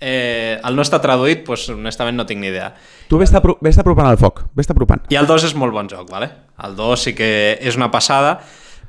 eh, 0.00 0.58
el 0.62 0.76
no 0.76 0.84
està 0.84 1.00
traduït, 1.02 1.46
doncs 1.46 1.70
honestament 1.74 2.16
no 2.16 2.26
tinc 2.28 2.42
ni 2.42 2.50
idea. 2.52 2.72
Tu 3.08 3.18
vés 3.20 3.32
apro 3.34 3.56
vés 3.64 3.78
apropant 3.78 4.08
al 4.10 4.20
foc, 4.20 4.44
vés 4.54 4.70
apropant. 4.70 5.06
I 5.10 5.18
el 5.20 5.26
2 5.28 5.50
és 5.50 5.56
molt 5.56 5.74
bon 5.74 5.88
joc, 5.90 6.08
vale? 6.10 6.30
El 6.64 6.76
2 6.76 7.08
sí 7.08 7.16
que 7.16 7.28
és 7.60 7.76
una 7.76 7.90
passada, 7.90 8.38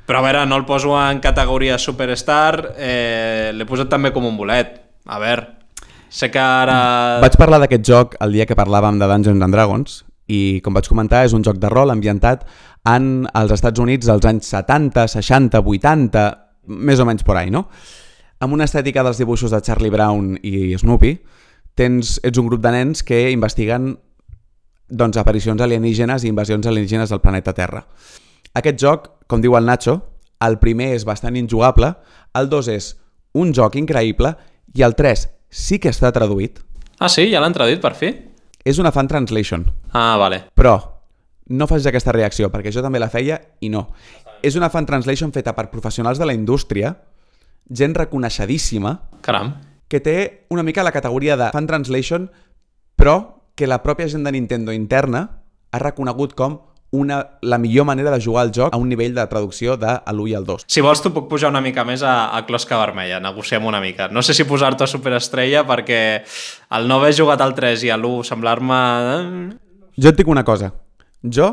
Però 0.08 0.22
a 0.22 0.24
veure, 0.24 0.46
no 0.48 0.56
el 0.56 0.64
poso 0.64 0.94
en 0.96 1.18
categoria 1.20 1.76
superstar, 1.76 2.72
eh, 2.80 3.50
l'he 3.52 3.66
posat 3.68 3.90
també 3.92 4.08
com 4.08 4.24
un 4.24 4.38
bolet. 4.38 4.78
A 5.04 5.18
veure, 5.20 5.42
sé 6.08 6.30
que 6.32 6.40
ara... 6.40 7.20
Vaig 7.20 7.36
parlar 7.36 7.58
d'aquest 7.60 7.84
joc 7.84 8.16
el 8.24 8.32
dia 8.32 8.46
que 8.48 8.56
parlàvem 8.56 8.96
de 8.96 9.08
Dungeons 9.10 9.44
and 9.44 9.52
Dragons 9.52 9.98
i, 10.32 10.62
com 10.64 10.72
vaig 10.72 10.88
comentar, 10.88 11.26
és 11.28 11.36
un 11.36 11.44
joc 11.44 11.60
de 11.60 11.68
rol 11.68 11.92
ambientat 11.92 12.46
en 12.88 13.28
els 13.36 13.52
Estats 13.52 13.84
Units 13.84 14.08
dels 14.08 14.24
anys 14.32 14.48
70, 14.48 15.04
60, 15.12 15.60
80, 15.60 16.24
més 16.88 17.04
o 17.04 17.08
menys 17.08 17.28
por 17.28 17.36
ahí, 17.36 17.52
no? 17.52 17.66
Amb 18.40 18.54
una 18.54 18.66
estètica 18.68 19.02
dels 19.02 19.18
dibuixos 19.18 19.50
de 19.50 19.60
Charlie 19.66 19.90
Brown 19.90 20.36
i 20.46 20.76
Snoopy, 20.78 21.16
tens, 21.78 22.18
ets 22.22 22.38
un 22.38 22.46
grup 22.46 22.62
de 22.62 22.70
nens 22.74 23.02
que 23.06 23.30
investiguen 23.32 23.96
doncs, 24.88 25.18
aparicions 25.20 25.60
alienígenes 25.60 26.24
i 26.24 26.30
invasions 26.30 26.66
alienígenes 26.66 27.10
del 27.10 27.20
planeta 27.20 27.52
Terra. 27.54 27.82
Aquest 28.56 28.78
joc, 28.80 29.08
com 29.28 29.42
diu 29.42 29.56
el 29.58 29.66
Nacho, 29.66 29.98
el 30.40 30.58
primer 30.62 30.92
és 30.94 31.04
bastant 31.04 31.36
injugable, 31.36 31.92
el 32.38 32.48
2 32.48 32.70
és 32.76 32.92
un 33.34 33.50
joc 33.54 33.74
increïble 33.76 34.32
i 34.74 34.84
el 34.86 34.94
3 34.96 35.26
sí 35.50 35.78
que 35.82 35.90
està 35.90 36.12
traduït. 36.14 36.62
Ah, 36.98 37.10
sí? 37.10 37.26
Ja 37.32 37.42
l'han 37.42 37.54
traduït 37.54 37.82
per 37.82 37.94
fi? 37.98 38.12
És 38.64 38.78
una 38.78 38.92
fan 38.92 39.08
translation, 39.08 39.66
Ah, 39.92 40.16
vale. 40.18 40.44
però 40.54 40.76
no 41.48 41.66
facis 41.66 41.86
aquesta 41.86 42.12
reacció, 42.12 42.50
perquè 42.52 42.70
jo 42.72 42.82
també 42.82 42.98
la 43.00 43.08
feia 43.10 43.40
i 43.60 43.68
no. 43.68 43.88
És 44.42 44.56
una 44.56 44.68
fan 44.70 44.86
translation 44.86 45.32
feta 45.32 45.54
per 45.56 45.70
professionals 45.70 46.18
de 46.18 46.26
la 46.26 46.34
indústria, 46.34 46.96
gent 47.70 47.94
reconeixedíssima, 47.96 49.02
Caram. 49.20 49.54
que 49.88 50.00
té 50.00 50.46
una 50.50 50.62
mica 50.62 50.82
la 50.84 50.92
categoria 50.92 51.36
de 51.36 51.50
fan 51.52 51.66
translation, 51.66 52.30
però 52.96 53.42
que 53.54 53.66
la 53.66 53.82
pròpia 53.82 54.08
gent 54.08 54.24
de 54.24 54.32
Nintendo 54.32 54.72
interna 54.72 55.42
ha 55.72 55.78
reconegut 55.78 56.34
com 56.34 56.60
una, 56.90 57.38
la 57.42 57.58
millor 57.58 57.84
manera 57.84 58.10
de 58.10 58.20
jugar 58.24 58.46
al 58.46 58.52
joc 58.52 58.72
a 58.72 58.78
un 58.80 58.88
nivell 58.88 59.12
de 59.14 59.26
traducció 59.28 59.76
de 59.76 59.90
l'1 60.08 60.28
i 60.30 60.34
el 60.38 60.46
2. 60.48 60.64
Si 60.72 60.80
vols, 60.80 61.02
t'ho 61.04 61.10
puc 61.12 61.26
pujar 61.28 61.50
una 61.52 61.60
mica 61.60 61.84
més 61.84 62.00
a, 62.02 62.30
a 62.32 62.46
Closca 62.48 62.78
Vermella. 62.80 63.18
Negociem 63.20 63.64
una 63.68 63.80
mica. 63.80 64.06
No 64.08 64.22
sé 64.24 64.32
si 64.32 64.44
posar-te 64.48 64.84
a 64.86 64.88
Superestrella 64.88 65.66
perquè 65.68 66.00
el 66.78 66.88
no 66.88 66.96
haver 66.96 67.12
jugat 67.18 67.42
al 67.44 67.52
3 67.54 67.84
i 67.84 67.90
a 67.92 67.98
l'1 67.98 68.24
semblar-me... 68.30 68.78
eh, 69.12 69.92
Jo 70.00 70.08
et 70.14 70.16
dic 70.16 70.28
una 70.32 70.44
cosa. 70.48 70.72
Jo 71.22 71.50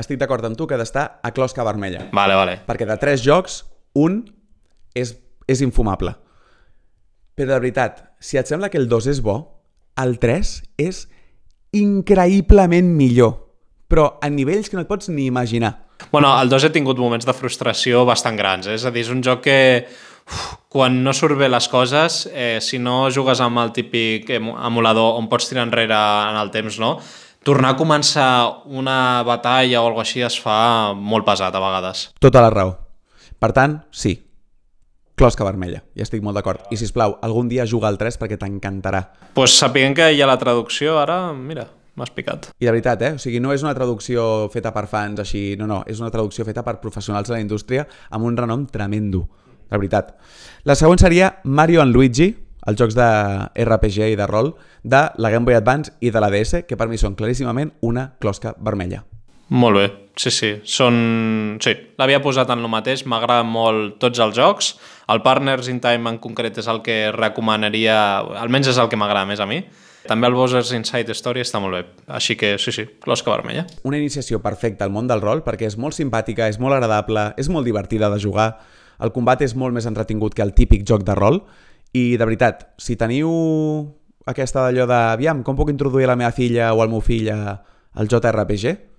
estic 0.00 0.16
d'acord 0.16 0.44
amb 0.48 0.56
tu 0.56 0.64
que 0.66 0.78
ha 0.78 0.80
d'estar 0.80 1.20
a 1.22 1.30
closca 1.36 1.64
vermella. 1.66 2.06
Vale, 2.16 2.34
vale. 2.38 2.54
Perquè 2.64 2.86
de 2.88 2.96
tres 2.96 3.20
jocs, 3.20 3.66
un 4.00 4.22
és, 4.96 5.12
és 5.50 5.62
infumable. 5.66 6.14
Però 7.34 7.54
de 7.54 7.58
veritat, 7.62 8.02
si 8.20 8.38
et 8.38 8.46
sembla 8.50 8.68
que 8.70 8.78
el 8.78 8.88
2 8.90 9.06
és 9.12 9.20
bo, 9.24 9.36
el 10.00 10.18
3 10.22 10.50
és 10.80 11.04
increïblement 11.76 12.90
millor. 12.96 13.34
Però 13.90 14.06
a 14.22 14.28
nivells 14.30 14.70
que 14.70 14.78
no 14.78 14.84
et 14.84 14.90
pots 14.90 15.08
ni 15.10 15.26
imaginar. 15.26 15.86
Bueno, 16.12 16.30
el 16.40 16.48
2 16.48 16.64
he 16.68 16.70
tingut 16.74 16.98
moments 16.98 17.26
de 17.28 17.34
frustració 17.36 18.04
bastant 18.08 18.38
grans. 18.38 18.68
Eh? 18.70 18.76
És 18.78 18.86
a 18.86 18.92
dir, 18.94 19.02
és 19.04 19.10
un 19.12 19.20
joc 19.24 19.42
que 19.44 19.56
uf, 20.30 20.44
quan 20.72 21.00
no 21.04 21.12
surt 21.16 21.36
bé 21.38 21.48
les 21.50 21.66
coses, 21.68 22.22
eh, 22.32 22.58
si 22.62 22.78
no 22.78 23.08
jugues 23.12 23.40
amb 23.44 23.58
el 23.64 23.72
típic 23.76 24.30
emu- 24.38 24.56
emulador 24.66 25.18
on 25.18 25.28
pots 25.28 25.48
tirar 25.50 25.66
enrere 25.66 25.96
en 26.30 26.38
el 26.40 26.50
temps, 26.54 26.78
no? 26.80 26.96
tornar 27.42 27.70
a 27.72 27.76
començar 27.76 28.64
una 28.68 29.22
batalla 29.24 29.80
o 29.80 29.86
alguna 29.88 30.02
així 30.04 30.20
es 30.20 30.34
fa 30.38 30.92
molt 30.92 31.24
pesat 31.24 31.54
a 31.56 31.60
vegades. 31.62 32.10
Tota 32.20 32.42
la 32.44 32.50
raó. 32.52 32.74
Per 33.40 33.48
tant, 33.56 33.78
sí. 33.90 34.12
Closca 35.20 35.44
vermella. 35.44 35.82
Ja 35.92 36.06
estic 36.06 36.22
molt 36.24 36.38
d'acord. 36.38 36.62
I, 36.72 36.78
si 36.80 36.86
plau, 36.96 37.18
algun 37.20 37.50
dia 37.50 37.66
juga 37.68 37.90
al 37.90 37.98
3 38.00 38.16
perquè 38.22 38.38
t'encantarà. 38.40 39.02
Doncs 39.10 39.34
pues, 39.36 39.56
sapiguem 39.60 39.92
que 39.92 40.06
hi 40.14 40.22
ha 40.24 40.28
la 40.30 40.38
traducció, 40.40 40.94
ara, 40.96 41.18
mira, 41.36 41.66
m'has 42.00 42.12
picat. 42.16 42.48
I 42.56 42.64
de 42.64 42.72
veritat, 42.72 43.04
eh? 43.04 43.10
O 43.18 43.20
sigui, 43.20 43.36
no 43.44 43.52
és 43.52 43.60
una 43.60 43.74
traducció 43.76 44.48
feta 44.48 44.72
per 44.72 44.86
fans 44.88 45.20
així, 45.20 45.58
no, 45.60 45.68
no, 45.68 45.82
és 45.84 46.00
una 46.00 46.08
traducció 46.14 46.46
feta 46.48 46.64
per 46.64 46.78
professionals 46.80 47.28
de 47.28 47.36
la 47.36 47.42
indústria 47.44 47.84
amb 48.08 48.30
un 48.30 48.38
renom 48.40 48.64
tremendo, 48.72 49.26
de 49.68 49.76
veritat. 49.76 50.14
La 50.64 50.78
següent 50.78 51.04
seria 51.04 51.34
Mario 51.44 51.84
and 51.84 51.92
Luigi, 51.92 52.32
els 52.64 52.80
jocs 52.80 52.96
de 52.96 53.12
RPG 53.60 54.12
i 54.14 54.16
de 54.16 54.26
rol 54.28 54.54
de 54.82 55.04
la 55.20 55.30
Game 55.36 55.44
Boy 55.44 55.60
Advance 55.60 55.92
i 56.00 56.08
de 56.16 56.24
la 56.24 56.32
DS, 56.32 56.64
que 56.64 56.80
per 56.80 56.88
mi 56.88 56.96
són 56.96 57.12
claríssimament 57.18 57.76
una 57.84 58.14
closca 58.20 58.56
vermella. 58.56 59.04
Molt 59.50 59.76
bé, 59.76 59.86
sí, 60.20 60.30
sí. 60.34 60.50
Són... 60.68 60.96
Sí, 61.64 61.72
l'havia 62.00 62.20
posat 62.24 62.50
en 62.52 62.60
el 62.60 62.70
mateix, 62.72 63.06
m'agraden 63.08 63.48
molt 63.48 63.96
tots 64.02 64.20
els 64.20 64.36
jocs. 64.36 64.74
El 65.10 65.22
Partners 65.24 65.70
in 65.72 65.80
Time 65.82 66.12
en 66.12 66.18
concret 66.22 66.60
és 66.60 66.68
el 66.70 66.82
que 66.86 67.06
recomanaria, 67.16 67.96
almenys 68.40 68.74
és 68.74 68.80
el 68.82 68.90
que 68.92 68.98
m'agrada 69.00 69.28
més 69.30 69.40
a 69.40 69.48
mi. 69.48 69.62
També 70.08 70.28
el 70.30 70.34
Bowser's 70.36 70.72
Inside 70.72 71.12
Story 71.16 71.42
està 71.44 71.60
molt 71.60 71.76
bé. 71.76 71.82
Així 72.16 72.36
que 72.40 72.54
sí, 72.58 72.72
sí, 72.72 72.86
closca 73.04 73.32
vermella. 73.34 73.66
Una 73.88 73.98
iniciació 74.00 74.40
perfecta 74.44 74.86
al 74.86 74.92
món 74.94 75.08
del 75.10 75.22
rol 75.24 75.44
perquè 75.46 75.68
és 75.68 75.76
molt 75.80 75.96
simpàtica, 75.96 76.48
és 76.48 76.60
molt 76.60 76.78
agradable, 76.78 77.30
és 77.40 77.50
molt 77.52 77.68
divertida 77.68 78.08
de 78.12 78.20
jugar, 78.20 78.50
el 79.00 79.12
combat 79.16 79.40
és 79.44 79.56
molt 79.56 79.72
més 79.76 79.88
entretingut 79.88 80.36
que 80.36 80.44
el 80.44 80.52
típic 80.56 80.84
joc 80.88 81.04
de 81.08 81.16
rol 81.16 81.40
i 81.96 82.16
de 82.20 82.26
veritat, 82.26 82.68
si 82.78 82.96
teniu 83.00 83.30
aquesta 84.28 84.66
d'allò 84.66 84.86
de 84.86 84.98
aviam, 85.14 85.40
com 85.42 85.56
puc 85.58 85.72
introduir 85.72 86.08
la 86.08 86.18
meva 86.20 86.32
filla 86.36 86.72
o 86.74 86.84
el 86.84 86.92
meu 86.92 87.00
fill 87.04 87.30
al 87.32 88.10
JRPG? 88.10 88.89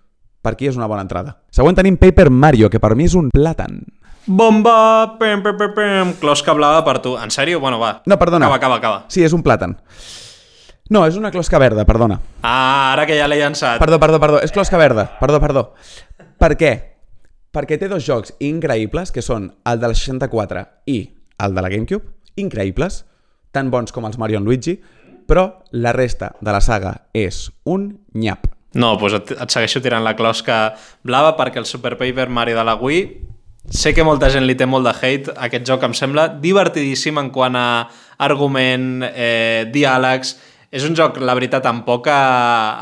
Per 0.42 0.56
aquí 0.56 0.68
és 0.70 0.78
una 0.78 0.88
bona 0.90 1.04
entrada. 1.06 1.36
Següent 1.54 1.78
tenim 1.78 1.98
Paper 2.02 2.30
Mario, 2.34 2.70
que 2.70 2.80
per 2.82 2.96
mi 2.98 3.06
és 3.06 3.16
un 3.18 3.30
plàtan. 3.34 3.82
Bomba! 4.26 5.18
Pem, 5.20 5.42
pem, 5.46 5.58
pem, 5.58 5.74
pem. 5.76 6.14
Closca 6.22 6.54
blava 6.58 6.82
per 6.86 7.00
tu. 7.02 7.16
En 7.18 7.30
sèrio? 7.34 7.60
Bueno, 7.62 7.80
va. 7.82 8.02
No, 8.06 8.18
perdona. 8.22 8.48
Acaba, 8.48 8.58
acaba, 8.58 8.78
acaba. 8.82 9.04
Sí, 9.14 9.24
és 9.26 9.34
un 9.38 9.44
plàtan. 9.46 9.78
No, 10.92 11.06
és 11.08 11.16
una 11.16 11.32
closca 11.32 11.60
verda, 11.62 11.86
perdona. 11.88 12.18
Ah, 12.44 12.92
ara 12.92 13.06
que 13.08 13.16
ja 13.18 13.28
l'he 13.30 13.38
llançat. 13.40 13.80
Perdó, 13.80 14.00
perdó, 14.02 14.20
perdó. 14.20 14.42
És 14.44 14.52
closca 14.52 14.82
verda. 14.82 15.06
Perdó, 15.22 15.40
perdó. 15.40 15.64
Per 16.42 16.52
què? 16.60 16.72
Perquè 17.52 17.78
té 17.80 17.88
dos 17.92 18.04
jocs 18.04 18.34
increïbles, 18.44 19.14
que 19.16 19.24
són 19.24 19.50
el 19.68 19.80
de 19.80 19.92
la 19.92 19.96
64 19.96 20.66
i 20.92 21.00
el 21.42 21.56
de 21.56 21.64
la 21.64 21.72
GameCube, 21.72 22.12
increïbles, 22.40 23.06
tan 23.56 23.72
bons 23.72 23.96
com 23.96 24.08
els 24.08 24.20
Mario 24.20 24.40
Luigi, 24.44 24.78
però 25.28 25.48
la 25.72 25.94
resta 25.96 26.34
de 26.42 26.52
la 26.52 26.62
saga 26.64 26.96
és 27.16 27.46
un 27.64 27.88
nyap. 28.12 28.51
No, 28.74 28.94
doncs 28.96 29.18
et, 29.18 29.34
et 29.36 29.52
segueixo 29.52 29.82
tirant 29.84 30.04
la 30.06 30.16
closca 30.16 30.78
blava 31.04 31.36
perquè 31.40 31.60
el 31.60 31.68
Super 31.68 31.98
Paper 32.00 32.30
Mario 32.32 32.56
de 32.56 32.64
la 32.68 32.78
Wii 32.80 33.04
sé 33.70 33.94
que 33.94 34.04
molta 34.04 34.30
gent 34.32 34.48
li 34.48 34.56
té 34.58 34.66
molt 34.66 34.88
de 34.88 34.94
hate 34.96 35.34
aquest 35.48 35.68
joc 35.68 35.84
em 35.86 35.94
sembla 35.98 36.28
divertidíssim 36.42 37.20
en 37.22 37.30
quant 37.34 37.56
a 37.56 37.68
argument, 38.22 39.04
eh, 39.12 39.68
diàlegs. 39.74 40.36
És 40.72 40.86
un 40.88 40.96
joc, 40.96 41.18
la 41.20 41.34
veritat, 41.36 41.66
amb 41.68 41.84
poca 41.84 42.16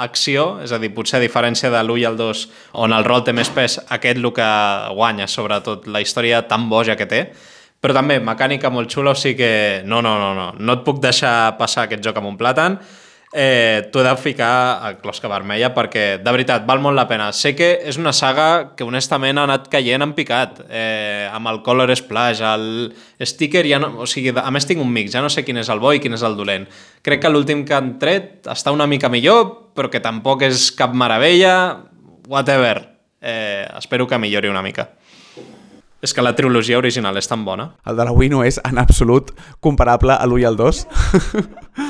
acció, 0.03 0.59
és 0.61 0.71
a 0.71 0.77
dir, 0.77 0.91
potser 0.93 1.17
a 1.17 1.23
diferència 1.23 1.71
de 1.73 1.79
l'1 1.81 1.97
i 1.97 2.05
el 2.05 2.17
2, 2.19 2.43
on 2.83 2.93
el 2.93 3.03
rol 3.07 3.23
té 3.25 3.33
més 3.33 3.49
pes, 3.49 3.79
aquest 3.89 4.19
el 4.19 4.31
que 4.31 4.49
guanya, 4.93 5.25
sobretot 5.25 5.87
la 5.87 6.01
història 6.01 6.43
tan 6.47 6.69
boja 6.69 6.95
que 6.95 7.07
té, 7.09 7.23
però 7.81 7.95
també 7.95 8.19
mecànica 8.19 8.69
molt 8.69 8.91
xula, 8.91 9.11
o 9.11 9.17
sigui 9.17 9.39
que 9.41 9.81
no, 9.85 10.03
no, 10.05 10.19
no, 10.19 10.35
no, 10.35 10.51
no 10.59 10.73
et 10.77 10.83
puc 10.85 11.01
deixar 11.01 11.57
passar 11.57 11.87
aquest 11.87 12.03
joc 12.05 12.19
amb 12.21 12.29
un 12.29 12.37
plàtan, 12.37 12.77
eh, 13.31 13.89
t'ho 13.91 14.01
he 14.01 14.03
de 14.03 14.15
ficar 14.17 14.79
a 14.85 14.93
closca 14.97 15.29
vermella 15.29 15.69
perquè, 15.75 16.17
de 16.23 16.31
veritat, 16.33 16.65
val 16.67 16.81
molt 16.81 16.97
la 16.97 17.07
pena. 17.09 17.29
Sé 17.35 17.53
que 17.57 17.71
és 17.85 17.99
una 18.01 18.13
saga 18.13 18.75
que 18.75 18.87
honestament 18.87 19.37
ha 19.37 19.45
anat 19.47 19.69
caient 19.69 20.01
en 20.05 20.13
picat, 20.17 20.63
eh, 20.69 21.29
amb 21.31 21.51
el 21.51 21.61
Color 21.65 21.93
Splash, 21.95 22.41
el 22.41 22.93
sticker, 23.21 23.65
ja 23.69 23.79
no, 23.81 23.93
o 24.01 24.07
sigui, 24.09 24.33
a 24.33 24.51
més 24.51 24.65
tinc 24.65 24.81
un 24.81 24.91
mix, 24.93 25.13
ja 25.13 25.23
no 25.25 25.29
sé 25.29 25.45
quin 25.45 25.61
és 25.61 25.69
el 25.69 25.81
bo 25.81 25.93
i 25.93 26.01
quin 26.01 26.17
és 26.17 26.25
el 26.25 26.37
dolent. 26.39 26.67
Crec 27.05 27.21
que 27.23 27.33
l'últim 27.33 27.65
que 27.65 27.77
han 27.77 27.97
tret 28.01 28.49
està 28.49 28.73
una 28.75 28.87
mica 28.87 29.09
millor, 29.09 29.71
però 29.77 29.91
que 29.91 30.01
tampoc 30.01 30.47
és 30.49 30.71
cap 30.75 30.95
meravella, 30.97 31.85
whatever. 32.27 32.87
Eh, 33.21 33.67
espero 33.77 34.07
que 34.07 34.17
millori 34.17 34.49
una 34.49 34.63
mica. 34.63 34.89
És 35.99 36.13
que 36.15 36.23
la 36.23 36.31
trilogia 36.31 36.77
original 36.79 37.17
és 37.19 37.27
tan 37.27 37.43
bona. 37.43 37.73
El 37.85 37.97
de 37.99 38.05
la 38.07 38.13
Wii 38.15 38.31
no 38.31 38.45
és 38.47 38.61
en 38.63 38.79
absolut 38.79 39.33
comparable 39.59 40.15
a 40.15 40.23
l'1 40.23 40.39
i 40.39 40.47
al 40.47 40.55
2. 40.55 40.85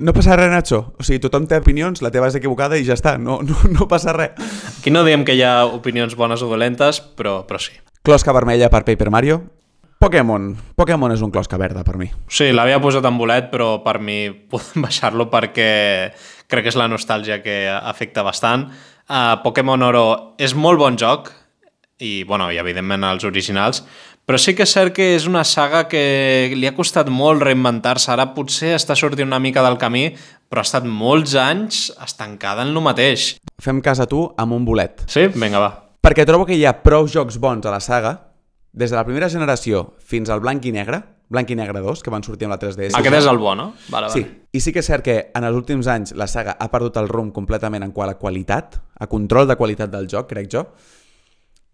no 0.00 0.14
passa 0.16 0.36
res, 0.38 0.50
Nacho. 0.52 0.80
O 0.98 1.04
sigui, 1.06 1.20
tothom 1.22 1.46
té 1.50 1.58
opinions, 1.60 2.02
la 2.04 2.12
teva 2.14 2.30
és 2.30 2.38
equivocada 2.38 2.78
i 2.78 2.86
ja 2.86 2.96
està. 2.98 3.16
No, 3.20 3.40
no, 3.46 3.58
no 3.72 3.88
passa 3.90 4.14
res. 4.16 4.34
Aquí 4.78 4.92
no 4.94 5.04
diem 5.06 5.24
que 5.26 5.36
hi 5.36 5.44
ha 5.46 5.62
opinions 5.66 6.16
bones 6.18 6.42
o 6.42 6.50
dolentes, 6.50 7.00
però, 7.00 7.40
però 7.48 7.60
sí. 7.62 7.76
Closca 8.06 8.32
vermella 8.32 8.70
per 8.72 8.84
Paper 8.86 9.10
Mario. 9.12 9.40
Pokémon. 9.98 10.52
Pokémon 10.78 11.10
és 11.10 11.22
un 11.26 11.32
closca 11.34 11.58
verda 11.58 11.82
per 11.82 11.96
mi. 11.98 12.06
Sí, 12.30 12.52
l'havia 12.54 12.78
posat 12.78 13.06
en 13.08 13.16
bolet, 13.18 13.48
però 13.50 13.80
per 13.82 13.98
mi 13.98 14.28
podem 14.30 14.82
baixar-lo 14.86 15.26
perquè 15.32 15.70
crec 16.48 16.64
que 16.64 16.72
és 16.72 16.78
la 16.78 16.86
nostàlgia 16.90 17.40
que 17.42 17.64
afecta 17.68 18.22
bastant. 18.26 18.68
Uh, 19.08 19.40
Pokémon 19.42 19.82
Oro 19.82 20.06
és 20.38 20.54
molt 20.54 20.78
bon 20.78 20.96
joc, 21.00 21.32
i, 21.98 22.22
bueno, 22.28 22.52
i 22.54 22.60
evidentment 22.62 23.06
els 23.08 23.26
originals, 23.26 23.82
però 24.28 24.36
sí 24.36 24.52
que 24.52 24.66
és 24.66 24.72
cert 24.76 24.92
que 24.92 25.14
és 25.16 25.24
una 25.24 25.40
saga 25.48 25.86
que 25.88 26.52
li 26.52 26.68
ha 26.68 26.74
costat 26.76 27.08
molt 27.08 27.40
reinventar-se. 27.46 28.10
Ara 28.12 28.26
potser 28.36 28.74
està 28.76 28.92
sortint 28.92 29.24
una 29.30 29.40
mica 29.40 29.62
del 29.64 29.78
camí, 29.80 30.10
però 30.52 30.60
ha 30.60 30.68
estat 30.68 30.84
molts 30.84 31.32
anys 31.40 31.86
estancada 32.04 32.66
en 32.66 32.74
lo 32.76 32.82
mateix. 32.84 33.38
Fem 33.56 33.80
cas 33.80 34.02
a 34.04 34.06
tu 34.10 34.26
amb 34.36 34.52
un 34.52 34.66
bolet. 34.68 35.00
Sí? 35.08 35.30
Vinga, 35.32 35.62
va. 35.64 35.70
Perquè 36.04 36.26
trobo 36.28 36.44
que 36.44 36.58
hi 36.60 36.66
ha 36.68 36.76
prou 36.84 37.08
jocs 37.08 37.40
bons 37.40 37.64
a 37.64 37.72
la 37.72 37.80
saga, 37.80 38.12
des 38.76 38.92
de 38.92 39.00
la 39.00 39.06
primera 39.08 39.30
generació 39.32 39.94
fins 40.04 40.28
al 40.28 40.44
blanc 40.44 40.68
i 40.68 40.74
negre, 40.76 41.00
blanc 41.32 41.48
i 41.50 41.56
negre 41.56 41.80
2, 41.80 42.04
que 42.04 42.12
van 42.12 42.22
sortir 42.22 42.50
amb 42.50 42.58
la 42.58 42.60
3DS. 42.60 43.00
Aquest 43.00 43.16
és 43.22 43.30
el 43.32 43.40
bo, 43.40 43.54
no? 43.56 43.72
Vale, 43.88 44.12
Sí, 44.12 44.20
vale. 44.20 44.44
i 44.52 44.60
sí 44.60 44.72
que 44.76 44.84
és 44.84 44.92
cert 44.92 45.04
que 45.04 45.16
en 45.34 45.44
els 45.48 45.56
últims 45.56 45.88
anys 45.88 46.12
la 46.12 46.28
saga 46.28 46.56
ha 46.60 46.68
perdut 46.68 47.00
el 47.00 47.08
rumb 47.08 47.32
completament 47.32 47.82
en 47.84 47.96
quant 47.96 48.12
a 48.12 48.18
qualitat, 48.20 48.76
a 49.00 49.08
control 49.08 49.48
de 49.48 49.56
qualitat 49.56 49.90
del 49.90 50.06
joc, 50.06 50.28
crec 50.28 50.52
jo. 50.52 50.66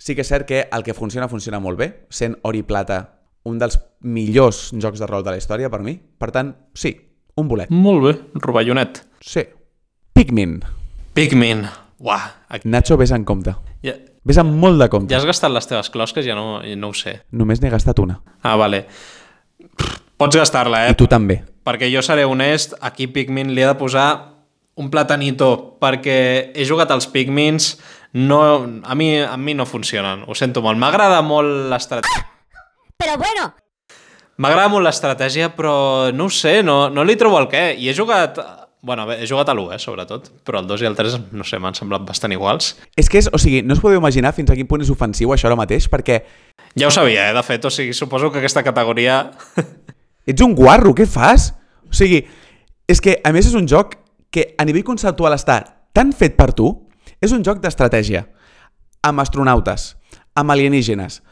Sí 0.05 0.13
que 0.13 0.21
és 0.21 0.29
cert 0.29 0.45
que 0.45 0.67
el 0.69 0.83
que 0.85 0.93
funciona, 0.93 1.31
funciona 1.33 1.63
molt 1.65 1.79
bé, 1.81 1.87
sent 2.13 2.35
Or 2.45 2.57
i 2.59 2.63
Plata 2.67 2.99
un 3.49 3.57
dels 3.61 3.79
millors 4.05 4.67
jocs 4.81 5.01
de 5.01 5.07
rol 5.09 5.25
de 5.25 5.33
la 5.33 5.39
història 5.41 5.71
per 5.73 5.81
mi. 5.85 5.95
Per 5.97 6.29
tant, 6.33 6.51
sí, 6.77 6.93
un 7.41 7.49
bolet. 7.49 7.71
Molt 7.73 8.05
bé, 8.05 8.13
rovellonet. 8.45 9.01
Sí. 9.25 9.47
Pikmin. 10.13 10.59
Pikmin. 11.17 11.65
Uah, 12.05 12.27
aquí... 12.53 12.69
Nacho, 12.69 12.99
vés 13.01 13.15
en 13.17 13.25
compte. 13.25 13.55
ja, 13.85 13.97
Vés 14.25 14.39
amb 14.41 14.53
molt 14.57 14.81
de 14.81 14.89
compte. 14.93 15.13
ja 15.13 15.19
has 15.21 15.27
gastat 15.29 15.53
les 15.53 15.67
teves 15.69 15.89
closques? 15.93 16.25
Ja 16.25 16.37
no, 16.37 16.61
no 16.65 16.89
ho 16.93 16.97
sé. 16.97 17.19
Només 17.33 17.61
n'he 17.61 17.73
gastat 17.73 18.01
una. 18.01 18.19
Ah, 18.43 18.57
vale. 18.61 18.85
Pots 20.17 20.37
gastar-la, 20.37 20.87
eh? 20.87 20.93
I 20.95 20.97
tu 21.01 21.09
també. 21.11 21.41
Perquè 21.65 21.89
jo 21.93 22.01
seré 22.05 22.25
honest, 22.29 22.77
aquí 22.81 23.09
Pikmin 23.09 23.53
li 23.57 23.65
he 23.65 23.69
de 23.69 23.77
posar 23.81 24.07
un 24.81 24.89
platanito, 24.91 25.77
perquè 25.81 26.53
he 26.55 26.65
jugat 26.69 26.91
als 26.93 27.07
Pikmins, 27.09 27.75
no, 28.15 28.41
a, 28.83 28.95
mi, 28.95 29.19
a 29.19 29.37
mi 29.37 29.55
no 29.55 29.67
funcionen, 29.67 30.25
ho 30.27 30.35
sento 30.39 30.63
molt. 30.63 30.79
M'agrada 30.79 31.21
molt 31.27 31.69
l'estratègia, 31.71 32.29
Pero 32.97 33.17
bueno, 33.19 33.49
m'agrada 34.39 34.71
molt 34.71 34.87
l'estratègia, 34.87 35.51
però 35.57 36.13
no 36.15 36.29
ho 36.29 36.33
sé, 36.33 36.63
no, 36.63 36.89
no 36.91 37.05
li 37.05 37.17
trobo 37.19 37.41
el 37.43 37.51
què. 37.51 37.73
I 37.77 37.91
he 37.91 37.97
jugat... 37.97 38.39
Bueno, 38.85 39.07
bé, 39.09 39.17
he 39.25 39.27
jugat 39.27 39.49
a 39.49 39.55
l'1, 39.55 39.73
eh, 39.73 39.79
sobretot, 39.81 40.27
però 40.45 40.61
el 40.61 40.67
2 40.69 40.83
i 40.85 40.87
el 40.91 40.97
3, 40.97 41.15
no 41.33 41.45
sé, 41.49 41.57
m'han 41.57 41.73
semblat 41.73 42.03
bastant 42.05 42.35
iguals. 42.37 42.75
És 43.01 43.09
que 43.09 43.17
és, 43.17 43.31
o 43.33 43.41
sigui, 43.41 43.63
no 43.65 43.73
us 43.73 43.81
podeu 43.81 43.97
imaginar 43.97 44.35
fins 44.37 44.53
a 44.53 44.57
quin 44.59 44.69
punt 44.69 44.85
és 44.85 44.91
ofensiu 44.93 45.33
això 45.33 45.49
ara 45.49 45.57
mateix, 45.57 45.87
perquè 45.89 46.19
Ja 46.77 46.91
ho 46.91 46.93
sabia, 46.93 47.31
eh, 47.31 47.35
de 47.35 47.43
fet, 47.43 47.65
o 47.65 47.73
sigui, 47.73 47.97
suposo 47.97 48.31
que 48.31 48.43
aquesta 48.43 48.63
categoria... 48.63 49.23
ets 50.29 50.45
un 50.45 50.53
guarro, 50.55 50.93
què 50.93 51.09
fas? 51.09 51.55
O 51.89 51.97
sigui, 51.97 52.21
és 52.87 53.01
que 53.01 53.17
a 53.25 53.33
més 53.33 53.49
és 53.49 53.57
un 53.57 53.65
joc 53.67 53.97
que 54.31 54.51
a 54.61 54.69
nivell 54.69 54.85
conceptual 54.85 55.33
està 55.33 55.63
tan 55.97 56.13
fet 56.13 56.37
per 56.37 56.53
tu, 56.53 56.69
és 57.25 57.33
un 57.33 57.45
joc 57.47 57.63
d'estratègia, 57.63 58.27
amb 59.05 59.23
astronautes, 59.25 59.95
amb 60.37 60.53
alienígenes, 60.55 61.23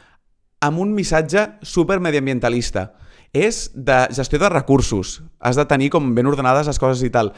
amb 0.62 0.80
un 0.80 0.92
missatge 0.96 1.46
super 1.66 1.98
mediambientalista, 2.00 2.92
és 3.32 3.70
de 3.74 4.06
gestió 4.12 4.38
de 4.38 4.48
recursos, 4.52 5.20
has 5.40 5.56
de 5.56 5.64
tenir 5.66 5.90
com 5.90 6.14
ben 6.14 6.28
ordenades 6.28 6.68
les 6.68 6.78
coses 6.78 7.02
i 7.04 7.10
tal. 7.12 7.32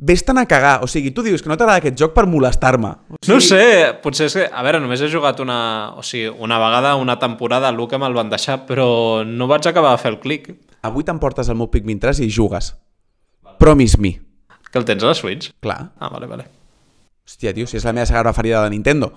Ves-te'n 0.00 0.38
a 0.40 0.46
cagar, 0.48 0.78
o 0.80 0.86
sigui, 0.88 1.10
tu 1.12 1.20
dius 1.20 1.42
que 1.44 1.50
no 1.50 1.58
t'agrada 1.60 1.82
aquest 1.82 1.98
joc 2.00 2.14
per 2.16 2.24
molestar-me. 2.30 2.94
O 3.10 3.18
sigui, 3.18 3.34
No 3.34 3.40
sé, 3.44 3.64
potser 4.00 4.30
és 4.30 4.36
que... 4.38 4.46
A 4.48 4.62
veure, 4.64 4.80
només 4.80 5.02
he 5.04 5.10
jugat 5.12 5.42
una, 5.44 5.58
o 5.92 6.04
sigui, 6.06 6.30
una 6.40 6.56
vegada, 6.62 6.94
una 6.96 7.18
temporada, 7.20 7.68
el 7.68 7.82
que 7.90 8.00
me'l 8.00 8.16
van 8.16 8.32
deixar, 8.32 8.62
però 8.70 9.26
no 9.28 9.50
vaig 9.50 9.68
acabar 9.68 9.92
de 9.92 10.00
fer 10.00 10.14
el 10.14 10.20
clic. 10.22 10.48
Avui 10.88 11.04
t'emportes 11.04 11.50
el 11.52 11.58
meu 11.60 11.68
Pikmin 11.68 12.00
3 12.00 12.22
i 12.24 12.30
jugues. 12.32 12.72
Promise 13.60 14.00
me. 14.00 14.14
Que 14.70 14.80
el 14.80 14.88
tens 14.88 15.04
a 15.04 15.10
la 15.12 15.18
Switch? 15.18 15.50
Clar. 15.60 15.90
Ah, 15.98 16.08
vale, 16.08 16.30
vale. 16.30 16.48
Hòstia, 17.30 17.52
tio, 17.54 17.68
si 17.70 17.76
és 17.78 17.84
la 17.86 17.92
meva 17.94 18.08
saga 18.10 18.24
preferida 18.24 18.64
de 18.64 18.72
Nintendo. 18.72 19.12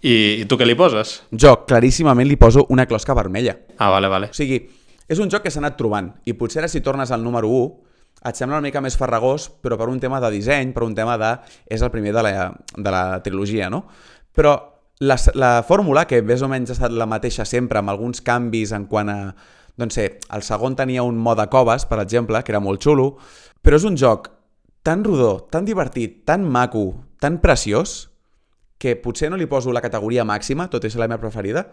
I, 0.00 0.40
I 0.40 0.44
tu 0.48 0.56
què 0.56 0.64
li 0.64 0.72
poses? 0.72 1.18
Jo, 1.28 1.58
claríssimament, 1.68 2.24
li 2.24 2.38
poso 2.40 2.62
una 2.72 2.86
closca 2.88 3.12
vermella. 3.12 3.52
Ah, 3.76 3.90
vale, 3.92 4.08
vale. 4.08 4.30
O 4.32 4.36
sigui, 4.36 4.62
és 5.04 5.18
un 5.20 5.28
joc 5.28 5.44
que 5.44 5.52
s'ha 5.52 5.60
anat 5.60 5.76
trobant 5.76 6.08
i 6.24 6.32
potser 6.40 6.62
ara 6.62 6.70
si 6.72 6.80
tornes 6.80 7.12
al 7.12 7.20
número 7.20 7.50
1 7.52 8.30
et 8.30 8.40
sembla 8.40 8.56
una 8.56 8.64
mica 8.64 8.80
més 8.80 8.96
farragós, 8.96 9.50
però 9.60 9.76
per 9.76 9.90
un 9.92 10.00
tema 10.00 10.22
de 10.24 10.30
disseny, 10.32 10.72
per 10.72 10.86
un 10.86 10.94
tema 10.96 11.18
de... 11.20 11.34
és 11.68 11.84
el 11.84 11.92
primer 11.92 12.14
de 12.16 12.24
la, 12.24 12.32
de 12.76 12.94
la 12.96 13.02
trilogia, 13.24 13.68
no? 13.68 13.82
Però 14.32 14.56
la, 15.04 15.18
la 15.36 15.52
fórmula, 15.68 16.06
que 16.08 16.22
més 16.24 16.40
o 16.40 16.48
menys 16.48 16.72
ha 16.72 16.78
estat 16.78 16.96
la 16.96 17.08
mateixa 17.08 17.44
sempre, 17.44 17.84
amb 17.84 17.92
alguns 17.92 18.24
canvis 18.24 18.72
en 18.72 18.88
quant 18.88 19.12
a... 19.12 19.18
Doncs 19.76 20.00
sé, 20.00 20.08
el 20.32 20.48
segon 20.48 20.80
tenia 20.80 21.04
un 21.04 21.20
mode 21.20 21.44
coves, 21.52 21.84
per 21.88 22.00
exemple, 22.00 22.40
que 22.40 22.56
era 22.56 22.64
molt 22.64 22.80
xulo, 22.80 23.14
però 23.60 23.76
és 23.76 23.84
un 23.84 24.00
joc 24.00 24.32
tan 24.84 25.04
rodó, 25.04 25.46
tan 25.52 25.68
divertit, 25.68 26.22
tan 26.28 26.44
maco, 26.44 27.09
tan 27.20 27.38
preciós, 27.40 28.08
que 28.80 28.96
potser 28.96 29.28
no 29.30 29.36
li 29.36 29.46
poso 29.46 29.72
la 29.76 29.82
categoria 29.84 30.24
màxima, 30.24 30.70
tot 30.72 30.84
és 30.88 30.96
la 30.96 31.06
meva 31.08 31.20
preferida, 31.20 31.66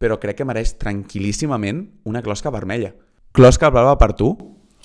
però 0.00 0.16
crec 0.20 0.38
que 0.40 0.46
mereix 0.48 0.76
tranquil·líssimament 0.80 1.82
una 2.08 2.22
closca 2.24 2.50
vermella. 2.54 2.94
Closca 3.36 3.68
blava 3.70 3.96
per 4.00 4.14
tu, 4.16 4.30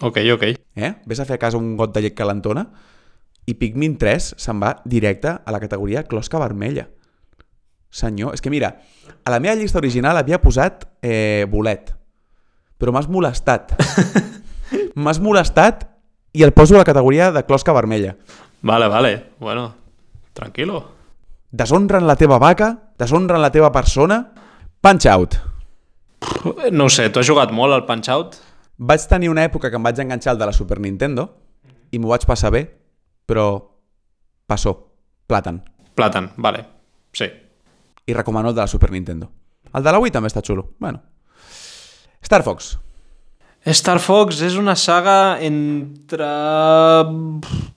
Ok, 0.04 0.18
ok. 0.34 0.44
eh? 0.76 0.90
Ves 1.06 1.20
a 1.22 1.26
fer 1.26 1.38
a 1.38 1.40
casa 1.40 1.58
un 1.58 1.78
got 1.78 1.94
de 1.96 2.02
llet 2.02 2.16
calentona 2.18 2.66
i 3.48 3.54
Pikmin 3.56 3.94
3 4.02 4.34
se'n 4.42 4.60
va 4.60 4.74
directe 4.84 5.30
a 5.38 5.52
la 5.54 5.60
categoria 5.62 6.04
closca 6.04 6.40
vermella. 6.42 6.88
Senyor, 7.94 8.34
és 8.34 8.42
que 8.42 8.50
mira, 8.50 8.74
a 9.24 9.32
la 9.32 9.40
meva 9.40 9.54
llista 9.56 9.78
original 9.78 10.18
havia 10.18 10.42
posat 10.42 10.88
eh, 11.06 11.46
bolet, 11.48 11.94
però 12.82 12.92
m'has 12.92 13.08
molestat. 13.08 13.76
m'has 14.98 15.22
molestat 15.22 15.86
i 16.34 16.42
el 16.44 16.52
poso 16.58 16.76
a 16.76 16.82
la 16.82 16.88
categoria 16.90 17.32
de 17.32 17.46
closca 17.46 17.72
vermella. 17.72 18.16
Vale, 18.66 18.88
vale. 18.90 19.14
Bueno, 19.40 19.76
tranquilo. 20.34 20.84
Deshonren 21.54 22.08
la 22.10 22.16
teva 22.18 22.40
vaca, 22.42 22.74
deshonren 22.98 23.42
la 23.42 23.52
teva 23.54 23.72
persona. 23.72 24.20
Punch 24.82 25.06
out. 25.08 25.38
No 26.72 26.86
ho 26.86 26.90
sé, 26.90 27.10
tu 27.10 27.20
has 27.20 27.28
jugat 27.28 27.52
molt 27.56 27.76
al 27.76 27.86
Punch-Out? 27.88 28.38
Vaig 28.78 29.06
tenir 29.08 29.30
una 29.32 29.44
època 29.46 29.70
que 29.70 29.78
em 29.80 29.84
vaig 29.86 30.00
enganxar 30.02 30.34
al 30.34 30.40
de 30.40 30.48
la 30.50 30.56
Super 30.56 30.80
Nintendo 30.82 31.28
i 31.92 32.00
m'ho 32.00 32.10
vaig 32.12 32.26
passar 32.28 32.52
bé, 32.56 32.64
però 33.30 33.46
passó, 34.50 34.74
plàtan. 35.30 35.62
Plàtan, 35.96 36.32
vale. 36.38 36.66
Sí. 37.14 37.28
I 38.08 38.16
recomano 38.18 38.50
el 38.50 38.56
de 38.56 38.64
la 38.64 38.72
Super 38.72 38.92
Nintendo. 38.92 39.30
El 39.74 39.84
de 39.84 39.92
la 39.92 40.00
Wii 40.02 40.12
també 40.12 40.32
està 40.32 40.42
xulo. 40.46 40.72
Bueno. 40.80 41.04
Star 42.24 42.42
Fox. 42.44 42.74
Star 43.64 44.02
Fox 44.04 44.42
és 44.44 44.58
una 44.60 44.74
saga 44.76 45.38
entre 45.40 46.28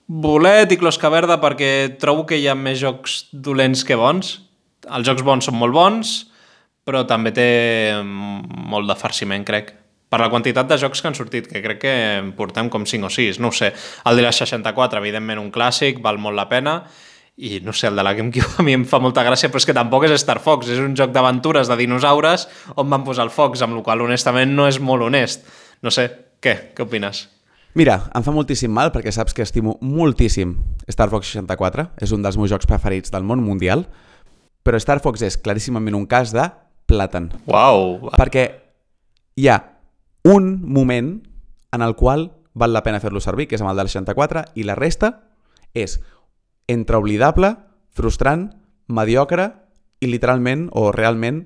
bolet 0.07 0.73
i 0.75 0.77
closca 0.79 1.07
verda 1.07 1.37
perquè 1.39 1.95
trobo 2.01 2.25
que 2.27 2.35
hi 2.35 2.49
ha 2.51 2.55
més 2.59 2.81
jocs 2.81 3.21
dolents 3.31 3.85
que 3.87 3.95
bons. 3.95 4.33
Els 4.83 5.07
jocs 5.07 5.23
bons 5.23 5.47
són 5.47 5.55
molt 5.55 5.71
bons, 5.71 6.11
però 6.83 7.05
també 7.07 7.31
té 7.31 7.47
molt 8.03 8.91
de 8.91 8.97
farciment, 8.99 9.47
crec. 9.47 9.71
Per 10.11 10.19
la 10.19 10.27
quantitat 10.31 10.67
de 10.67 10.75
jocs 10.79 10.99
que 10.99 11.07
han 11.07 11.15
sortit, 11.15 11.47
que 11.47 11.63
crec 11.63 11.79
que 11.79 11.93
en 12.19 12.33
portem 12.35 12.67
com 12.71 12.83
5 12.87 13.07
o 13.07 13.11
6, 13.11 13.39
no 13.43 13.53
sé. 13.55 13.71
El 14.07 14.19
de 14.19 14.27
la 14.27 14.31
64, 14.35 14.99
evidentment, 14.99 15.39
un 15.39 15.51
clàssic, 15.55 16.01
val 16.03 16.19
molt 16.19 16.35
la 16.35 16.49
pena, 16.51 16.81
i 17.37 17.59
no 17.61 17.71
sé, 17.71 17.87
el 17.87 17.95
de 17.95 18.03
la 18.03 18.15
GameCube 18.17 18.59
a 18.59 18.63
mi 18.65 18.73
em 18.73 18.83
fa 18.87 18.99
molta 18.99 19.23
gràcia, 19.23 19.51
però 19.53 19.61
és 19.61 19.67
que 19.69 19.75
tampoc 19.77 20.07
és 20.07 20.15
Star 20.19 20.39
Fox, 20.43 20.71
és 20.73 20.79
un 20.83 20.95
joc 20.97 21.11
d'aventures 21.15 21.69
de 21.69 21.79
dinosaures 21.79 22.47
on 22.75 22.89
van 22.89 23.05
posar 23.05 23.27
el 23.27 23.31
fox, 23.31 23.61
amb 23.61 23.77
la 23.77 23.83
qual 23.85 24.01
honestament 24.03 24.55
no 24.57 24.65
és 24.67 24.79
molt 24.81 25.05
honest. 25.05 25.45
No 25.85 25.93
sé, 25.93 26.07
què? 26.41 26.73
Què 26.75 26.85
opines? 26.85 27.27
Mira, 27.77 27.99
em 28.17 28.23
fa 28.25 28.33
moltíssim 28.33 28.71
mal 28.73 28.89
perquè 28.93 29.11
saps 29.13 29.35
que 29.37 29.45
estimo 29.45 29.75
moltíssim 29.85 30.55
Star 30.89 31.11
Fox 31.11 31.29
64. 31.35 31.91
És 32.01 32.13
un 32.15 32.23
dels 32.25 32.37
meus 32.39 32.49
jocs 32.49 32.69
preferits 32.69 33.13
del 33.13 33.27
món 33.27 33.43
mundial. 33.45 33.85
Però 34.65 34.79
Star 34.81 34.97
Fox 35.03 35.21
és 35.21 35.37
claríssimament 35.37 35.95
un 35.95 36.07
cas 36.09 36.33
de 36.33 36.47
plàtan. 36.89 37.29
Uau! 37.45 38.09
Perquè 38.17 38.47
hi 39.37 39.47
ha 39.51 39.59
un 40.25 40.55
moment 40.65 41.19
en 41.75 41.85
el 41.85 41.93
qual 41.99 42.31
val 42.57 42.73
la 42.73 42.81
pena 42.81 42.99
fer-lo 42.99 43.21
servir, 43.21 43.45
que 43.47 43.55
és 43.55 43.61
amb 43.61 43.71
el 43.71 43.77
del 43.77 43.91
64, 43.91 44.47
i 44.57 44.65
la 44.65 44.75
resta 44.75 45.11
és 45.77 45.99
entre 46.67 46.97
oblidable, 46.97 47.53
frustrant, 47.93 48.49
mediocre 48.87 49.51
i 50.01 50.09
literalment 50.09 50.67
o 50.73 50.89
realment 50.95 51.43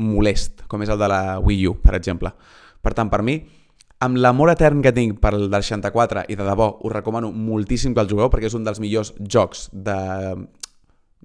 molest, 0.00 0.64
com 0.70 0.82
és 0.84 0.92
el 0.92 1.00
de 1.00 1.08
la 1.12 1.38
Wii 1.42 1.68
U, 1.68 1.76
per 1.82 1.94
exemple. 1.98 2.32
Per 2.80 2.94
tant, 2.96 3.10
per 3.12 3.22
mi, 3.26 3.38
amb 4.04 4.20
l'amor 4.20 4.52
etern 4.52 4.82
que 4.84 4.92
tinc 4.92 5.20
per 5.22 5.32
el 5.36 5.48
del 5.50 5.64
64 5.64 6.26
i 6.28 6.36
de 6.36 6.44
debò 6.44 6.68
us 6.84 6.92
recomano 6.92 7.30
moltíssim 7.32 7.94
que 7.94 8.02
el 8.04 8.10
jugueu 8.10 8.28
perquè 8.32 8.50
és 8.50 8.56
un 8.58 8.64
dels 8.66 8.80
millors 8.82 9.14
jocs 9.20 9.68
de 9.72 9.96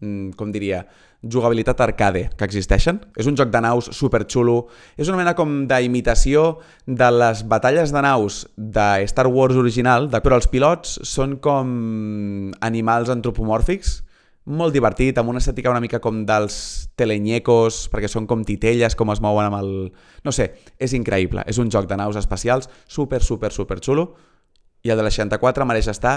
mm, 0.01 0.31
com 0.39 0.51
diria, 0.55 0.85
jugabilitat 1.21 1.81
arcade 1.81 2.29
que 2.37 2.45
existeixen. 2.47 3.01
És 3.19 3.27
un 3.29 3.37
joc 3.37 3.51
de 3.53 3.61
naus 3.61 3.91
superxulo, 3.95 4.67
és 4.97 5.09
una 5.11 5.19
mena 5.19 5.35
com 5.37 5.65
d'imitació 5.69 6.61
de 6.87 7.09
les 7.13 7.43
batalles 7.47 7.93
de 7.93 8.01
naus 8.01 8.45
de 8.57 9.05
Star 9.11 9.27
Wars 9.27 9.59
original, 9.59 10.09
però 10.21 10.39
els 10.39 10.49
pilots 10.49 10.99
són 11.07 11.37
com 11.43 12.51
animals 12.61 13.11
antropomòrfics, 13.13 13.99
molt 14.51 14.75
divertit, 14.75 15.17
amb 15.17 15.31
una 15.31 15.39
estètica 15.41 15.71
una 15.71 15.81
mica 15.83 15.99
com 16.03 16.25
dels 16.27 16.89
telenyecos, 16.99 17.87
perquè 17.91 18.09
són 18.11 18.27
com 18.27 18.43
titelles, 18.47 18.95
com 18.95 19.11
es 19.13 19.21
mouen 19.23 19.49
amb 19.49 19.59
el... 19.61 19.71
No 20.23 20.31
sé, 20.35 20.51
és 20.77 20.93
increïble. 20.97 21.43
És 21.47 21.57
un 21.61 21.71
joc 21.73 21.87
de 21.89 21.97
naus 21.97 22.19
espacials 22.19 22.69
super, 22.87 23.23
super, 23.23 23.51
super 23.55 23.79
xulo, 23.81 24.11
i 24.83 24.89
el 24.89 24.97
de 24.97 25.03
la 25.05 25.11
64 25.13 25.65
mereix 25.65 25.87
estar 25.91 26.15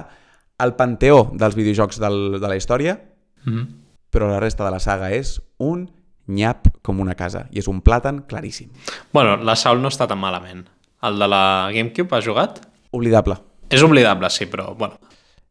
al 0.58 0.76
panteó 0.76 1.30
dels 1.34 1.56
videojocs 1.58 1.98
del, 2.00 2.40
de 2.40 2.48
la 2.48 2.56
història, 2.56 2.98
Mm 3.44 3.52
-hmm. 3.52 3.66
però 4.10 4.28
la 4.28 4.40
resta 4.40 4.64
de 4.64 4.70
la 4.70 4.80
saga 4.80 5.12
és 5.12 5.40
un 5.58 5.90
nyap 6.26 6.68
com 6.82 7.00
una 7.00 7.14
casa, 7.14 7.46
i 7.50 7.58
és 7.58 7.68
un 7.68 7.82
plàtan 7.82 8.24
claríssim. 8.26 8.70
Bueno, 9.12 9.36
la 9.36 9.56
Saul 9.56 9.82
no 9.82 9.88
està 9.88 10.06
tan 10.06 10.18
malament. 10.18 10.66
El 11.02 11.18
de 11.18 11.28
la 11.28 11.70
GameCube 11.72 12.16
has 12.16 12.24
jugat? 12.24 12.66
Oblidable. 12.90 13.36
És 13.68 13.82
oblidable, 13.82 14.30
sí, 14.30 14.46
però, 14.46 14.74
bueno. 14.74 14.98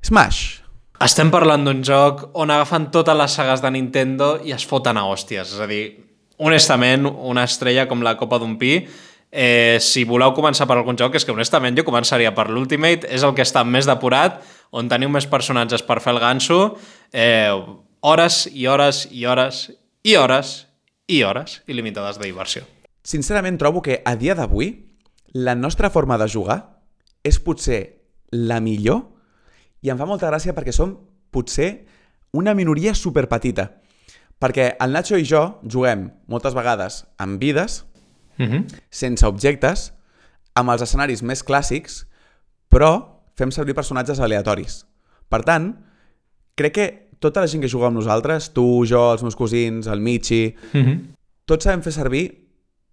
Smash. 0.02 0.63
Estem 1.02 1.32
parlant 1.34 1.66
d'un 1.66 1.82
joc 1.84 2.28
on 2.40 2.52
agafen 2.54 2.92
totes 2.94 3.18
les 3.18 3.34
sagues 3.34 3.64
de 3.64 3.72
Nintendo 3.74 4.36
i 4.46 4.54
es 4.56 4.66
foten 4.68 4.98
a 4.98 5.08
hòsties. 5.10 5.56
És 5.56 5.64
a 5.64 5.68
dir, 5.68 5.84
honestament, 6.38 7.08
una 7.08 7.48
estrella 7.50 7.88
com 7.90 8.04
la 8.06 8.16
copa 8.20 8.40
d'un 8.40 8.58
pi, 8.62 8.76
eh, 9.34 9.78
si 9.82 10.04
voleu 10.06 10.34
començar 10.38 10.68
per 10.70 10.78
algun 10.78 10.98
joc, 11.00 11.16
és 11.16 11.26
que 11.26 11.34
honestament 11.34 11.76
jo 11.78 11.86
començaria 11.88 12.34
per 12.36 12.50
l'Ultimate, 12.50 13.10
és 13.10 13.24
el 13.24 13.34
que 13.34 13.44
està 13.44 13.66
més 13.66 13.90
depurat, 13.90 14.42
on 14.72 14.90
teniu 14.90 15.10
més 15.10 15.28
personatges 15.28 15.84
per 15.84 16.00
fer 16.02 16.14
el 16.14 16.22
ganso, 16.22 16.78
eh, 17.12 17.52
hores 18.02 18.48
i 18.52 18.68
hores 18.68 19.08
i 19.12 19.26
hores 19.26 19.72
i 20.04 20.16
hores 20.16 20.68
i 21.08 21.24
hores 21.24 21.62
il·limitades 21.68 22.20
de 22.20 22.28
diversió. 22.28 22.64
Sincerament 23.04 23.58
trobo 23.58 23.82
que 23.82 24.02
a 24.06 24.16
dia 24.16 24.36
d'avui 24.36 24.86
la 25.34 25.56
nostra 25.56 25.90
forma 25.90 26.18
de 26.18 26.28
jugar 26.30 26.60
és 27.24 27.40
potser 27.40 28.04
la 28.32 28.60
millor 28.60 29.13
i 29.84 29.92
em 29.92 30.00
fa 30.00 30.08
molta 30.10 30.30
gràcia 30.32 30.56
perquè 30.56 30.74
som 30.74 30.96
potser 31.34 31.86
una 32.34 32.56
minoria 32.58 32.96
superpetita. 32.96 33.70
Perquè 34.40 34.74
el 34.82 34.96
Nacho 34.96 35.20
i 35.20 35.26
jo 35.28 35.60
juguem 35.64 36.10
moltes 36.28 36.56
vegades 36.56 37.04
amb 37.18 37.40
vides, 37.40 37.84
Mm 38.38 38.46
-hmm. 38.50 38.66
sense 38.90 39.26
objectes, 39.28 39.94
amb 40.56 40.70
els 40.70 40.82
escenaris 40.82 41.22
més 41.22 41.46
clàssics, 41.46 42.06
però 42.68 43.22
fem 43.36 43.52
servir 43.52 43.76
personatges 43.76 44.20
aleatoris. 44.20 44.86
Per 45.30 45.44
tant, 45.44 45.76
crec 46.56 46.74
que 46.74 47.10
tota 47.20 47.42
la 47.42 47.48
gent 47.48 47.62
que 47.62 47.70
juga 47.70 47.88
amb 47.88 47.96
nosaltres, 47.96 48.52
tu, 48.54 48.86
jo, 48.86 49.12
els 49.12 49.22
meus 49.22 49.36
cosins, 49.36 49.88
el 49.88 50.00
Michi, 50.00 50.56
Mm 50.74 50.82
-hmm. 50.82 51.00
tots 51.46 51.64
sabem 51.64 51.82
fer 51.82 51.94
servir 51.94 52.48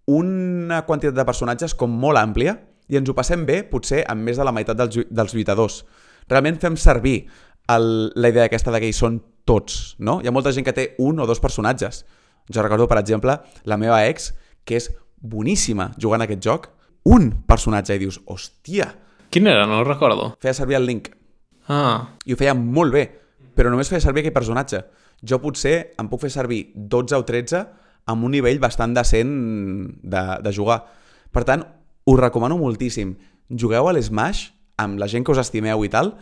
una 0.07 0.85
quantitat 0.87 1.15
de 1.15 1.25
personatges 1.25 1.75
com 1.75 1.91
molt 1.91 2.19
àmplia 2.19 2.59
i 2.89 2.97
ens 2.97 3.09
ho 3.09 3.15
passem 3.15 3.47
bé, 3.47 3.63
potser, 3.63 4.05
amb 4.09 4.23
més 4.23 4.37
de 4.37 4.45
la 4.45 4.53
meitat 4.53 4.77
dels, 4.77 5.07
dels 5.09 5.35
lluitadors. 5.35 5.85
Realment 6.31 6.59
fem 6.63 6.77
servir 6.79 7.25
el, 7.71 7.87
la 8.15 8.31
idea 8.33 8.47
aquesta 8.49 8.73
de 8.75 8.81
que 8.83 8.89
hi 8.91 8.97
són 8.97 9.21
tots, 9.49 9.97
no? 9.99 10.21
Hi 10.23 10.29
ha 10.31 10.35
molta 10.35 10.53
gent 10.55 10.65
que 10.67 10.75
té 10.77 10.89
un 11.03 11.19
o 11.21 11.27
dos 11.27 11.41
personatges. 11.43 12.05
Jo 12.51 12.63
recordo, 12.63 12.87
per 12.91 12.99
exemple, 13.03 13.37
la 13.65 13.77
meva 13.79 14.01
ex, 14.07 14.33
que 14.65 14.79
és 14.79 14.91
boníssima 15.21 15.91
jugant 16.01 16.23
a 16.23 16.29
aquest 16.29 16.43
joc, 16.47 16.69
un 17.11 17.31
personatge 17.49 17.97
i 17.97 18.03
dius, 18.03 18.21
hòstia, 18.27 18.91
Quin 19.31 19.47
era? 19.47 19.63
No 19.67 19.79
ho 19.81 19.85
recordo. 19.87 20.33
feia 20.43 20.55
servir 20.55 20.75
el 20.75 20.87
Link 20.89 21.13
Ah, 21.71 22.17
i 22.27 22.33
ho 22.35 22.37
feia 22.37 22.55
molt 22.55 22.91
bé, 22.93 23.05
però 23.55 23.71
només 23.71 23.89
feia 23.89 24.01
servir 24.03 24.25
aquell 24.25 24.35
personatge. 24.35 24.81
Jo 25.23 25.39
potser 25.39 25.93
em 26.01 26.09
puc 26.11 26.25
fer 26.25 26.31
servir 26.35 26.73
12 26.75 27.15
o 27.15 27.23
13 27.29 27.61
amb 28.11 28.25
un 28.27 28.33
nivell 28.35 28.59
bastant 28.59 28.95
decent 28.97 29.31
de, 30.03 30.23
de 30.43 30.53
jugar. 30.53 30.81
Per 31.31 31.45
tant, 31.47 31.63
us 32.11 32.19
recomano 32.19 32.57
moltíssim. 32.59 33.13
Jugueu 33.55 33.87
a 33.87 33.93
l'Smash 33.95 34.49
amb 34.81 35.01
la 35.01 35.09
gent 35.11 35.27
que 35.27 35.35
us 35.35 35.43
estimeu 35.43 35.85
i 35.85 35.93
tal, 35.93 36.15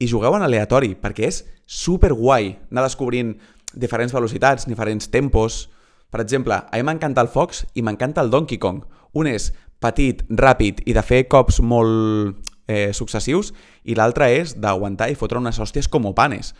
i 0.00 0.08
jugueu 0.08 0.36
en 0.36 0.44
aleatori, 0.44 0.94
perquè 1.00 1.28
és 1.28 1.42
super 1.66 2.12
guai 2.16 2.54
anar 2.70 2.86
descobrint 2.86 3.36
diferents 3.74 4.14
velocitats, 4.16 4.68
diferents 4.68 5.10
tempos... 5.12 5.66
Per 6.06 6.20
exemple, 6.22 6.54
a 6.54 6.78
mi 6.78 6.84
m'encanta 6.86 7.20
el 7.20 7.28
Fox 7.28 7.64
i 7.74 7.82
m'encanta 7.82 8.22
el 8.22 8.30
Donkey 8.30 8.60
Kong. 8.62 8.84
Un 9.18 9.26
és 9.26 9.48
petit, 9.82 10.22
ràpid 10.30 10.84
i 10.86 10.94
de 10.94 11.02
fer 11.04 11.24
cops 11.28 11.58
molt 11.60 12.38
eh, 12.70 12.92
successius 12.94 13.50
i 13.84 13.96
l'altre 13.98 14.28
és 14.38 14.54
d'aguantar 14.62 15.10
i 15.10 15.18
fotre 15.18 15.42
unes 15.42 15.58
hòsties 15.58 15.90
com 15.90 16.06
panes. 16.14 16.54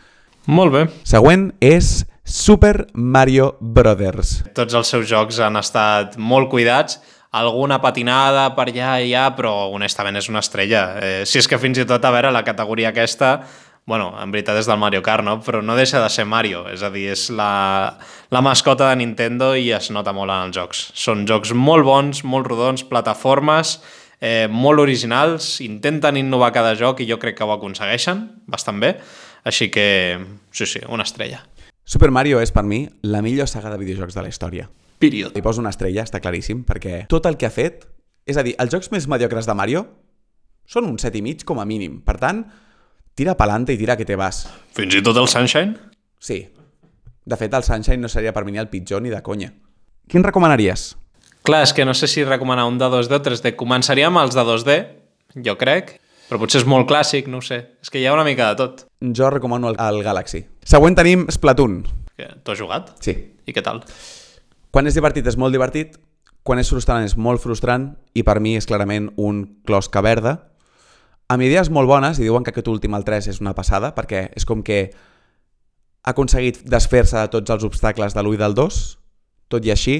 molt 0.45 0.73
bé. 0.73 0.85
Següent 1.03 1.53
és 1.59 2.05
Super 2.23 2.87
Mario 2.93 3.55
Brothers. 3.59 4.43
Tots 4.53 4.73
els 4.73 4.87
seus 4.87 5.07
jocs 5.07 5.39
han 5.39 5.55
estat 5.55 6.17
molt 6.17 6.49
cuidats, 6.51 6.99
alguna 7.37 7.79
patinada 7.83 8.49
per 8.57 8.67
allà 8.71 8.97
i 8.99 9.13
allà, 9.13 9.29
però 9.37 9.53
honestament 9.73 10.19
és 10.19 10.27
una 10.31 10.43
estrella. 10.43 10.83
Eh, 11.01 11.23
si 11.25 11.39
és 11.39 11.47
que 11.47 11.59
fins 11.61 11.79
i 11.79 11.85
tot, 11.87 12.03
a 12.03 12.11
veure, 12.13 12.33
la 12.33 12.43
categoria 12.47 12.89
aquesta, 12.89 13.37
bueno, 13.87 14.09
en 14.19 14.33
veritat 14.35 14.59
és 14.59 14.67
del 14.67 14.79
Mario 14.81 14.99
Kart, 15.01 15.23
no? 15.23 15.37
però 15.41 15.61
no 15.63 15.77
deixa 15.79 16.01
de 16.03 16.09
ser 16.11 16.25
Mario, 16.27 16.65
és 16.67 16.83
a 16.83 16.89
dir, 16.91 17.05
és 17.13 17.29
la, 17.31 17.95
la 18.29 18.41
mascota 18.43 18.89
de 18.91 18.97
Nintendo 18.99 19.53
i 19.55 19.71
es 19.71 19.87
nota 19.95 20.11
molt 20.13 20.33
en 20.33 20.49
els 20.49 20.57
jocs. 20.57 20.81
Són 20.93 21.23
jocs 21.29 21.53
molt 21.55 21.87
bons, 21.87 22.25
molt 22.27 22.51
rodons, 22.51 22.83
plataformes, 22.83 23.77
eh, 24.19 24.49
molt 24.51 24.83
originals, 24.83 25.61
intenten 25.63 26.19
innovar 26.19 26.51
cada 26.51 26.75
joc 26.75 26.99
i 26.99 27.07
jo 27.07 27.15
crec 27.21 27.39
que 27.39 27.47
ho 27.47 27.53
aconsegueixen 27.55 28.25
bastant 28.51 28.83
bé, 28.83 28.97
així 29.47 29.69
que, 29.71 30.19
sí, 30.51 30.67
sí, 30.67 30.83
una 30.91 31.07
estrella. 31.07 31.45
Super 31.87 32.11
Mario 32.11 32.41
és 32.43 32.51
per 32.51 32.65
mi 32.67 32.83
la 33.07 33.23
millor 33.23 33.47
saga 33.47 33.71
de 33.71 33.79
videojocs 33.79 34.19
de 34.19 34.25
la 34.25 34.33
història. 34.33 34.67
Period. 34.99 35.35
Li 35.35 35.41
poso 35.45 35.61
una 35.61 35.69
estrella, 35.73 36.03
està 36.03 36.19
claríssim, 36.23 36.63
perquè 36.65 37.05
tot 37.11 37.25
el 37.29 37.37
que 37.37 37.45
ha 37.49 37.53
fet... 37.53 37.85
És 38.27 38.35
a 38.35 38.43
dir, 38.43 38.55
els 38.59 38.71
jocs 38.73 38.89
més 38.91 39.05
mediocres 39.07 39.45
de 39.47 39.53
Mario 39.55 39.85
són 40.67 40.83
un 40.89 40.97
set 40.99 41.15
i 41.15 41.21
mig 41.23 41.45
com 41.47 41.61
a 41.61 41.65
mínim. 41.65 42.01
Per 42.03 42.17
tant, 42.19 42.41
tira 43.15 43.37
pelante 43.39 43.71
i 43.71 43.77
tira 43.79 43.95
que 43.95 44.03
te 44.09 44.17
vas. 44.19 44.41
Fins 44.75 44.97
i 44.97 45.03
tot 45.05 45.15
el 45.21 45.29
Sunshine? 45.31 45.77
Sí. 46.19 46.41
De 47.23 47.37
fet, 47.39 47.53
el 47.55 47.63
Sunshine 47.63 48.01
no 48.03 48.09
seria 48.11 48.33
per 48.35 48.43
mi 48.43 48.51
ni 48.51 48.59
el 48.59 48.67
pitjor 48.67 49.01
ni 49.05 49.13
de 49.13 49.21
conya. 49.23 49.53
Quin 50.11 50.25
recomanaries? 50.27 50.89
Clar, 51.47 51.61
és 51.63 51.71
que 51.71 51.85
no 51.87 51.93
sé 51.95 52.09
si 52.11 52.25
recomanar 52.27 52.65
un 52.67 52.75
de 52.81 52.89
2D 52.91 53.15
o 53.15 53.21
3D. 53.23 53.53
Començaria 53.55 54.09
amb 54.11 54.19
els 54.19 54.35
de 54.35 54.43
2D, 54.43 54.75
jo 55.47 55.55
crec, 55.61 55.93
però 56.27 56.41
potser 56.41 56.59
és 56.65 56.67
molt 56.67 56.89
clàssic, 56.89 57.29
no 57.31 57.39
ho 57.39 57.45
sé. 57.45 57.61
És 57.79 57.87
que 57.93 58.01
hi 58.01 58.07
ha 58.09 58.15
una 58.17 58.25
mica 58.27 58.49
de 58.51 58.59
tot. 58.59 58.83
Jo 59.15 59.29
recomano 59.31 59.71
el, 59.71 59.79
el 59.79 60.01
Galaxy. 60.03 60.43
Següent 60.67 60.99
tenim 60.99 61.27
Splatoon. 61.31 61.79
Que- 62.17 62.33
Tu 62.43 62.51
has 62.51 62.59
jugat? 62.59 62.91
Sí. 62.99 63.15
I 63.47 63.55
què 63.55 63.63
tal? 63.63 63.85
Quan 64.71 64.87
és 64.87 64.97
divertit 64.97 65.27
és 65.27 65.37
molt 65.39 65.55
divertit, 65.55 65.97
quan 66.43 66.59
és 66.59 66.69
frustrant 66.69 67.03
és 67.03 67.17
molt 67.17 67.41
frustrant 67.43 67.91
i 68.15 68.23
per 68.23 68.39
mi 68.39 68.55
és 68.57 68.67
clarament 68.67 69.09
un 69.17 69.43
closca 69.67 70.01
verda 70.01 70.37
amb 71.27 71.43
idees 71.43 71.69
molt 71.73 71.89
bones 71.89 72.19
i 72.19 72.23
diuen 72.23 72.43
que 72.43 72.53
aquest 72.53 72.69
últim, 72.71 72.95
el 72.95 73.03
3, 73.03 73.27
és 73.33 73.41
una 73.43 73.55
passada 73.55 73.91
perquè 73.95 74.29
és 74.35 74.47
com 74.47 74.63
que 74.63 74.79
ha 76.07 76.13
aconseguit 76.13 76.61
desfer-se 76.63 77.19
de 77.19 77.31
tots 77.33 77.51
els 77.51 77.65
obstacles 77.67 78.15
de 78.15 78.23
l'1 78.23 78.37
i 78.37 78.39
del 78.39 78.55
2, 78.55 78.77
tot 79.51 79.65
i 79.67 79.73
així 79.73 79.97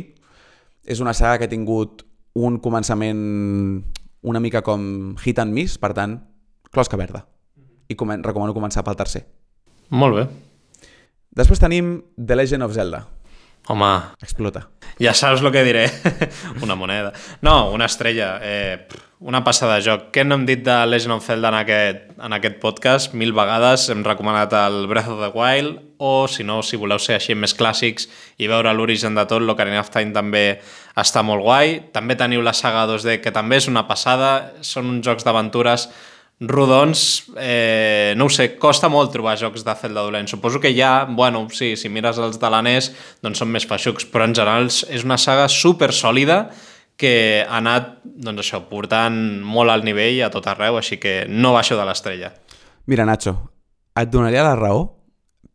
és 0.87 1.01
una 1.03 1.15
saga 1.17 1.41
que 1.41 1.49
ha 1.49 1.51
tingut 1.51 2.05
un 2.37 2.61
començament 2.63 3.83
una 4.27 4.39
mica 4.39 4.61
com 4.63 5.17
hit 5.23 5.39
and 5.39 5.51
miss, 5.55 5.75
per 5.77 5.91
tant, 5.97 6.17
closca 6.71 6.99
verda. 6.99 7.25
I 7.87 7.95
comen 7.95 8.23
recomano 8.23 8.55
començar 8.55 8.83
pel 8.83 8.97
tercer. 8.99 9.23
Molt 9.89 10.15
bé. 10.15 10.25
Després 11.37 11.59
tenim 11.59 11.97
The 12.15 12.35
Legend 12.35 12.65
of 12.65 12.73
Zelda. 12.75 13.03
Home, 13.67 13.89
Explota. 14.23 14.69
ja 14.99 15.11
saps 15.13 15.41
el 15.43 15.51
que 15.51 15.63
diré. 15.67 15.89
una 16.63 16.75
moneda. 16.75 17.11
No, 17.41 17.71
una 17.71 17.85
estrella. 17.85 18.39
Eh, 18.41 18.87
una 19.19 19.43
passada 19.43 19.75
de 19.75 19.83
joc. 19.83 20.05
Què 20.13 20.23
no 20.23 20.37
hem 20.37 20.45
dit 20.45 20.61
de 20.63 20.75
Legend 20.85 21.15
of 21.17 21.25
Zelda 21.25 21.49
en 21.49 21.57
aquest, 21.59 22.03
en 22.23 22.35
aquest 22.37 22.59
podcast? 22.61 23.15
Mil 23.17 23.33
vegades 23.35 23.89
hem 23.89 24.03
recomanat 24.05 24.53
el 24.55 24.85
Breath 24.87 25.09
of 25.11 25.19
the 25.23 25.31
Wild 25.33 25.79
o, 25.97 26.27
si 26.29 26.45
no, 26.45 26.61
si 26.63 26.77
voleu 26.77 27.01
ser 27.01 27.17
així 27.17 27.35
més 27.35 27.55
clàssics 27.57 28.07
i 28.37 28.47
veure 28.47 28.71
l'origen 28.77 29.17
de 29.17 29.25
tot, 29.27 29.41
l'Ocarina 29.41 29.81
of 29.81 29.89
Time 29.91 30.13
també 30.15 30.45
està 30.95 31.25
molt 31.25 31.43
guai. 31.43 31.79
També 31.91 32.15
teniu 32.15 32.45
la 32.45 32.53
saga 32.53 32.85
2D, 32.87 33.19
que 33.23 33.33
també 33.33 33.57
és 33.59 33.67
una 33.67 33.87
passada. 33.89 34.53
Són 34.61 34.87
uns 34.93 35.05
jocs 35.05 35.25
d'aventures 35.25 35.89
rodons, 36.39 37.25
eh, 37.37 38.13
no 38.15 38.27
ho 38.27 38.29
sé, 38.29 38.51
costa 38.61 38.89
molt 38.93 39.09
trobar 39.13 39.37
jocs 39.39 39.63
de 39.65 39.73
Zelda 39.75 40.03
dolent. 40.05 40.27
Suposo 40.29 40.59
que 40.61 40.73
ja, 40.77 41.05
bueno, 41.09 41.47
sí, 41.49 41.75
si 41.75 41.89
mires 41.89 42.19
els 42.21 42.37
de 42.39 42.49
l'ANES, 42.49 42.91
doncs 43.25 43.41
són 43.41 43.49
més 43.53 43.65
feixucs, 43.65 44.05
però 44.05 44.27
en 44.27 44.35
general 44.37 44.69
és 44.69 45.05
una 45.05 45.17
saga 45.17 45.47
super 45.49 45.89
sòlida 45.93 46.43
que 46.97 47.45
ha 47.45 47.57
anat, 47.57 47.97
doncs 48.03 48.45
això, 48.45 48.63
portant 48.69 49.17
molt 49.45 49.73
al 49.73 49.85
nivell 49.85 50.23
a 50.25 50.31
tot 50.33 50.45
arreu, 50.49 50.77
així 50.77 50.97
que 51.01 51.23
no 51.29 51.53
baixo 51.53 51.77
de 51.77 51.85
l'estrella. 51.85 52.33
Mira, 52.87 53.05
Nacho, 53.05 53.35
et 53.97 54.09
donaria 54.13 54.45
la 54.45 54.55
raó, 54.57 54.85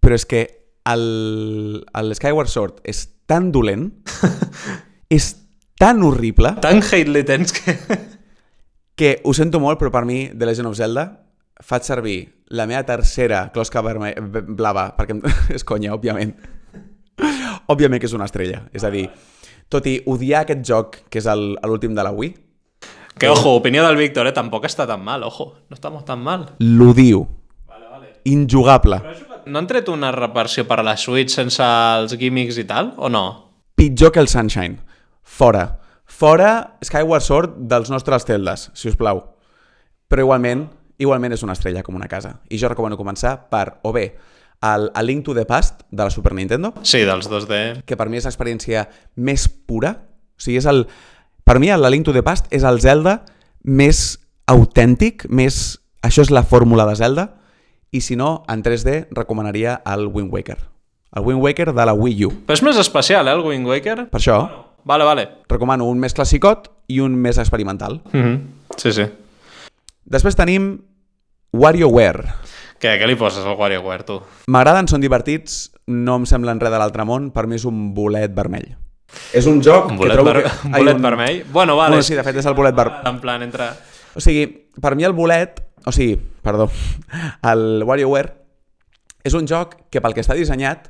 però 0.03 0.19
és 0.19 0.27
que 0.27 0.43
el, 0.91 1.85
el 1.95 2.15
Skyward 2.19 2.51
Sword 2.51 2.83
és 2.91 3.07
tan 3.31 3.51
dolent, 3.55 3.89
és 5.17 5.31
tan 5.79 6.03
horrible, 6.07 6.57
Tan 6.63 6.83
hate-li 6.83 7.23
tens 7.27 7.55
que... 7.55 7.75
que 8.95 9.21
ho 9.25 9.33
sento 9.35 9.61
molt, 9.61 9.79
però 9.81 9.91
per 9.91 10.05
mi, 10.05 10.29
The 10.29 10.47
Legend 10.47 10.69
of 10.69 10.77
Zelda, 10.77 11.07
faig 11.63 11.83
servir 11.87 12.17
la 12.53 12.67
meva 12.67 12.83
tercera 12.85 13.47
closca 13.53 13.81
blava, 13.83 14.95
perquè 14.97 15.11
em- 15.17 15.23
és 15.57 15.65
conya, 15.65 15.95
òbviament. 15.95 16.35
òbviament 17.71 18.01
que 18.01 18.07
és 18.11 18.13
una 18.17 18.27
estrella. 18.29 18.65
És 18.73 18.85
a 18.85 18.91
dir, 18.91 19.07
tot 19.73 19.87
i 19.87 19.99
odiar 20.07 20.43
aquest 20.45 20.65
joc, 20.67 20.97
que 21.09 21.19
és 21.23 21.27
el- 21.27 21.57
l'últim 21.65 21.95
de 21.95 22.03
la 22.03 22.11
Wii, 22.13 22.35
Que, 23.13 23.29
ojo, 23.29 23.51
opinió 23.59 23.83
del 23.87 23.97
Víctor, 23.97 24.27
eh? 24.27 24.33
tampoc 24.33 24.65
està 24.65 24.87
tan 24.89 25.03
mal, 25.05 25.23
ojo. 25.23 25.53
No 25.69 25.75
estamos 25.75 26.03
tan 26.05 26.23
mal. 26.25 26.47
l'odio. 26.59 27.29
Injugable. 28.25 29.01
No 29.47 29.59
han 29.59 29.67
tret 29.67 29.89
una 29.91 30.11
reversió 30.13 30.65
per 30.67 30.79
a 30.81 30.83
la 30.87 30.97
Switch 30.97 31.29
sense 31.35 31.63
els 31.63 32.17
gimmicks 32.17 32.57
i 32.59 32.65
tal, 32.65 32.95
o 32.97 33.09
no? 33.11 33.25
pitjor 33.75 34.13
que 34.13 34.21
el 34.21 34.29
Sunshine. 34.29 34.79
Fora. 35.23 35.81
Fora 36.07 36.77
Skyward 36.83 37.23
Sword 37.25 37.55
dels 37.71 37.91
nostres 37.91 38.25
celdes, 38.29 38.71
si 38.75 38.89
us 38.91 38.97
plau. 38.97 39.23
Però 40.09 40.25
igualment, 40.27 40.67
igualment 41.01 41.33
és 41.33 41.43
una 41.43 41.55
estrella 41.57 41.83
com 41.83 41.97
una 41.97 42.09
casa. 42.11 42.41
I 42.51 42.59
jo 42.61 42.69
recomano 42.69 42.99
començar 43.01 43.49
per, 43.51 43.79
o 43.83 43.93
bé, 43.93 44.17
el 44.63 44.91
A 44.95 45.03
Link 45.03 45.25
to 45.27 45.35
the 45.35 45.45
Past 45.49 45.83
de 45.91 46.05
la 46.05 46.11
Super 46.11 46.35
Nintendo, 46.35 46.75
Sí, 46.83 47.01
dels 47.09 47.29
2D. 47.31 47.83
que 47.85 47.97
per 47.97 48.09
mi 48.09 48.19
és 48.21 48.25
l'experiència 48.29 48.89
més 49.17 49.49
pura. 49.49 49.97
O 50.37 50.41
sigui, 50.43 50.59
és 50.59 50.67
el... 50.67 50.87
Per 51.45 51.59
mi, 51.59 51.71
el 51.75 51.85
A 51.85 51.91
Link 51.91 52.05
to 52.07 52.13
the 52.15 52.23
Past 52.23 52.47
és 52.55 52.63
el 52.63 52.81
Zelda 52.81 53.25
més 53.65 54.19
autèntic, 54.47 55.27
més... 55.29 55.79
Això 56.03 56.23
és 56.23 56.31
la 56.35 56.43
fórmula 56.43 56.85
de 56.87 56.97
Zelda. 56.99 57.29
I 57.93 58.01
si 58.01 58.17
no, 58.17 58.43
en 58.49 58.63
3D 58.63 59.09
recomanaria 59.15 59.81
el 59.87 60.07
Wind 60.09 60.33
Waker. 60.33 60.59
El 61.15 61.23
Wind 61.27 61.43
Waker 61.43 61.73
de 61.75 61.85
la 61.87 61.93
Wii 61.93 62.25
U. 62.25 62.31
Però 62.47 62.55
és 62.57 62.63
més 62.65 62.79
especial, 62.81 63.29
eh, 63.29 63.33
el 63.37 63.43
Wind 63.45 63.67
Waker? 63.69 64.09
Per 64.11 64.19
això, 64.21 64.39
Vale, 64.85 65.05
vale. 65.05 65.29
recomano 65.49 65.87
un 65.87 66.01
més 66.03 66.15
classicot 66.15 66.71
i 66.89 67.01
un 67.01 67.15
més 67.15 67.39
experimental. 67.39 68.01
Mm 68.13 68.23
-hmm. 68.23 68.41
Sí, 68.77 68.93
sí. 68.93 69.07
Després 70.05 70.37
tenim 70.37 70.83
WarioWare. 71.53 72.25
Què, 72.81 72.99
què 72.99 73.07
li 73.07 73.15
poses 73.15 73.45
al 73.45 73.57
WarioWare, 73.57 74.03
tu? 74.03 74.21
M'agraden, 74.49 74.89
són 74.89 75.01
divertits, 75.01 75.71
no 75.87 76.17
em 76.17 76.27
semblen 76.27 76.61
res 76.61 76.73
de 76.73 76.79
l'altre 76.79 77.05
món, 77.05 77.31
per 77.31 77.47
mi 77.47 77.55
és 77.55 77.65
un 77.65 77.95
bolet 77.95 78.35
vermell. 78.35 78.77
És 79.33 79.47
un 79.47 79.61
joc 79.63 79.91
Un 79.93 79.99
que 79.99 80.09
trobo 80.09 80.33
ver... 80.33 80.43
que... 80.45 80.69
un 80.69 80.75
ai, 80.75 80.81
bolet 80.81 81.01
vermell? 81.01 81.45
Bueno, 81.53 81.77
vale. 81.77 81.91
Bueno, 81.91 82.03
sí, 82.03 82.15
de 82.15 82.25
fet 82.25 82.37
és 82.37 82.47
el 82.47 82.55
bolet 82.55 82.75
vermell. 82.75 83.07
En 83.07 83.21
plan, 83.21 83.43
entre... 83.43 83.69
O 84.15 84.21
sigui, 84.21 84.47
per 84.81 84.95
mi 84.97 85.05
el 85.05 85.13
bolet, 85.13 85.61
o 85.87 85.93
sigui, 85.93 86.17
perdó, 86.43 86.71
el 87.53 87.85
WarioWare 87.85 88.33
és 89.25 89.35
un 89.39 89.47
joc 89.47 89.77
que 89.91 90.03
pel 90.03 90.17
que 90.17 90.25
està 90.25 90.35
dissenyat, 90.35 90.89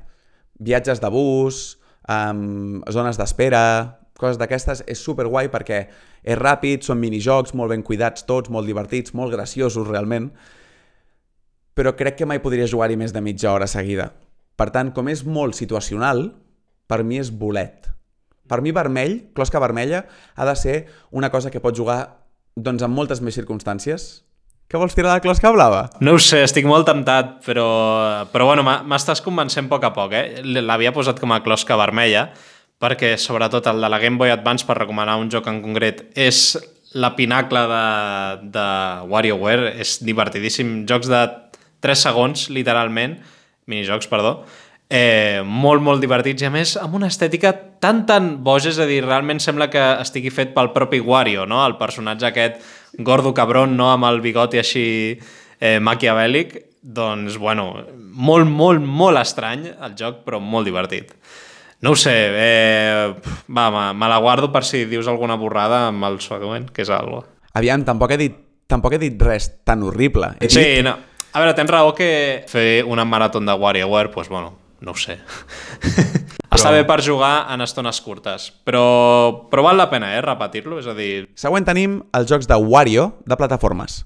viatges 0.62 1.02
de 1.02 1.10
bus, 1.12 1.78
um, 2.08 2.80
zones 2.90 3.18
d'espera, 3.20 3.62
coses 4.18 4.38
d'aquestes, 4.40 4.84
és 4.86 5.02
super 5.02 5.26
guai 5.30 5.50
perquè 5.52 5.84
és 6.22 6.38
ràpid, 6.38 6.84
són 6.86 7.00
minijocs 7.02 7.54
molt 7.58 7.74
ben 7.74 7.82
cuidats 7.82 8.26
tots, 8.28 8.50
molt 8.50 8.68
divertits, 8.70 9.14
molt 9.18 9.34
graciosos 9.34 9.88
realment, 9.88 10.30
però 11.74 11.94
crec 11.96 12.20
que 12.20 12.28
mai 12.28 12.42
podria 12.42 12.68
jugar-hi 12.68 12.98
més 13.00 13.14
de 13.14 13.22
mitja 13.24 13.52
hora 13.52 13.66
seguida. 13.66 14.12
Per 14.56 14.68
tant, 14.70 14.92
com 14.94 15.08
és 15.08 15.24
molt 15.24 15.56
situacional, 15.56 16.28
per 16.86 17.02
mi 17.02 17.18
és 17.18 17.32
bolet. 17.32 17.88
Per 18.48 18.60
mi 18.60 18.74
vermell, 18.76 19.16
closca 19.34 19.62
vermella, 19.62 20.04
ha 20.36 20.46
de 20.46 20.54
ser 20.58 20.76
una 21.10 21.30
cosa 21.32 21.50
que 21.50 21.62
pots 21.64 21.78
jugar 21.78 22.00
doncs, 22.54 22.84
en 22.84 22.92
moltes 22.92 23.22
més 23.24 23.34
circumstàncies. 23.38 24.22
Què 24.72 24.80
vols 24.80 24.94
tirar 24.96 25.10
la 25.12 25.20
closca 25.20 25.50
blava? 25.52 25.82
No 26.00 26.14
ho 26.16 26.20
sé, 26.24 26.38
estic 26.46 26.64
molt 26.64 26.86
temptat, 26.88 27.34
però, 27.44 27.66
però 28.32 28.46
bueno, 28.48 28.62
m'estàs 28.64 29.20
convencent 29.20 29.68
a 29.68 29.68
poc 29.68 29.84
a 29.84 29.90
poc. 29.92 30.14
Eh? 30.16 30.40
L'havia 30.64 30.94
posat 30.96 31.20
com 31.20 31.34
a 31.36 31.42
closca 31.44 31.76
vermella, 31.76 32.30
perquè 32.80 33.10
sobretot 33.20 33.68
el 33.68 33.84
de 33.84 33.92
la 33.92 34.00
Game 34.00 34.16
Boy 34.16 34.32
Advance, 34.32 34.64
per 34.64 34.78
recomanar 34.80 35.18
un 35.20 35.28
joc 35.28 35.52
en 35.52 35.60
concret, 35.60 36.00
és 36.16 36.56
la 36.96 37.12
pinacle 37.18 37.66
de, 37.68 37.84
de 38.56 38.66
WarioWare, 39.12 39.74
és 39.84 39.98
divertidíssim. 40.08 40.78
Jocs 40.88 41.12
de 41.12 41.22
3 41.84 42.08
segons, 42.08 42.48
literalment, 42.48 43.20
minijocs, 43.68 44.08
perdó, 44.08 44.38
eh, 44.88 45.44
molt, 45.44 45.84
molt 45.84 46.00
divertits 46.00 46.44
i 46.44 46.48
a 46.48 46.52
més 46.54 46.78
amb 46.80 46.96
una 46.96 47.12
estètica 47.12 47.52
tan, 47.82 48.06
tan 48.08 48.38
boja, 48.44 48.72
és 48.72 48.80
a 48.80 48.88
dir, 48.88 49.02
realment 49.04 49.40
sembla 49.40 49.68
que 49.68 49.84
estigui 50.00 50.32
fet 50.32 50.56
pel 50.56 50.72
propi 50.72 51.04
Wario, 51.04 51.44
no? 51.44 51.60
el 51.66 51.76
personatge 51.76 52.32
aquest 52.32 52.80
gordo 52.98 53.32
cabron, 53.34 53.76
no? 53.76 53.90
amb 53.92 54.08
el 54.10 54.20
bigoti 54.24 54.60
així 54.60 54.84
eh, 55.60 55.78
maquiavèlic, 55.80 56.58
doncs, 56.82 57.38
bueno, 57.38 57.70
molt, 57.96 58.48
molt, 58.50 58.82
molt 58.82 59.20
estrany 59.20 59.68
el 59.72 59.96
joc, 59.98 60.24
però 60.26 60.40
molt 60.42 60.66
divertit. 60.68 61.12
No 61.82 61.94
ho 61.94 61.98
sé, 61.98 62.14
eh, 62.14 63.14
va, 63.50 63.68
me, 63.74 63.86
me 63.98 64.10
la 64.10 64.18
guardo 64.22 64.52
per 64.54 64.62
si 64.66 64.84
dius 64.86 65.08
alguna 65.10 65.34
borrada 65.38 65.88
amb 65.88 66.04
el 66.06 66.20
següent, 66.22 66.68
que 66.70 66.84
és 66.84 66.90
algo. 66.94 67.24
Aviam, 67.58 67.82
tampoc 67.86 68.14
he 68.14 68.20
dit, 68.20 68.36
tampoc 68.70 68.94
he 68.94 69.00
dit 69.02 69.22
res 69.22 69.48
tan 69.66 69.82
horrible. 69.82 70.34
He 70.38 70.46
dit, 70.46 70.58
Sí, 70.58 70.84
no. 70.86 70.94
A 71.32 71.40
veure, 71.40 71.54
tens 71.56 71.70
raó 71.72 71.94
que 71.96 72.44
fer 72.46 72.84
una 72.84 73.06
marató 73.08 73.40
de 73.40 73.54
WarioWare, 73.56 74.12
doncs, 74.12 74.28
bueno, 74.28 74.58
no 74.80 74.92
ho 74.92 74.96
sé. 74.96 75.18
Està 76.52 76.70
bé 76.74 76.82
per 76.84 77.00
jugar 77.04 77.46
en 77.52 77.64
estones 77.64 78.00
curtes, 78.04 78.50
però, 78.66 78.84
però 79.48 79.64
val 79.64 79.78
la 79.80 79.88
pena, 79.88 80.12
eh, 80.16 80.20
repetir-lo, 80.24 80.78
és 80.82 80.88
a 80.90 80.94
dir... 80.96 81.24
Següent 81.38 81.64
tenim 81.64 82.00
els 82.16 82.28
jocs 82.28 82.48
de 82.50 82.58
Wario 82.60 83.08
de 83.24 83.38
plataformes, 83.40 84.02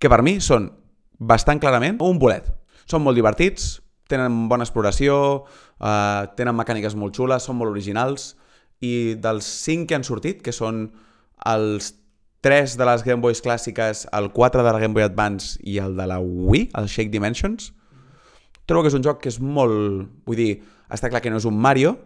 que 0.00 0.10
per 0.12 0.22
mi 0.24 0.38
són 0.40 0.70
bastant 1.18 1.60
clarament 1.60 2.00
un 2.04 2.20
bolet. 2.22 2.48
Són 2.88 3.04
molt 3.04 3.18
divertits, 3.18 3.76
tenen 4.08 4.46
bona 4.50 4.64
exploració, 4.64 5.18
eh, 5.76 6.24
tenen 6.38 6.56
mecàniques 6.56 6.96
molt 6.96 7.16
xules, 7.18 7.44
són 7.44 7.60
molt 7.60 7.74
originals, 7.74 8.32
i 8.80 9.16
dels 9.20 9.46
5 9.66 9.88
que 9.88 9.96
han 9.98 10.04
sortit, 10.06 10.42
que 10.44 10.54
són 10.56 10.86
els 11.44 11.92
3 12.46 12.76
de 12.78 12.86
les 12.88 13.04
Game 13.04 13.20
Boys 13.20 13.42
clàssiques, 13.42 14.06
el 14.16 14.30
4 14.32 14.62
de 14.62 14.72
la 14.72 14.80
Game 14.80 14.94
Boy 14.94 15.04
Advance 15.04 15.58
i 15.64 15.80
el 15.82 15.96
de 15.98 16.06
la 16.08 16.20
Wii, 16.22 16.70
el 16.78 16.88
Shake 16.88 17.12
Dimensions, 17.12 17.72
trobo 18.66 18.84
que 18.84 18.92
és 18.92 18.98
un 18.98 19.04
joc 19.04 19.20
que 19.22 19.32
és 19.32 19.40
molt... 19.42 20.06
Vull 20.26 20.38
dir, 20.38 20.52
està 20.92 21.10
clar 21.12 21.22
que 21.24 21.32
no 21.32 21.40
és 21.40 21.48
un 21.48 21.56
Mario, 21.58 21.96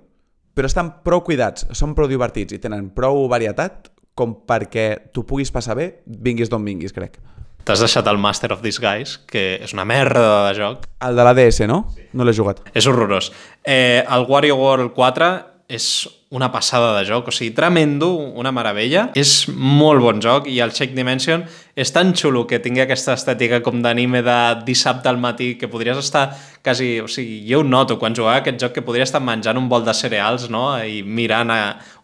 però 0.55 0.69
estan 0.69 0.97
prou 1.05 1.23
cuidats, 1.27 1.67
són 1.77 1.95
prou 1.97 2.09
divertits 2.11 2.57
i 2.57 2.61
tenen 2.63 2.91
prou 2.97 3.27
varietat 3.31 3.91
com 4.19 4.35
perquè 4.47 5.13
tu 5.15 5.25
puguis 5.25 5.53
passar 5.55 5.77
bé, 5.79 5.91
vinguis 6.05 6.51
d'on 6.51 6.65
vinguis, 6.67 6.93
crec. 6.93 7.21
T'has 7.65 7.83
deixat 7.85 8.09
el 8.11 8.19
Master 8.19 8.55
of 8.55 8.63
Disguise, 8.65 9.21
que 9.29 9.61
és 9.63 9.73
una 9.77 9.85
merda 9.89 10.49
de 10.49 10.57
joc. 10.57 10.87
El 11.07 11.17
de 11.17 11.27
la 11.27 11.35
DS, 11.37 11.69
no? 11.69 11.83
No 12.17 12.25
l'he 12.25 12.35
jugat. 12.37 12.63
És 12.75 12.89
horrorós. 12.89 13.31
Eh, 13.63 14.03
el 14.03 14.25
Wario 14.29 14.57
World 14.59 14.95
4 14.97 15.31
és 15.71 15.87
una 16.31 16.51
passada 16.53 16.93
de 16.99 17.05
joc, 17.09 17.29
o 17.31 17.35
sigui, 17.35 17.53
tremendo, 17.55 18.11
una 18.39 18.53
meravella. 18.55 19.09
És 19.19 19.49
molt 19.51 20.03
bon 20.03 20.21
joc 20.23 20.47
i 20.51 20.59
el 20.63 20.75
Shake 20.75 20.95
Dimension 20.95 21.43
és 21.79 21.91
tan 21.95 22.13
xulo 22.19 22.45
que 22.51 22.61
tingui 22.63 22.85
aquesta 22.85 23.17
estètica 23.19 23.63
com 23.65 23.81
d'anime 23.83 24.23
de 24.27 24.37
dissabte 24.67 25.11
al 25.11 25.19
matí 25.23 25.55
que 25.59 25.71
podries 25.71 25.99
estar 26.03 26.29
quasi... 26.63 26.93
O 27.01 27.09
sigui, 27.11 27.41
jo 27.49 27.63
ho 27.63 27.67
noto 27.67 27.99
quan 27.99 28.15
jugava 28.17 28.41
a 28.41 28.45
aquest 28.45 28.61
joc 28.63 28.77
que 28.79 28.85
podria 28.87 29.07
estar 29.09 29.23
menjant 29.25 29.59
un 29.59 29.71
bol 29.71 29.87
de 29.87 29.95
cereals 29.97 30.47
no? 30.53 30.75
i 30.85 31.03
mirant 31.03 31.51
a 31.55 31.61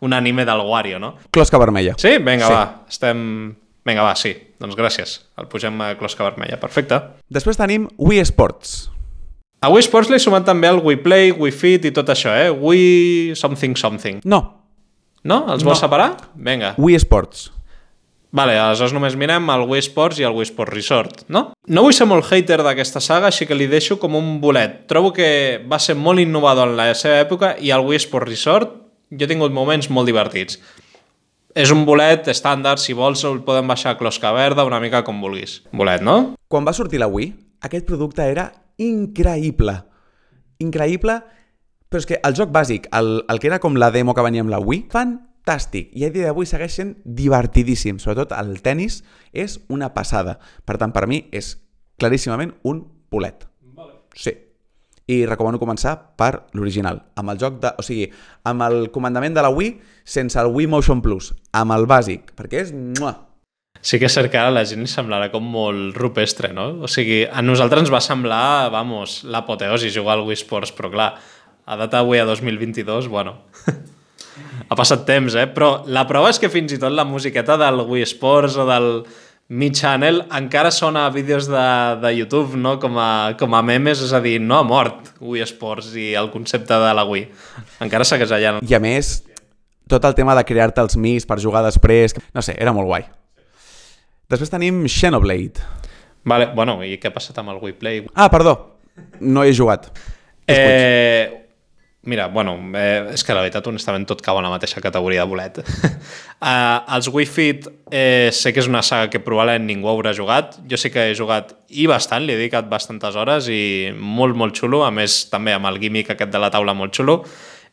un 0.07 0.17
anime 0.17 0.47
del 0.49 0.65
Wario, 0.67 0.99
no? 1.03 1.15
Closca 1.31 1.61
vermella. 1.63 1.95
Sí? 2.01 2.17
Vinga, 2.19 2.49
sí. 2.49 2.53
va. 2.55 2.67
Estem... 2.89 3.23
Vinga, 3.87 4.03
va, 4.03 4.17
sí. 4.19 4.35
Doncs 4.59 4.75
gràcies. 4.75 5.21
El 5.39 5.47
pugem 5.53 5.79
a 5.85 5.93
closca 6.01 6.27
vermella. 6.27 6.59
Perfecte. 6.59 6.99
Després 7.31 7.61
tenim 7.61 7.87
Wii 8.03 8.25
Sports. 8.27 8.96
A 9.65 9.71
Wii 9.73 9.87
Sports 9.87 10.11
l'he 10.13 10.21
sumat 10.21 10.45
també 10.47 10.69
el 10.69 10.83
Wii 10.85 11.01
Play, 11.03 11.33
Wii 11.33 11.55
Fit 11.55 11.89
i 11.89 11.95
tot 11.97 12.13
això, 12.13 12.35
eh? 12.37 12.51
Wii 12.53 13.35
something 13.39 13.75
something. 13.77 14.21
No, 14.25 14.57
No? 15.27 15.43
Els 15.51 15.65
vols 15.67 15.83
separar? 15.83 16.15
Vinga. 16.35 16.75
Wii 16.79 17.01
Sports. 17.03 17.51
Vale, 18.37 18.57
aleshores 18.61 18.93
només 18.93 19.15
mirem 19.19 19.47
el 19.51 19.65
Wii 19.67 19.83
Sports 19.87 20.21
i 20.21 20.27
el 20.27 20.35
Wii 20.37 20.49
Sports 20.51 20.75
Resort, 20.75 21.23
no? 21.33 21.43
No 21.73 21.83
vull 21.87 21.95
ser 21.97 22.07
molt 22.07 22.27
hater 22.31 22.59
d'aquesta 22.63 23.01
saga, 23.01 23.31
així 23.31 23.47
que 23.49 23.57
li 23.57 23.69
deixo 23.71 23.97
com 24.03 24.15
un 24.19 24.37
bolet. 24.43 24.85
Trobo 24.91 25.13
que 25.17 25.29
va 25.71 25.79
ser 25.83 25.97
molt 25.99 26.21
innovador 26.23 26.71
en 26.71 26.77
la 26.79 26.91
seva 26.95 27.23
època 27.25 27.55
i 27.59 27.73
el 27.75 27.87
Wii 27.87 28.03
Sports 28.05 28.29
Resort 28.31 28.75
jo 29.11 29.25
he 29.25 29.31
tingut 29.31 29.55
moments 29.55 29.89
molt 29.91 30.11
divertits. 30.11 30.61
És 31.57 31.73
un 31.73 31.87
bolet 31.89 32.29
estàndard, 32.29 32.83
si 32.83 32.93
vols 32.95 33.25
el 33.25 33.41
podem 33.47 33.67
baixar 33.67 33.95
a 33.95 33.99
closca 33.99 34.35
verda, 34.37 34.67
una 34.69 34.83
mica 34.83 35.01
com 35.07 35.23
vulguis. 35.25 35.63
Bolet, 35.73 36.05
no? 36.05 36.37
Quan 36.53 36.67
va 36.69 36.77
sortir 36.77 37.01
la 37.01 37.09
Wii, 37.09 37.33
aquest 37.65 37.87
producte 37.89 38.27
era 38.29 38.51
increïble. 38.83 39.75
Increïble, 40.63 41.21
però 41.89 42.03
és 42.03 42.09
que 42.09 42.21
el 42.25 42.37
joc 42.37 42.53
bàsic, 42.53 42.89
el, 42.97 43.21
el 43.31 43.41
que 43.41 43.51
era 43.51 43.61
com 43.63 43.77
la 43.79 43.91
demo 43.95 44.15
que 44.15 44.25
venia 44.25 44.45
amb 44.45 44.53
la 44.53 44.61
Wii, 44.63 44.87
fantàstic. 44.93 45.93
I 45.97 46.07
a 46.07 46.11
dia 46.15 46.31
d'avui 46.31 46.49
segueix 46.49 46.79
sent 46.81 46.97
divertidíssim. 47.05 48.01
Sobretot 48.03 48.35
el 48.37 48.57
tennis 48.65 49.03
és 49.33 49.61
una 49.73 49.93
passada. 49.95 50.39
Per 50.67 50.79
tant, 50.81 50.95
per 50.97 51.07
mi 51.11 51.23
és 51.33 51.55
claríssimament 52.01 52.57
un 52.65 52.83
bolet. 53.13 53.47
Sí. 54.17 54.35
I 55.07 55.21
recomano 55.29 55.61
començar 55.63 55.93
per 56.19 56.49
l'original, 56.59 56.99
amb 57.15 57.31
el 57.31 57.39
joc 57.39 57.61
de... 57.63 57.71
O 57.79 57.85
sigui, 57.87 58.09
amb 58.43 58.65
el 58.67 58.89
comandament 58.91 59.37
de 59.37 59.45
la 59.47 59.53
Wii 59.55 59.77
sense 60.03 60.41
el 60.41 60.51
Wii 60.51 60.67
Motion 60.73 61.05
Plus, 61.05 61.31
amb 61.55 61.77
el 61.77 61.87
bàsic, 61.87 62.35
perquè 62.35 62.65
és... 62.65 62.75
Mua! 62.75 63.15
Sí 63.85 64.01
que 64.01 64.09
és 64.09 64.15
cert 64.17 64.31
que 64.33 64.39
ara 64.41 64.53
la 64.55 64.65
gent 64.69 64.87
semblarà 64.91 65.31
com 65.33 65.45
molt 65.45 65.97
rupestre, 65.99 66.53
no? 66.57 66.69
O 66.87 66.91
sigui, 66.91 67.25
a 67.27 67.43
nosaltres 67.45 67.85
ens 67.85 67.93
va 67.93 68.03
semblar, 68.05 68.71
vamos, 68.75 69.21
l'apoteosi 69.25 69.93
jugar 69.95 70.17
al 70.17 70.25
Wii 70.27 70.41
Sports, 70.43 70.73
però 70.77 70.91
clar, 70.93 71.11
a 71.67 71.77
data 71.77 72.01
avui 72.01 72.19
a 72.19 72.25
2022, 72.29 73.09
bueno, 73.13 73.37
ha 74.71 74.79
passat 74.79 75.07
temps, 75.09 75.35
eh? 75.35 75.47
Però 75.51 75.85
la 75.87 76.07
prova 76.09 76.31
és 76.33 76.41
que 76.43 76.51
fins 76.53 76.75
i 76.75 76.81
tot 76.83 76.95
la 76.95 77.07
musiqueta 77.09 77.59
del 77.61 77.83
Wii 77.87 78.07
Sports 78.07 78.59
o 78.63 78.67
del 78.69 78.91
Mi 79.49 79.71
Channel 79.71 80.25
encara 80.35 80.73
sona 80.75 81.05
a 81.07 81.11
vídeos 81.15 81.47
de, 81.47 81.67
de 82.03 82.15
YouTube, 82.17 82.59
no? 82.59 82.77
Com 82.83 82.99
a, 82.99 83.37
com 83.39 83.55
a 83.55 83.63
memes, 83.63 84.03
és 84.03 84.15
a 84.15 84.23
dir, 84.23 84.41
no 84.43 84.59
ha 84.59 84.65
mort 84.67 85.13
Wii 85.21 85.47
Sports 85.47 85.93
i 85.95 86.13
el 86.19 86.33
concepte 86.35 86.79
de 86.83 86.95
la 86.99 87.07
Wii. 87.07 87.29
Encara 87.87 88.07
segueix 88.09 88.35
allà. 88.35 88.57
I 88.63 88.75
a 88.75 88.83
més, 88.83 89.21
tot 89.87 90.05
el 90.05 90.17
tema 90.19 90.35
de 90.35 90.43
crear-te 90.47 90.83
els 90.83 90.99
mis 90.99 91.27
per 91.27 91.39
jugar 91.43 91.63
després... 91.67 92.17
No 92.35 92.43
sé, 92.43 92.57
era 92.59 92.75
molt 92.75 92.91
guai. 92.91 93.07
Després 94.27 94.51
tenim 94.51 94.85
Xenoblade. 94.91 95.63
Vale, 96.27 96.51
bueno, 96.55 96.81
i 96.83 96.97
què 96.99 97.13
ha 97.13 97.15
passat 97.15 97.37
amb 97.39 97.53
el 97.53 97.61
Wii 97.63 97.75
Play? 97.79 98.05
Ah, 98.19 98.27
perdó, 98.33 98.57
no 99.23 99.45
he 99.47 99.53
jugat. 99.55 99.87
Eh, 100.51 101.47
mira, 102.03 102.27
bueno, 102.35 102.57
eh, 102.75 103.13
és 103.15 103.23
que 103.23 103.35
la 103.35 103.45
veritat, 103.45 103.69
honestament, 103.71 104.09
tot 104.11 104.25
cau 104.27 104.41
en 104.41 104.47
la 104.49 104.51
mateixa 104.51 104.83
categoria 104.83 105.23
de 105.23 105.31
bolet. 105.31 105.63
uh, 105.63 106.83
els 106.97 107.07
Wii 107.15 107.31
Fit 107.31 107.71
eh, 107.91 108.35
sé 108.35 108.51
que 108.51 108.65
és 108.65 108.71
una 108.71 108.83
saga 108.83 109.13
que 109.13 109.23
probablement 109.23 109.71
ningú 109.71 109.93
haurà 109.93 110.11
jugat. 110.19 110.59
Jo 110.67 110.79
sí 110.81 110.91
que 110.91 111.13
he 111.13 111.15
jugat 111.15 111.55
i 111.71 111.87
bastant, 111.87 112.27
li 112.27 112.35
he 112.35 112.41
dedicat 112.41 112.67
bastantes 112.67 113.15
hores 113.15 113.47
i 113.47 113.93
molt, 113.95 114.35
molt 114.35 114.59
xulo. 114.59 114.83
A 114.87 114.91
més, 114.91 115.29
també 115.31 115.55
amb 115.55 115.71
el 115.71 115.79
gimmick 115.79 116.11
aquest 116.17 116.35
de 116.35 116.43
la 116.43 116.51
taula 116.51 116.75
molt 116.75 116.99
xulo. 116.99 117.21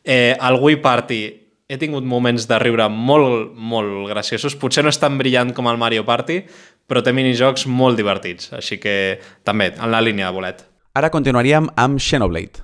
Eh, 0.04 0.36
el 0.38 0.62
Wii 0.62 0.78
Party 0.84 1.24
he 1.68 1.78
tingut 1.80 2.04
moments 2.04 2.46
de 2.48 2.58
riure 2.60 2.88
molt, 2.92 3.54
molt 3.56 4.08
graciosos. 4.10 4.56
Potser 4.60 4.84
no 4.84 4.92
és 4.92 5.00
tan 5.00 5.16
brillant 5.20 5.54
com 5.56 5.68
el 5.70 5.80
Mario 5.80 6.04
Party, 6.04 6.42
però 6.88 7.00
té 7.02 7.14
minijocs 7.16 7.66
molt 7.66 7.98
divertits. 8.00 8.52
Així 8.56 8.78
que 8.80 9.18
també, 9.46 9.72
en 9.74 9.92
la 9.92 10.02
línia 10.04 10.28
de 10.28 10.36
bolet. 10.36 10.64
Ara 10.94 11.10
continuaríem 11.10 11.70
amb 11.80 11.98
Xenoblade, 11.98 12.62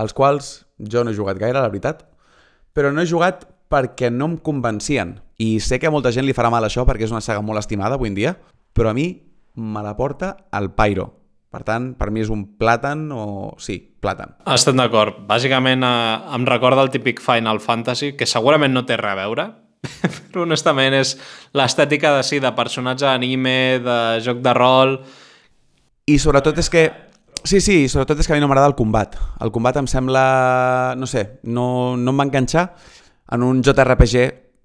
els 0.00 0.14
quals 0.16 0.52
jo 0.78 1.04
no 1.04 1.12
he 1.12 1.18
jugat 1.18 1.38
gaire, 1.38 1.60
la 1.60 1.70
veritat, 1.70 2.02
però 2.74 2.90
no 2.90 3.04
he 3.04 3.10
jugat 3.10 3.44
perquè 3.72 4.10
no 4.10 4.32
em 4.32 4.38
convencien. 4.40 5.20
I 5.38 5.60
sé 5.60 5.78
que 5.78 5.88
a 5.88 5.94
molta 5.94 6.12
gent 6.12 6.26
li 6.26 6.34
farà 6.36 6.50
mal 6.50 6.64
això 6.66 6.86
perquè 6.88 7.06
és 7.06 7.14
una 7.14 7.22
saga 7.24 7.44
molt 7.44 7.60
estimada 7.60 7.98
avui 8.00 8.10
en 8.10 8.18
dia, 8.18 8.34
però 8.72 8.90
a 8.90 8.96
mi 8.96 9.12
me 9.54 9.82
la 9.84 9.94
porta 9.96 10.36
el 10.52 10.72
Pyro. 10.72 11.21
Per 11.52 11.60
tant, 11.68 11.90
per 12.00 12.08
mi 12.08 12.22
és 12.24 12.30
un 12.32 12.46
plàtan 12.56 13.10
o... 13.12 13.24
Sí, 13.60 13.76
plàtan. 14.00 14.38
Estem 14.54 14.78
d'acord. 14.80 15.18
Bàsicament 15.28 15.84
eh, 15.84 16.36
em 16.38 16.46
recorda 16.48 16.80
el 16.80 16.88
típic 16.94 17.20
Final 17.20 17.60
Fantasy, 17.60 18.14
que 18.16 18.28
segurament 18.28 18.72
no 18.72 18.86
té 18.88 18.96
res 18.96 19.12
a 19.12 19.18
veure, 19.20 19.44
però 20.32 20.46
honestament 20.46 20.96
és 20.96 21.12
l'estètica 21.58 22.14
de, 22.16 22.24
sí, 22.24 22.40
de 22.40 22.54
personatge 22.56 23.08
anime, 23.10 23.82
de 23.84 23.98
joc 24.24 24.40
de 24.44 24.56
rol... 24.56 24.96
I 26.08 26.16
sobretot 26.18 26.56
és 26.58 26.72
que... 26.72 26.86
Sí, 27.46 27.60
sí, 27.62 27.76
sobretot 27.90 28.18
és 28.18 28.26
que 28.26 28.34
a 28.34 28.36
mi 28.38 28.42
no 28.42 28.48
m'agrada 28.50 28.72
el 28.72 28.78
combat. 28.78 29.14
El 29.44 29.52
combat 29.54 29.76
em 29.78 29.86
sembla... 29.90 30.24
No 30.98 31.06
sé, 31.06 31.26
no, 31.44 31.66
no 32.00 32.16
em 32.16 32.18
va 32.24 32.26
enganxar. 32.26 32.64
En 33.36 33.44
un 33.46 33.60
JRPG, 33.62 34.24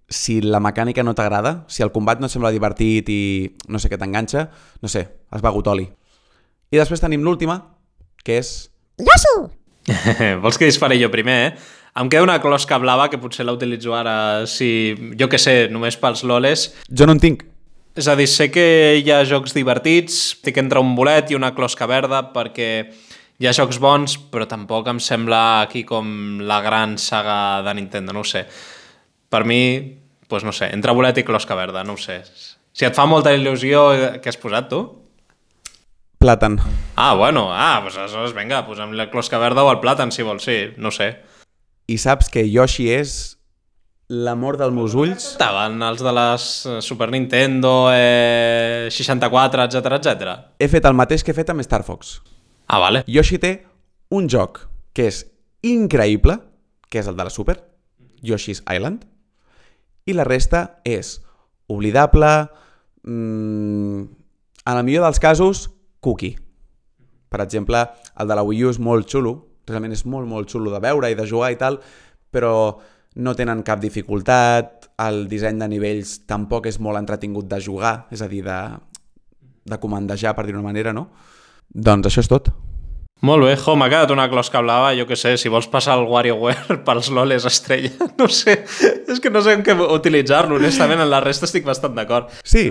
si 0.10 0.40
la 0.42 0.64
mecànica 0.64 1.04
no 1.04 1.14
t'agrada, 1.14 1.66
si 1.68 1.84
el 1.84 1.92
combat 1.92 2.24
no 2.24 2.32
et 2.32 2.34
sembla 2.34 2.56
divertit 2.56 3.12
i 3.12 3.22
no 3.68 3.78
sé 3.78 3.92
què 3.92 4.00
t'enganxa, 4.00 4.48
no 4.82 4.90
sé, 4.92 5.04
has 5.30 5.44
begut 5.44 5.68
oli. 5.76 5.86
I 6.72 6.80
després 6.82 7.00
tenim 7.00 7.24
l'última, 7.24 7.62
que 8.28 8.42
és... 8.42 8.68
Yosu! 9.00 9.36
Vols 10.44 10.58
que 10.60 10.68
dispari 10.68 11.00
jo 11.00 11.08
primer, 11.14 11.38
eh? 11.46 11.76
Em 11.98 12.10
queda 12.12 12.26
una 12.26 12.42
closca 12.44 12.78
blava 12.78 13.08
que 13.10 13.18
potser 13.18 13.46
la 13.48 13.56
utilitzo 13.56 13.96
ara, 13.96 14.46
si, 14.46 14.70
jo 15.18 15.30
que 15.32 15.40
sé, 15.42 15.70
només 15.74 15.98
pels 15.98 16.26
loles. 16.28 16.68
Jo 16.92 17.08
no 17.08 17.16
en 17.16 17.22
tinc. 17.24 17.46
És 17.98 18.06
a 18.12 18.14
dir, 18.20 18.28
sé 18.30 18.52
que 18.54 18.66
hi 19.00 19.08
ha 19.10 19.24
jocs 19.26 19.56
divertits, 19.56 20.18
estic 20.36 20.60
entre 20.62 20.84
un 20.84 20.92
bolet 20.98 21.32
i 21.32 21.40
una 21.40 21.54
closca 21.58 21.88
verda 21.90 22.20
perquè 22.36 22.68
hi 23.40 23.48
ha 23.48 23.56
jocs 23.56 23.80
bons, 23.82 24.18
però 24.30 24.46
tampoc 24.50 24.92
em 24.92 25.00
sembla 25.02 25.64
aquí 25.64 25.82
com 25.88 26.44
la 26.46 26.60
gran 26.62 27.00
saga 27.02 27.64
de 27.66 27.74
Nintendo, 27.80 28.14
no 28.14 28.22
ho 28.22 28.28
sé. 28.28 28.44
Per 29.32 29.42
mi, 29.50 29.62
doncs 30.30 30.46
no 30.46 30.54
sé, 30.54 30.70
entre 30.76 30.94
bolet 30.94 31.24
i 31.24 31.26
closca 31.26 31.58
verda, 31.58 31.88
no 31.88 31.96
ho 31.96 32.02
sé. 32.02 32.20
Si 32.78 32.86
et 32.86 32.94
fa 32.94 33.08
molta 33.10 33.34
il·lusió, 33.34 33.88
què 34.22 34.30
has 34.30 34.38
posat 34.38 34.70
tu? 34.70 34.84
Plàtan. 36.18 36.58
Ah, 36.98 37.14
bueno, 37.14 37.48
ah, 37.54 37.80
doncs 37.84 37.98
aleshores, 37.98 38.34
vinga, 38.34 38.64
posem 38.66 38.96
la 38.98 39.10
closca 39.12 39.38
verda 39.38 39.64
o 39.64 39.72
el 39.72 39.82
plàtan, 39.84 40.10
si 40.12 40.26
vols, 40.26 40.48
sí, 40.48 40.58
no 40.82 40.90
sé. 40.92 41.12
I 41.88 41.98
saps 42.02 42.32
que 42.34 42.44
Yoshi 42.50 42.90
és 42.90 43.38
l'amor 44.10 44.58
dels 44.58 44.74
meus 44.74 44.96
ulls? 44.98 45.34
Estaven 45.36 45.82
els 45.84 46.02
de 46.04 46.14
les 46.16 46.48
eh, 46.66 46.80
Super 46.82 47.10
Nintendo, 47.12 47.92
eh, 47.94 48.88
64, 48.92 49.68
etc 49.68 49.94
etc. 50.00 50.36
He 50.60 50.70
fet 50.72 50.88
el 50.90 50.98
mateix 50.98 51.24
que 51.24 51.36
he 51.36 51.38
fet 51.38 51.52
amb 51.54 51.64
Star 51.68 51.84
Fox. 51.86 52.18
Ah, 52.68 52.80
vale. 52.80 53.04
Yoshi 53.08 53.38
té 53.40 53.54
un 54.10 54.28
joc 54.32 54.64
que 54.96 55.08
és 55.12 55.22
increïble, 55.68 56.40
que 56.90 57.02
és 57.04 57.08
el 57.08 57.18
de 57.20 57.28
la 57.28 57.34
Super, 57.34 57.60
Yoshi's 58.24 58.64
Island, 58.66 59.06
i 60.08 60.16
la 60.16 60.26
resta 60.26 60.80
és 60.88 61.18
oblidable, 61.68 62.48
mmm, 63.04 64.06
en 64.68 64.78
el 64.78 64.86
millor 64.88 65.06
dels 65.06 65.20
casos, 65.20 65.68
cookie. 66.08 66.38
Per 67.28 67.44
exemple, 67.44 67.84
el 68.16 68.30
de 68.32 68.36
la 68.40 68.46
Wii 68.48 68.66
U 68.66 68.72
és 68.72 68.80
molt 68.80 69.10
xulo, 69.12 69.34
realment 69.68 69.96
és 69.96 70.06
molt, 70.08 70.28
molt 70.30 70.52
xulo 70.52 70.72
de 70.72 70.80
veure 70.84 71.12
i 71.12 71.18
de 71.20 71.26
jugar 71.28 71.52
i 71.52 71.60
tal, 71.60 71.82
però 72.32 72.54
no 73.18 73.34
tenen 73.36 73.64
cap 73.68 73.82
dificultat, 73.82 74.88
el 75.04 75.26
disseny 75.30 75.60
de 75.60 75.68
nivells 75.72 76.22
tampoc 76.30 76.70
és 76.70 76.80
molt 76.80 77.02
entretingut 77.02 77.50
de 77.50 77.60
jugar, 77.64 78.08
és 78.14 78.22
a 78.22 78.30
dir, 78.32 78.44
de, 78.46 78.60
de 79.68 79.80
comandejar, 79.82 80.36
per 80.38 80.48
dir-ho 80.48 80.64
manera, 80.64 80.94
no? 80.96 81.10
Doncs 81.68 82.10
això 82.10 82.24
és 82.24 82.32
tot. 82.32 82.52
Molt 83.26 83.48
bé, 83.48 83.56
jo, 83.58 83.74
m'ha 83.74 83.88
quedat 83.90 84.12
una 84.14 84.28
closca 84.30 84.62
blava, 84.62 84.92
jo 84.94 85.08
que 85.10 85.18
sé, 85.18 85.34
si 85.42 85.50
vols 85.50 85.66
passar 85.74 85.96
el 85.98 86.06
WarioWare 86.06 86.78
pels 86.88 87.10
loles 87.10 87.48
estrella, 87.50 87.92
no 88.20 88.30
sé, 88.30 88.60
és 89.10 89.20
que 89.24 89.34
no 89.34 89.42
sé 89.42 89.58
en 89.58 89.66
què 89.66 89.74
utilitzar-lo, 89.74 90.62
honestament, 90.62 91.02
en 91.02 91.12
la 91.12 91.24
resta 91.26 91.50
estic 91.50 91.66
bastant 91.66 91.98
d'acord. 91.98 92.30
Sí, 92.46 92.70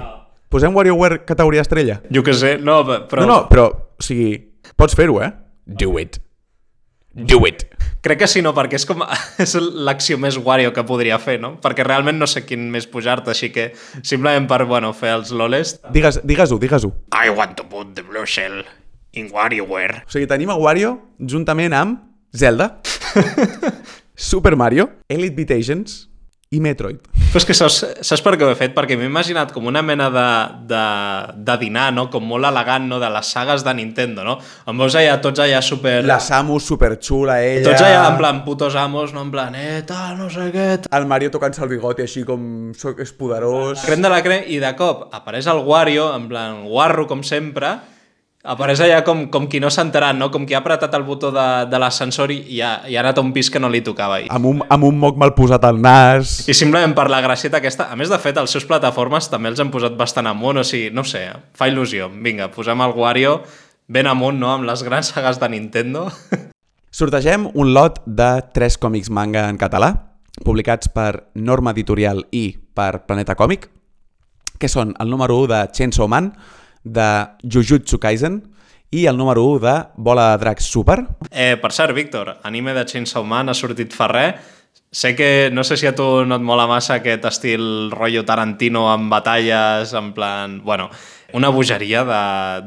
posem 0.56 0.74
WarioWare 0.76 1.22
categoria 1.28 1.62
estrella. 1.64 2.00
Jo 2.10 2.24
que 2.26 2.34
sé, 2.36 2.56
no, 2.58 2.80
però... 3.10 3.22
No, 3.22 3.28
no, 3.32 3.40
però, 3.52 3.68
o 4.00 4.02
sigui, 4.04 4.32
pots 4.76 4.96
fer-ho, 4.98 5.20
eh? 5.22 5.30
Do 5.66 5.92
it. 6.00 6.18
Do 7.16 7.38
it. 7.48 7.62
Crec 8.04 8.20
que 8.20 8.26
sí, 8.28 8.42
no, 8.44 8.52
perquè 8.54 8.76
és 8.78 8.84
com 8.86 9.00
és 9.42 9.54
l'acció 9.56 10.18
més 10.20 10.36
Wario 10.38 10.70
que 10.76 10.84
podria 10.86 11.16
fer, 11.18 11.38
no? 11.42 11.54
Perquè 11.62 11.82
realment 11.86 12.18
no 12.20 12.28
sé 12.30 12.44
quin 12.46 12.66
més 12.70 12.84
pujar-te, 12.92 13.32
així 13.32 13.48
que 13.54 13.70
simplement 14.04 14.46
per, 14.50 14.60
bueno, 14.68 14.92
fer 14.94 15.14
els 15.16 15.32
loles... 15.34 15.78
Digues- 15.94 16.20
Digues-ho, 16.28 16.58
digues-ho. 16.62 16.92
I 17.16 17.32
want 17.34 17.56
to 17.58 17.64
put 17.66 17.94
the 17.96 18.04
blue 18.06 18.26
shell 18.28 18.60
in 19.16 19.30
WarioWare. 19.32 20.02
O 20.06 20.12
sigui, 20.12 20.28
tenim 20.30 20.52
a 20.52 20.58
Wario 20.60 20.92
juntament 21.18 21.72
amb 21.74 22.04
Zelda, 22.36 22.76
Super 24.14 24.54
Mario, 24.56 24.90
Elite 25.08 25.34
Beat 25.36 25.50
Agents 25.56 26.06
i 26.54 26.60
Metroid. 26.62 27.00
Però 27.26 27.40
és 27.40 27.44
que 27.44 27.54
saps, 27.58 27.80
saps 28.06 28.22
per 28.22 28.36
què 28.38 28.46
ho 28.46 28.50
he 28.52 28.56
fet? 28.58 28.70
Perquè 28.76 28.94
m'he 28.96 29.08
imaginat 29.08 29.50
com 29.52 29.66
una 29.66 29.82
mena 29.82 30.06
de, 30.14 30.26
de, 30.70 30.82
de 31.48 31.56
dinar, 31.58 31.88
no? 31.92 32.06
Com 32.12 32.24
molt 32.30 32.46
elegant, 32.46 32.86
no? 32.86 33.00
De 33.02 33.08
les 33.12 33.32
sagues 33.34 33.64
de 33.66 33.74
Nintendo, 33.74 34.22
no? 34.24 34.36
Em 34.70 34.78
veus 34.78 34.94
allà, 34.96 35.16
tots 35.24 35.42
allà 35.42 35.58
super... 35.64 35.98
La 36.06 36.20
Samus 36.22 36.68
superxula, 36.70 37.40
ella... 37.42 37.66
Tots 37.66 37.82
allà 37.82 38.04
en 38.12 38.20
plan 38.20 38.40
putos 38.46 38.78
amos, 38.78 39.12
no? 39.16 39.26
En 39.26 39.34
plan, 39.34 39.58
eh, 39.58 39.82
tal, 39.88 40.14
no 40.20 40.30
sé 40.32 40.48
què... 40.54 40.68
El 40.96 41.10
Mario 41.10 41.34
tocant-se 41.34 41.64
el 41.66 41.72
bigoti 41.74 42.06
així 42.06 42.22
com 42.28 42.70
soc 42.78 43.02
és 43.02 43.10
poderós. 43.18 43.82
Crem 43.88 44.06
de 44.06 44.12
la 44.12 44.22
crem 44.24 44.46
i 44.46 44.62
de 44.62 44.72
cop 44.78 45.08
apareix 45.18 45.50
el 45.50 45.64
Wario, 45.66 46.12
en 46.14 46.30
plan 46.30 46.62
guarro 46.70 47.08
com 47.10 47.26
sempre, 47.26 47.74
apareix 48.46 48.80
allà 48.84 49.02
com, 49.06 49.24
com 49.32 49.48
qui 49.50 49.60
no 49.62 49.70
s'ha 49.72 49.84
enterat, 49.86 50.16
no? 50.18 50.30
Com 50.34 50.46
qui 50.46 50.54
ha 50.56 50.60
apretat 50.62 50.94
el 50.98 51.04
botó 51.06 51.32
de, 51.34 51.46
de 51.70 51.80
l'ascensor 51.82 52.32
i, 52.32 52.38
i, 52.56 52.60
ha, 52.62 52.72
i 52.88 52.96
ha 52.96 53.02
anat 53.02 53.18
a 53.18 53.24
un 53.24 53.32
pis 53.34 53.50
que 53.52 53.62
no 53.62 53.70
li 53.72 53.82
tocava. 53.84 54.20
I, 54.22 54.30
Amb 54.32 54.50
un, 54.52 54.62
amb 54.72 54.88
un 54.88 54.98
moc 55.02 55.18
mal 55.20 55.34
posat 55.36 55.66
al 55.66 55.80
nas. 55.82 56.38
I 56.48 56.56
simplement 56.56 56.94
per 56.96 57.08
la 57.12 57.20
gracieta 57.24 57.60
aquesta, 57.60 57.90
a 57.92 57.98
més 57.98 58.12
de 58.12 58.18
fet, 58.22 58.38
els 58.40 58.54
seus 58.54 58.66
plataformes 58.68 59.30
també 59.32 59.52
els 59.52 59.62
han 59.62 59.72
posat 59.74 59.98
bastant 59.98 60.30
amunt, 60.30 60.62
o 60.62 60.66
sigui, 60.66 60.90
no 60.94 61.04
sé, 61.06 61.26
fa 61.58 61.68
il·lusió. 61.70 62.08
Vinga, 62.22 62.50
posem 62.54 62.86
el 62.86 62.96
Wario 62.96 63.40
ben 63.88 64.06
amunt, 64.10 64.38
no?, 64.40 64.50
amb 64.54 64.66
les 64.66 64.82
grans 64.86 65.12
sagues 65.14 65.40
de 65.42 65.50
Nintendo. 65.52 66.08
Sortegem 66.96 67.50
un 67.54 67.74
lot 67.76 68.00
de 68.06 68.30
tres 68.56 68.78
còmics 68.80 69.10
manga 69.12 69.46
en 69.50 69.58
català, 69.60 69.92
publicats 70.44 70.88
per 70.92 71.26
Norma 71.34 71.74
Editorial 71.76 72.22
i 72.32 72.50
per 72.56 73.06
Planeta 73.08 73.36
Còmic, 73.36 73.68
que 74.56 74.70
són 74.72 74.94
el 75.00 75.12
número 75.12 75.36
1 75.42 75.50
de 75.52 75.60
Chainsaw 75.76 76.08
Man, 76.08 76.30
de 76.86 77.08
Jujutsu 77.42 77.98
Kaisen, 77.98 78.44
i 78.90 79.06
el 79.06 79.16
número 79.18 79.44
1 79.44 79.58
de 79.58 79.74
Bola 79.96 80.30
de 80.32 80.38
Dracs 80.38 80.64
Super. 80.70 81.00
Eh, 81.30 81.56
per 81.60 81.72
cert, 81.72 81.94
Víctor, 81.94 82.38
anime 82.46 82.74
de 82.74 82.86
Chainsaw 82.86 83.24
Man 83.26 83.50
ha 83.50 83.54
sortit 83.54 83.94
fa 83.94 84.08
res. 84.08 84.52
Sé 84.96 85.16
que 85.16 85.50
no 85.52 85.64
sé 85.64 85.76
si 85.76 85.88
a 85.88 85.94
tu 85.96 86.24
no 86.24 86.38
et 86.38 86.44
mola 86.46 86.68
massa 86.70 87.00
aquest 87.00 87.26
estil 87.28 87.90
rotllo 87.92 88.22
Tarantino 88.24 88.86
amb 88.88 89.10
batalles, 89.12 89.92
en 89.92 90.12
plan... 90.14 90.60
Bueno, 90.64 90.88
una 91.34 91.50
bogeria 91.50 92.04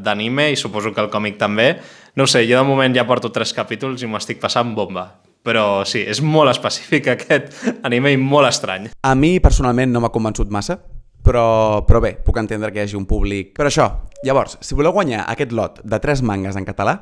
d'anime 0.04 0.50
i 0.52 0.60
suposo 0.60 0.92
que 0.94 1.02
el 1.02 1.10
còmic 1.10 1.40
també. 1.40 1.72
No 2.20 2.28
sé, 2.28 2.44
jo 2.46 2.60
de 2.60 2.68
moment 2.68 2.94
ja 2.94 3.08
porto 3.08 3.32
tres 3.32 3.56
capítols 3.56 4.04
i 4.04 4.10
m'ho 4.10 4.20
estic 4.20 4.42
passant 4.44 4.76
bomba. 4.76 5.08
Però 5.42 5.86
sí, 5.88 6.04
és 6.04 6.20
molt 6.22 6.52
específic 6.52 7.08
aquest 7.16 7.56
anime 7.88 8.12
i 8.14 8.20
molt 8.20 8.52
estrany. 8.52 8.90
A 9.02 9.16
mi 9.16 9.40
personalment 9.40 9.96
no 9.96 10.04
m'ha 10.04 10.12
convençut 10.14 10.52
massa, 10.52 10.82
però, 11.24 11.86
però 11.88 12.02
bé, 12.04 12.14
puc 12.26 12.40
entendre 12.42 12.72
que 12.72 12.82
hi 12.82 12.88
hagi 12.88 12.98
un 13.00 13.08
públic... 13.10 13.54
Però 13.58 13.70
això, 13.72 13.88
llavors, 14.26 14.58
si 14.66 14.78
voleu 14.78 14.96
guanyar 14.96 15.26
aquest 15.28 15.54
lot 15.56 15.82
de 15.84 16.00
tres 16.00 16.24
mangas 16.26 16.58
en 16.60 16.68
català, 16.68 16.96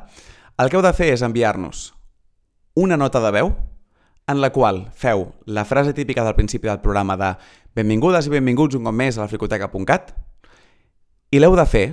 el 0.57 0.69
que 0.69 0.79
heu 0.79 0.85
de 0.85 0.93
fer 0.97 1.11
és 1.13 1.23
enviar-nos 1.25 1.91
una 2.77 2.97
nota 2.97 3.21
de 3.23 3.31
veu 3.33 3.51
en 4.27 4.41
la 4.41 4.51
qual 4.51 4.87
feu 4.93 5.29
la 5.45 5.63
frase 5.65 5.93
típica 5.97 6.23
del 6.25 6.35
principi 6.35 6.67
del 6.67 6.81
programa 6.83 7.15
de 7.17 7.31
benvingudes 7.77 8.27
i 8.27 8.33
benvinguts 8.33 8.75
un 8.77 8.89
cop 8.89 8.95
més 8.95 9.17
a 9.17 9.23
la 9.23 9.31
fricoteca.cat 9.31 10.11
i 11.31 11.39
l'heu 11.39 11.55
de 11.57 11.65
fer 11.65 11.87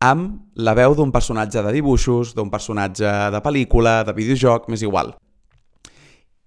amb 0.00 0.56
la 0.56 0.72
veu 0.74 0.94
d'un 0.96 1.12
personatge 1.12 1.60
de 1.62 1.72
dibuixos, 1.76 2.32
d'un 2.34 2.48
personatge 2.50 3.10
de 3.34 3.40
pel·lícula, 3.44 4.00
de 4.08 4.14
videojoc, 4.16 4.70
m'és 4.72 4.82
igual. 4.82 5.12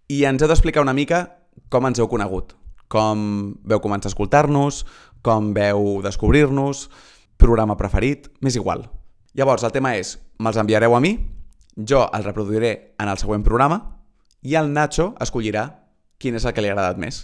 I 0.09 0.23
ens 0.25 0.41
heu 0.41 0.49
d'explicar 0.49 0.81
una 0.81 0.95
mica 0.97 1.21
com 1.69 1.85
ens 1.85 2.01
heu 2.01 2.09
conegut, 2.09 2.55
com 2.89 3.53
veu 3.65 3.81
començar 3.81 4.09
a 4.09 4.13
escoltar-nos, 4.13 4.83
com 5.25 5.53
veu 5.55 6.01
descobrir-nos, 6.03 6.89
programa 7.39 7.79
preferit, 7.79 8.27
m'és 8.43 8.59
igual. 8.59 8.83
Llavors, 9.33 9.63
el 9.65 9.73
tema 9.73 9.95
és, 9.97 10.19
me'ls 10.37 10.59
enviareu 10.61 10.93
a 10.93 11.01
mi, 11.01 11.15
jo 11.73 12.03
el 12.13 12.21
reproduiré 12.27 12.93
en 13.01 13.09
el 13.09 13.17
següent 13.17 13.41
programa 13.45 13.79
i 14.43 14.55
el 14.59 14.73
Nacho 14.73 15.13
escollirà 15.23 15.63
quin 16.21 16.35
és 16.37 16.45
el 16.45 16.53
que 16.53 16.61
li 16.61 16.69
ha 16.69 16.73
agradat 16.75 16.97
més. 17.01 17.23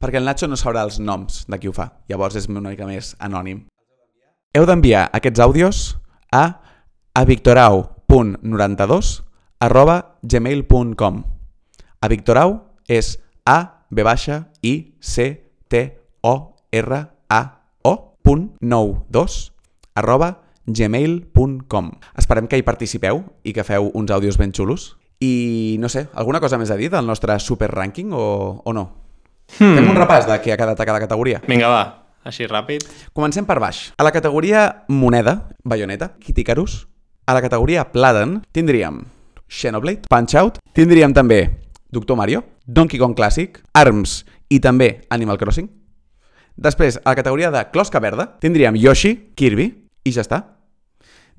Perquè 0.00 0.16
el 0.16 0.24
Nacho 0.24 0.48
no 0.48 0.56
sabrà 0.56 0.82
els 0.86 0.98
noms 1.02 1.44
de 1.50 1.58
qui 1.60 1.68
ho 1.68 1.74
fa, 1.76 1.90
llavors 2.08 2.36
és 2.40 2.48
una 2.48 2.70
mica 2.70 2.86
més 2.88 3.12
anònim. 3.20 3.66
Heu 4.56 4.64
d'enviar 4.66 5.10
aquests 5.12 5.40
àudios 5.44 5.98
a 6.32 6.44
avictorau.92 7.20 9.22
arroba 9.60 10.16
gmail.com 10.22 11.22
a 12.00 12.08
Victorau 12.08 12.56
és 12.88 13.18
A, 13.44 13.84
B 13.90 14.02
baixa, 14.02 14.48
I, 14.62 14.96
C, 15.00 15.52
T, 15.68 15.84
O, 16.24 16.56
R, 16.72 17.00
A, 18.30 18.32
O, 18.32 18.36
punt 18.36 18.52
92, 18.60 19.52
arroba 19.94 20.42
gmail.com. 20.66 21.90
Esperem 22.16 22.46
que 22.46 22.56
hi 22.56 22.62
participeu 22.62 23.24
i 23.42 23.52
que 23.52 23.64
feu 23.64 23.90
uns 23.94 24.10
àudios 24.10 24.38
ben 24.38 24.52
xulos. 24.52 24.96
I 25.20 25.76
no 25.80 25.88
sé, 25.88 26.08
alguna 26.14 26.40
cosa 26.40 26.58
més 26.58 26.70
a 26.70 26.76
dir 26.76 26.90
del 26.90 27.06
nostre 27.06 27.38
super 27.40 27.70
rànquing 27.70 28.12
o, 28.12 28.62
o 28.64 28.72
no? 28.72 28.96
Hmm. 29.58 29.76
Fem 29.76 29.90
un 29.90 29.96
repàs 29.96 30.26
de 30.26 30.38
què 30.40 30.52
ha 30.52 30.56
quedat 30.56 30.80
a 30.80 30.86
cada 30.86 31.00
categoria. 31.00 31.42
Vinga, 31.48 31.68
va, 31.68 32.06
així 32.24 32.46
ràpid. 32.46 32.86
Comencem 33.12 33.44
per 33.44 33.58
baix. 33.58 33.92
A 33.98 34.04
la 34.04 34.12
categoria 34.12 34.84
moneda, 34.88 35.50
bayoneta, 35.64 36.14
Kitikarus, 36.20 36.86
A 37.26 37.34
la 37.34 37.42
categoria 37.42 37.92
Pladen 37.92 38.42
tindríem 38.50 39.04
Xenoblade, 39.46 40.02
Punch-Out, 40.08 40.58
tindríem 40.74 41.12
també 41.14 41.58
Doctor 41.90 42.16
Mario, 42.16 42.44
Donkey 42.66 42.98
Kong 42.98 43.14
Classic, 43.14 43.58
ARMS 43.74 44.24
i 44.48 44.60
també 44.60 45.02
Animal 45.10 45.38
Crossing. 45.38 45.79
Després, 46.56 46.98
a 47.04 47.12
la 47.12 47.18
categoria 47.18 47.50
de 47.54 47.62
closca 47.72 48.00
verda, 48.00 48.26
tindríem 48.40 48.76
Yoshi, 48.76 49.14
Kirby 49.34 49.70
i 50.04 50.12
ja 50.12 50.24
està. 50.24 50.42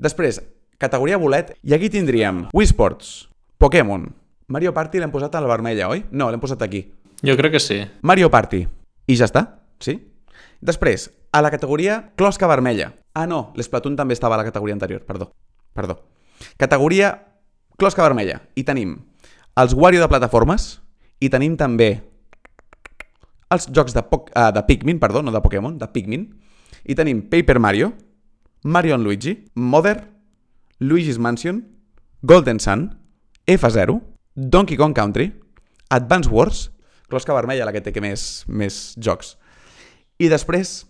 Després, 0.02 0.42
categoria 0.82 1.20
bolet, 1.22 1.54
i 1.64 1.76
aquí 1.76 1.92
tindríem 1.94 2.48
Wii 2.54 2.72
Sports, 2.72 3.30
Pokémon, 3.62 4.08
Mario 4.52 4.74
Party 4.76 5.00
l'hem 5.00 5.12
posat 5.14 5.36
a 5.38 5.42
la 5.44 5.48
vermella, 5.48 5.88
oi? 5.88 6.04
No, 6.12 6.28
l'hem 6.30 6.42
posat 6.42 6.64
aquí. 6.66 6.84
Jo 7.24 7.38
crec 7.40 7.54
que 7.56 7.62
sí. 7.64 7.78
Mario 8.02 8.28
Party. 8.34 8.66
I 9.08 9.16
ja 9.16 9.28
està, 9.30 9.46
sí? 9.80 9.96
Després, 10.60 11.08
a 11.32 11.40
la 11.42 11.52
categoria 11.54 12.02
closca 12.20 12.50
vermella. 12.52 12.92
Ah, 13.16 13.28
no, 13.28 13.54
l'Splatoon 13.56 13.96
també 13.96 14.18
estava 14.18 14.36
a 14.36 14.42
la 14.42 14.48
categoria 14.48 14.76
anterior, 14.76 15.06
perdó. 15.08 15.32
Perdó. 15.74 16.02
Categoria 16.60 17.14
closca 17.80 18.04
vermella. 18.04 18.42
I 18.60 18.66
tenim 18.68 18.98
els 19.56 19.74
Wario 19.78 20.04
de 20.04 20.10
plataformes 20.12 20.82
i 21.24 21.30
tenim 21.32 21.56
també 21.58 22.02
els 23.52 23.68
jocs 23.76 23.96
de, 23.96 24.04
Poc 24.08 24.32
uh, 24.32 24.50
de 24.56 24.64
Pikmin, 24.68 25.00
perdó, 25.00 25.22
no 25.22 25.34
de 25.34 25.42
Pokémon, 25.44 25.78
de 25.78 25.88
Pikmin. 25.92 26.30
I 26.88 26.96
tenim 26.98 27.22
Paper 27.30 27.60
Mario, 27.60 27.92
Mario 28.64 28.98
Luigi, 28.98 29.46
Mother, 29.56 30.08
Luigi's 30.80 31.20
Mansion, 31.20 31.66
Golden 32.22 32.60
Sun, 32.60 32.90
F0, 33.48 34.02
Donkey 34.36 34.78
Kong 34.78 34.96
Country, 34.96 35.34
Advance 35.90 36.30
Wars, 36.30 36.72
closca 37.10 37.36
vermella 37.36 37.66
la 37.68 37.74
que 37.76 37.84
té 37.84 37.92
que 37.92 38.02
més, 38.02 38.44
més 38.48 38.96
jocs. 38.98 39.36
I 40.22 40.30
després 40.32 40.86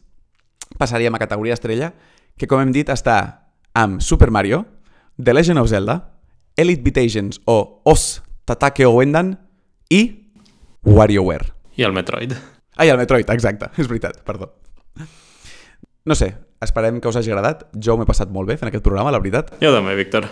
passaríem 0.77 1.15
a 1.15 1.21
categoria 1.21 1.57
estrella, 1.57 1.91
que 2.37 2.47
com 2.47 2.61
hem 2.61 2.71
dit 2.75 2.89
està 2.89 3.17
amb 3.73 4.01
Super 4.03 4.29
Mario, 4.31 4.63
The 5.17 5.33
Legend 5.33 5.59
of 5.59 5.69
Zelda, 5.71 5.97
Elite 6.55 6.83
Beat 6.83 7.01
Agents 7.01 7.41
o 7.45 7.81
Os 7.85 8.21
Tatake 8.45 8.85
Oendan 8.85 9.35
i 9.89 10.03
WarioWare. 10.85 11.51
I 11.77 11.87
el 11.87 11.93
Metroid. 11.95 12.35
Ah, 12.77 12.85
i 12.85 12.91
el 12.91 12.99
Metroid, 12.99 13.29
exacte, 13.33 13.71
és 13.81 13.89
veritat, 13.89 14.21
perdó. 14.27 14.53
No 16.05 16.15
sé, 16.17 16.31
esperem 16.63 16.97
que 17.01 17.11
us 17.11 17.19
hagi 17.19 17.33
agradat. 17.33 17.67
Jo 17.77 17.97
m'he 17.99 18.07
passat 18.09 18.31
molt 18.33 18.49
bé 18.49 18.57
fent 18.57 18.71
aquest 18.71 18.85
programa, 18.85 19.11
la 19.13 19.19
veritat. 19.21 19.53
Jo 19.61 19.73
també, 19.75 19.93
Víctor. 19.99 20.25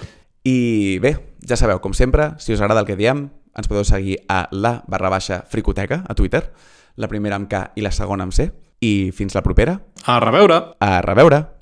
I 0.48 0.98
bé, 1.04 1.14
ja 1.46 1.60
sabeu, 1.60 1.82
com 1.84 1.94
sempre, 1.94 2.32
si 2.40 2.56
us 2.56 2.64
agrada 2.64 2.82
el 2.82 2.88
que 2.88 2.98
diem, 2.98 3.28
ens 3.60 3.70
podeu 3.70 3.86
seguir 3.86 4.22
a 4.32 4.48
la 4.52 4.80
barra 4.88 5.12
baixa 5.12 5.44
fricoteca 5.52 6.04
a 6.08 6.16
Twitter, 6.16 6.46
la 6.96 7.12
primera 7.12 7.38
amb 7.38 7.50
K 7.52 7.68
i 7.76 7.86
la 7.86 7.94
segona 7.94 8.26
amb 8.26 8.36
C. 8.36 8.50
I 8.80 9.12
fins 9.12 9.36
la 9.36 9.44
propera. 9.44 9.76
A 10.08 10.22
reveure! 10.24 10.62
A 10.80 11.02
reveure! 11.04 11.59